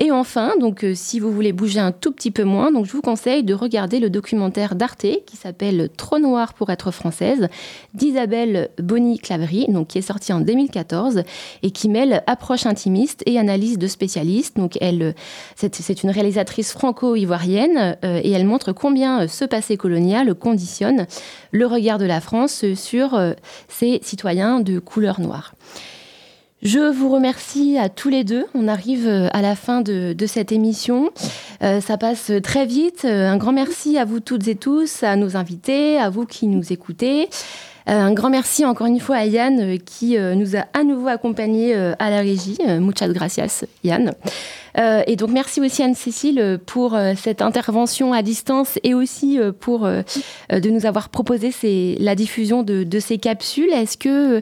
Et 0.00 0.10
enfin, 0.10 0.54
donc 0.60 0.84
euh, 0.84 0.94
si 0.94 1.20
vous 1.20 1.30
voulez 1.30 1.52
bouger 1.52 1.78
un 1.78 1.92
tout 1.92 2.10
petit 2.10 2.32
peu 2.32 2.42
moins, 2.44 2.72
donc 2.72 2.86
je 2.86 2.92
vous 2.92 3.02
conseille 3.02 3.44
de 3.44 3.54
regarder 3.54 4.00
le 4.00 4.10
documentaire 4.10 4.74
d'Arte 4.74 5.06
qui 5.26 5.36
s'appelle 5.36 5.90
Trop 5.96 6.18
noir 6.18 6.54
pour 6.54 6.70
être 6.70 6.90
française 6.90 7.48
d'Isabelle 7.94 8.70
Bonny 8.78 9.18
Claverie, 9.18 9.66
donc 9.68 9.88
qui 9.88 9.98
est 9.98 10.02
sorti 10.02 10.32
en 10.32 10.40
2014 10.40 11.22
et 11.62 11.70
qui 11.70 11.88
mêle 11.88 12.24
approche 12.26 12.66
intimiste 12.66 13.22
et 13.26 13.38
analyse 13.38 13.78
de 13.78 13.86
spécialistes. 13.86 14.56
Donc 14.56 14.76
elle, 14.80 15.02
euh, 15.02 15.12
c'est 15.72 16.02
une 16.02 16.10
réalisatrice 16.10 16.72
franco-ivoirienne 16.72 17.96
euh, 18.04 18.20
et 18.22 18.30
elle 18.30 18.46
montre 18.46 18.72
combien 18.72 19.22
euh, 19.22 19.28
ce 19.28 19.44
passé 19.44 19.76
colonial 19.76 20.34
conditionne 20.34 21.06
le 21.52 21.66
regard 21.66 21.98
de 21.98 22.06
la 22.06 22.20
France 22.20 22.64
euh, 22.64 22.74
sur 22.74 23.14
euh, 23.14 23.32
ses 23.68 24.00
citoyens 24.02 24.60
de 24.60 24.78
couleur 24.78 25.20
noire. 25.20 25.54
Je 26.60 26.90
vous 26.90 27.08
remercie 27.08 27.78
à 27.78 27.88
tous 27.88 28.08
les 28.08 28.24
deux. 28.24 28.44
On 28.52 28.66
arrive 28.66 29.06
euh, 29.06 29.28
à 29.32 29.42
la 29.42 29.54
fin 29.54 29.80
de, 29.80 30.16
cette 30.26 30.50
émission. 30.50 31.10
Euh, 31.62 31.80
ça 31.80 31.96
passe 31.96 32.32
très 32.42 32.66
vite. 32.66 33.02
Euh, 33.04 33.28
Un 33.28 33.36
grand 33.36 33.52
merci 33.52 33.96
à 33.96 34.04
vous 34.04 34.18
toutes 34.18 34.48
et 34.48 34.56
tous, 34.56 35.04
à 35.04 35.14
nos 35.14 35.36
invités, 35.36 35.98
à 35.98 36.10
vous 36.10 36.26
qui 36.26 36.48
nous 36.48 36.72
écoutez. 36.72 37.28
Euh, 37.88 37.92
Un 37.92 38.12
grand 38.12 38.30
merci 38.30 38.64
encore 38.64 38.86
une 38.86 39.00
fois 39.00 39.16
à 39.16 39.24
Yann 39.24 39.60
euh, 39.60 39.76
qui 39.76 40.16
euh, 40.16 40.34
nous 40.34 40.56
a 40.56 40.66
à 40.74 40.84
nouveau 40.84 41.08
accompagnés 41.08 41.74
à 41.74 42.10
la 42.10 42.20
régie. 42.20 42.58
Muchas 42.80 43.08
gracias, 43.08 43.64
Yann. 43.84 44.12
Et 45.06 45.16
donc 45.16 45.30
merci 45.30 45.60
aussi 45.60 45.82
Anne-Cécile 45.82 46.60
pour 46.64 46.96
cette 47.16 47.42
intervention 47.42 48.12
à 48.12 48.22
distance 48.22 48.78
et 48.84 48.94
aussi 48.94 49.38
pour 49.60 49.80
de 49.88 50.70
nous 50.70 50.86
avoir 50.86 51.08
proposé 51.08 51.50
la 51.98 52.14
diffusion 52.14 52.62
de, 52.62 53.00
ces 53.00 53.18
capsules. 53.18 53.72
Est-ce 53.72 53.96
que 53.98 54.40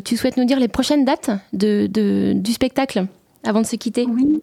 tu 0.00 0.16
souhaites 0.16 0.36
nous 0.36 0.44
dire 0.44 0.60
les 0.60 0.68
prochaines 0.68 1.04
dates 1.04 1.30
du 1.52 2.52
spectacle 2.52 3.06
avant 3.42 3.62
de 3.62 3.66
se 3.66 3.76
quitter? 3.76 4.06
Oui. 4.06 4.40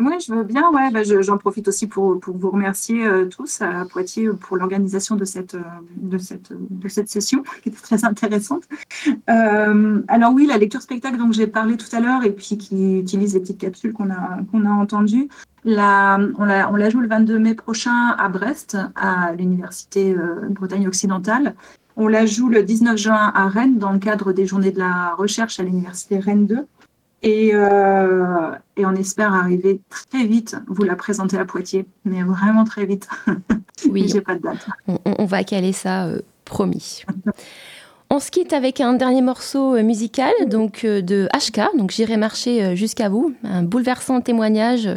Oui, 0.00 0.14
je 0.24 0.32
veux 0.32 0.44
bien. 0.44 0.70
Ouais, 0.70 0.92
bah, 0.92 1.02
je- 1.02 1.22
j'en 1.22 1.38
profite 1.38 1.66
aussi 1.66 1.88
pour, 1.88 2.20
pour 2.20 2.36
vous 2.38 2.50
remercier 2.50 3.04
euh, 3.04 3.24
tous 3.26 3.60
à 3.62 3.84
Poitiers 3.84 4.28
pour 4.28 4.56
l'organisation 4.56 5.16
de 5.16 5.24
cette, 5.24 5.54
euh, 5.56 5.62
de, 5.96 6.18
cette, 6.18 6.52
de 6.52 6.88
cette 6.88 7.08
session 7.08 7.42
qui 7.62 7.70
était 7.70 7.80
très 7.80 8.04
intéressante. 8.04 8.62
Euh, 9.28 10.00
alors 10.06 10.32
oui, 10.32 10.46
la 10.46 10.56
lecture 10.56 10.82
spectacle 10.82 11.18
dont 11.18 11.32
j'ai 11.32 11.48
parlé 11.48 11.76
tout 11.76 11.94
à 11.96 11.98
l'heure 12.00 12.22
et 12.24 12.30
puis 12.30 12.56
qui 12.58 12.98
utilise 13.00 13.34
les 13.34 13.40
petites 13.40 13.58
capsules 13.58 13.92
qu'on 13.92 14.10
a, 14.10 14.38
qu'on 14.52 14.64
a 14.66 14.70
entendues, 14.70 15.28
la, 15.64 16.18
on, 16.38 16.44
la, 16.44 16.70
on 16.70 16.76
la 16.76 16.90
joue 16.90 17.00
le 17.00 17.08
22 17.08 17.38
mai 17.40 17.54
prochain 17.54 18.10
à 18.18 18.28
Brest, 18.28 18.76
à 18.94 19.32
l'Université 19.32 20.14
euh, 20.14 20.48
Bretagne 20.48 20.86
occidentale. 20.86 21.56
On 21.96 22.06
la 22.06 22.24
joue 22.24 22.48
le 22.48 22.62
19 22.62 22.96
juin 22.96 23.32
à 23.34 23.48
Rennes 23.48 23.78
dans 23.78 23.92
le 23.92 23.98
cadre 23.98 24.32
des 24.32 24.46
Journées 24.46 24.70
de 24.70 24.78
la 24.78 25.14
recherche 25.16 25.58
à 25.58 25.64
l'Université 25.64 26.20
Rennes 26.20 26.46
2. 26.46 26.66
Et, 27.22 27.50
euh, 27.52 28.52
et 28.76 28.86
on 28.86 28.94
espère 28.94 29.34
arriver 29.34 29.80
très 29.88 30.24
vite, 30.24 30.56
vous 30.68 30.84
la 30.84 30.94
présenter 30.94 31.36
à 31.36 31.44
Poitiers, 31.44 31.86
mais 32.04 32.22
vraiment 32.22 32.64
très 32.64 32.86
vite. 32.86 33.08
Oui. 33.88 34.08
J'ai 34.08 34.20
pas 34.20 34.34
de 34.34 34.40
date. 34.40 34.66
on, 35.04 35.24
va 35.24 35.44
caler 35.44 35.72
ça, 35.72 36.06
euh, 36.06 36.18
promis. 36.44 37.04
On 38.10 38.18
se 38.18 38.32
quitte 38.32 38.52
avec 38.52 38.80
un 38.80 38.94
dernier 38.94 39.22
morceau 39.22 39.76
euh, 39.76 39.84
musical 39.84 40.32
donc 40.48 40.84
de 40.84 41.28
HK, 41.32 41.76
donc 41.78 41.92
J'irai 41.92 42.16
marcher 42.16 42.74
jusqu'à 42.74 43.08
vous, 43.08 43.34
un 43.44 43.62
bouleversant 43.62 44.20
témoignage 44.20 44.88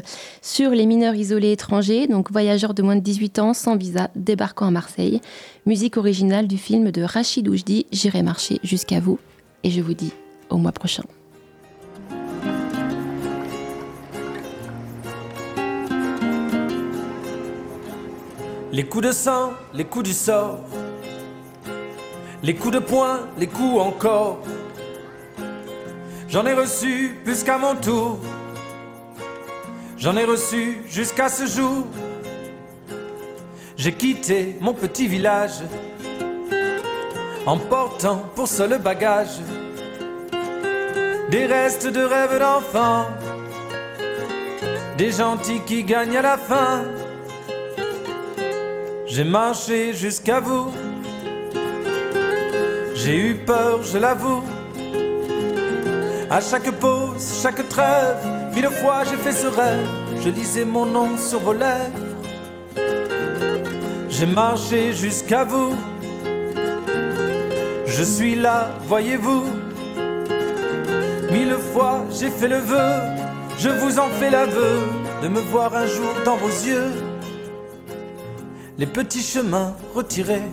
sur 0.42 0.72
les 0.72 0.88
mineurs 0.88 1.14
isolés 1.14 1.52
étrangers, 1.52 2.08
donc 2.08 2.32
voyageurs 2.32 2.74
de 2.74 2.82
moins 2.82 2.96
de 2.96 3.02
18 3.02 3.38
ans 3.38 3.54
sans 3.54 3.76
visa 3.78 4.10
débarquant 4.16 4.66
à 4.66 4.72
Marseille. 4.72 5.22
Musique 5.68 5.96
originale 5.96 6.48
du 6.48 6.58
film 6.58 6.90
de 6.90 7.04
Rachid 7.04 7.48
Oujdi, 7.48 7.86
J'irai 7.92 8.24
marcher 8.24 8.60
jusqu'à 8.64 9.00
vous. 9.00 9.20
Et 9.64 9.70
je 9.70 9.80
vous 9.80 9.94
dis 9.94 10.12
au 10.50 10.58
mois 10.58 10.72
prochain. 10.72 11.04
Les 18.74 18.86
coups 18.86 19.08
de 19.08 19.12
sang, 19.12 19.52
les 19.74 19.84
coups 19.84 20.06
du 20.06 20.14
sort. 20.14 20.60
Les 22.42 22.56
coups 22.56 22.74
de 22.74 22.80
poing, 22.80 23.20
les 23.38 23.48
coups 23.48 23.82
encore. 23.82 24.40
J'en 26.30 26.46
ai 26.46 26.54
reçu 26.54 27.18
plus 27.26 27.44
qu'à 27.44 27.58
mon 27.58 27.76
tour. 27.76 28.18
J'en 29.98 30.16
ai 30.16 30.24
reçu 30.24 30.84
jusqu'à 30.88 31.28
ce 31.28 31.46
jour. 31.48 31.86
J'ai 33.76 33.92
quitté 33.92 34.56
mon 34.62 34.74
petit 34.74 35.08
village. 35.08 35.60
En 37.46 37.58
portant 37.58 38.24
pour 38.36 38.48
seul 38.48 38.80
bagage 38.80 39.40
des 41.30 41.46
restes 41.46 41.88
de 41.88 42.04
rêves 42.04 42.40
d'enfant. 42.40 43.08
Des 44.98 45.12
gentils 45.12 45.62
qui 45.66 45.84
gagnent 45.84 46.18
à 46.18 46.22
la 46.22 46.38
fin. 46.38 46.86
J'ai 49.14 49.26
marché 49.26 49.93
jusqu'à 49.93 50.39
vous. 50.39 50.72
J'ai 52.95 53.18
eu 53.18 53.36
peur, 53.36 53.84
je 53.84 53.97
l'avoue. 53.97 54.41
À 56.30 56.39
chaque 56.39 56.72
pause, 56.80 57.41
chaque 57.43 57.68
trêve, 57.68 58.16
mille 58.55 58.70
fois 58.70 59.03
j'ai 59.03 59.18
fait 59.18 59.34
ce 59.34 59.47
rêve. 59.47 59.86
Je 60.24 60.30
lisais 60.30 60.64
mon 60.64 60.86
nom 60.86 61.18
sur 61.18 61.39
vos 61.41 61.51
lèvres. 61.51 61.91
J'ai 64.09 64.28
marché 64.28 64.93
jusqu'à 64.93 65.43
vous. 65.43 65.76
Je 67.86 68.03
suis 68.03 68.36
là, 68.36 68.70
voyez-vous. 68.88 69.43
Mille 71.34 71.57
fois 71.74 72.05
j'ai 72.18 72.30
fait 72.30 72.47
le 72.47 72.59
vœu. 72.59 72.91
Je 73.57 73.68
vous 73.68 73.99
en 73.99 74.07
fais 74.22 74.30
l'aveu 74.30 74.80
de 75.22 75.28
me 75.28 75.41
voir 75.41 75.76
un 75.76 75.86
jour 75.86 76.14
dans 76.24 76.38
vos 76.38 76.47
yeux 76.47 76.93
les 78.82 78.88
petits 78.88 79.22
chemins 79.22 79.76
retirés, 79.94 80.52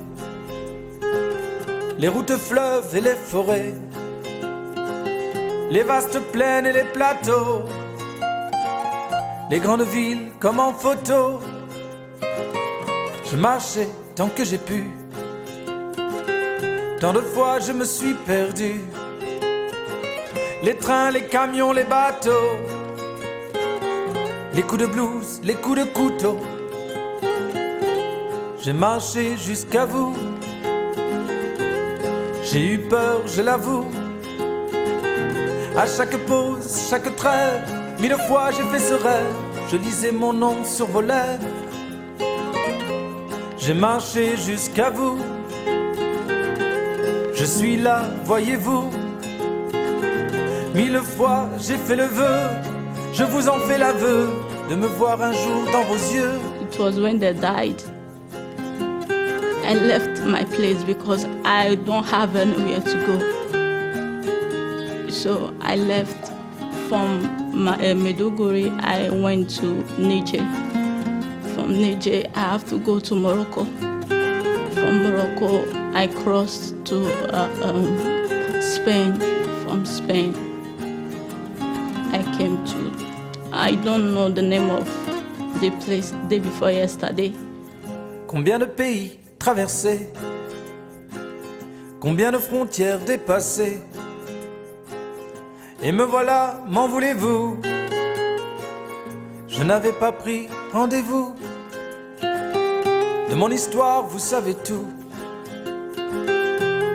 les 1.98 2.08
routes 2.08 2.36
fleuves 2.36 2.94
et 2.94 3.00
les 3.00 3.14
forêts, 3.14 3.72
les 5.70 5.82
vastes 5.82 6.20
plaines 6.30 6.66
et 6.66 6.74
les 6.74 6.84
plateaux, 6.84 7.62
les 9.50 9.60
grandes 9.60 9.88
villes 9.94 10.30
comme 10.40 10.60
en 10.60 10.74
photo. 10.74 11.40
Je 13.30 13.36
marchais 13.38 13.88
tant 14.14 14.28
que 14.28 14.44
j'ai 14.44 14.58
pu, 14.58 14.84
tant 17.00 17.14
de 17.14 17.22
fois 17.22 17.60
je 17.60 17.72
me 17.72 17.86
suis 17.86 18.12
perdu. 18.12 18.74
Les 20.62 20.76
trains, 20.76 21.10
les 21.12 21.24
camions, 21.24 21.72
les 21.72 21.84
bateaux, 21.84 22.50
les 24.52 24.60
coups 24.60 24.82
de 24.82 24.86
blues, 24.86 25.40
les 25.42 25.54
coups 25.54 25.78
de 25.78 25.84
couteau. 25.84 26.38
J'ai 28.68 28.74
marché 28.74 29.34
jusqu'à 29.38 29.86
vous. 29.86 30.14
J'ai 32.44 32.74
eu 32.74 32.78
peur, 32.78 33.22
je 33.26 33.40
l'avoue. 33.40 33.86
À 35.74 35.86
chaque 35.86 36.14
pause, 36.26 36.86
chaque 36.90 37.16
trêve, 37.16 37.62
mille 37.98 38.18
fois 38.28 38.50
j'ai 38.50 38.64
fait 38.64 38.78
ce 38.78 38.92
rêve. 38.92 39.34
Je 39.70 39.76
lisais 39.78 40.12
mon 40.12 40.34
nom 40.34 40.64
sur 40.64 40.84
vos 40.88 41.00
lèvres. 41.00 41.48
J'ai 43.56 43.72
marché 43.72 44.36
jusqu'à 44.36 44.90
vous. 44.90 45.16
Je 47.32 47.44
suis 47.46 47.78
là, 47.78 48.02
voyez-vous. 48.26 48.90
Mille 50.74 51.00
fois 51.16 51.48
j'ai 51.58 51.78
fait 51.78 51.96
le 51.96 52.04
vœu. 52.04 52.36
Je 53.14 53.24
vous 53.24 53.48
en 53.48 53.60
fais 53.60 53.78
l'aveu 53.78 54.28
de 54.68 54.74
me 54.74 54.88
voir 54.88 55.22
un 55.22 55.32
jour 55.32 55.64
dans 55.72 55.84
vos 55.84 56.00
yeux. 56.14 56.38
It 56.70 56.78
was 56.78 57.00
when 57.00 57.18
they 57.18 57.32
died. 57.32 57.82
I 59.68 59.74
left 59.74 60.22
my 60.22 60.44
place 60.44 60.82
because 60.82 61.26
I 61.44 61.74
don't 61.74 62.04
have 62.04 62.36
anywhere 62.36 62.80
to 62.80 62.96
go. 63.06 63.18
So 65.10 65.54
I 65.60 65.76
left 65.76 66.32
from 66.88 67.20
my, 67.54 67.74
uh, 67.74 67.92
Meduguri. 67.92 68.70
I 68.80 69.10
went 69.10 69.50
to 69.58 69.84
Niger. 70.00 70.38
From 71.52 71.78
Niger, 71.82 72.26
I 72.34 72.40
have 72.40 72.66
to 72.70 72.78
go 72.78 72.98
to 72.98 73.14
Morocco. 73.14 73.64
From 74.72 75.02
Morocco, 75.02 75.66
I 75.92 76.06
crossed 76.06 76.82
to 76.86 77.04
uh, 77.36 77.68
um, 77.68 77.98
Spain. 78.62 79.18
From 79.64 79.84
Spain, 79.84 80.32
I 82.14 82.22
came 82.38 82.64
to. 82.64 82.90
I 83.52 83.74
don't 83.74 84.14
know 84.14 84.30
the 84.30 84.40
name 84.40 84.70
of 84.70 84.86
the 85.60 85.70
place 85.84 86.12
day 86.30 86.38
before 86.38 86.70
yesterday. 86.70 87.34
Combien 88.26 88.60
de 88.60 88.66
pays 88.66 89.27
Combien 92.00 92.32
de 92.32 92.36
frontières 92.36 92.98
dépassées 92.98 93.80
Et 95.82 95.90
me 95.90 96.04
voilà, 96.04 96.60
m'en 96.66 96.86
voulez-vous? 96.86 97.56
Je 99.48 99.56
Je 99.58 99.62
n'avais 99.62 99.92
pas 99.92 100.12
pris 100.12 100.48
rendez-vous. 100.72 101.34
De 103.30 103.34
mon 103.34 103.50
histoire, 103.50 104.06
vous 104.06 104.18
savez 104.18 104.54
tout. 104.54 104.86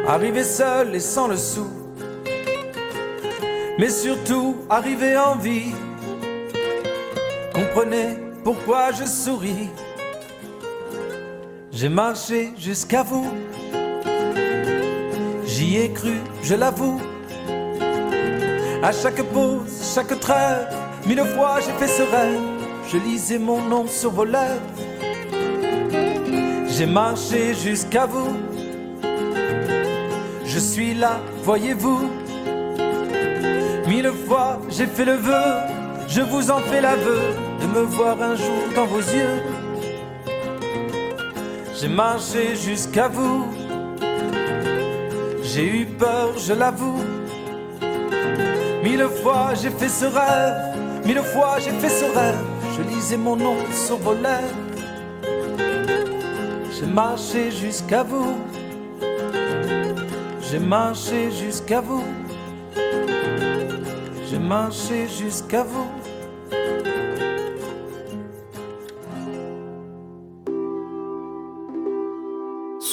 Arrivé 0.08 0.43
seul 0.43 0.93
et 0.93 0.99
sans 0.99 1.28
le 1.28 1.38
sou. 1.38 1.68
Mais 3.80 3.89
surtout, 3.89 4.58
arrivé 4.70 5.18
en 5.18 5.38
vie. 5.38 5.74
Comprenez 7.51 8.20
pourquoi 8.43 8.91
je 8.91 9.06
souris. 9.06 9.70
J'ai 11.76 11.90
marché 11.90 12.54
jusqu'à 12.56 13.02
vous. 13.02 13.34
J'y 15.44 15.78
ai 15.78 15.92
cru, 15.92 16.14
je 16.44 16.54
l'avoue. 16.54 17.02
À 18.84 18.92
chaque 18.92 19.24
pause, 19.24 19.92
chaque 19.96 20.20
trêve, 20.20 20.68
mille 21.08 21.24
fois 21.34 21.58
j'ai 21.66 21.72
fait 21.80 21.88
ce 21.88 22.04
rêve. 22.04 22.42
Je 22.92 22.98
lisais 22.98 23.40
mon 23.40 23.60
nom 23.60 23.88
sur 23.88 24.12
vos 24.12 24.24
lèvres. 24.24 24.62
J'ai 26.68 26.86
marché 26.86 27.56
jusqu'à 27.56 28.06
vous. 28.06 28.36
Je 30.46 30.60
suis 30.60 30.94
là, 30.94 31.22
voyez-vous. 31.44 32.08
Mille 33.88 34.12
fois 34.28 34.60
j'ai 34.70 34.86
fait 34.86 35.06
le 35.06 35.16
vœu, 35.16 35.44
je 36.08 36.22
vous 36.22 36.52
en 36.52 36.60
fais 36.60 36.82
l'aveu 36.82 37.20
de 37.62 37.66
me 37.66 37.82
voir 37.82 38.22
un 38.22 38.36
jour 38.36 38.64
dans 38.76 38.86
vos 38.86 39.00
yeux. 39.00 39.42
J'ai 41.84 41.90
marché 41.90 42.56
jusqu'à 42.56 43.10
vous. 43.10 43.46
J'ai 45.44 45.82
eu 45.82 45.86
peur, 45.86 46.30
je 46.38 46.54
l'avoue. 46.54 47.04
Mille 48.82 49.06
fois 49.22 49.50
j'ai 49.62 49.70
fait 49.70 49.90
ce 49.90 50.06
rêve, 50.06 50.78
mille 51.06 51.22
fois 51.22 51.58
j'ai 51.60 51.72
fait 51.72 51.90
ce 51.90 52.06
rêve. 52.06 52.40
Je 52.78 52.84
lisais 52.84 53.18
mon 53.18 53.36
nom 53.36 53.58
sur 53.74 53.98
vos 53.98 54.14
lèvres. 54.14 54.62
J'ai 56.72 56.86
marché 56.86 57.52
jusqu'à 57.52 58.04
vous. 58.04 58.38
J'ai 60.40 60.60
marché 60.60 61.32
jusqu'à 61.32 61.82
vous. 61.82 62.06
J'ai 64.30 64.40
marché 64.40 65.10
jusqu'à 65.10 65.64
vous. 65.64 66.03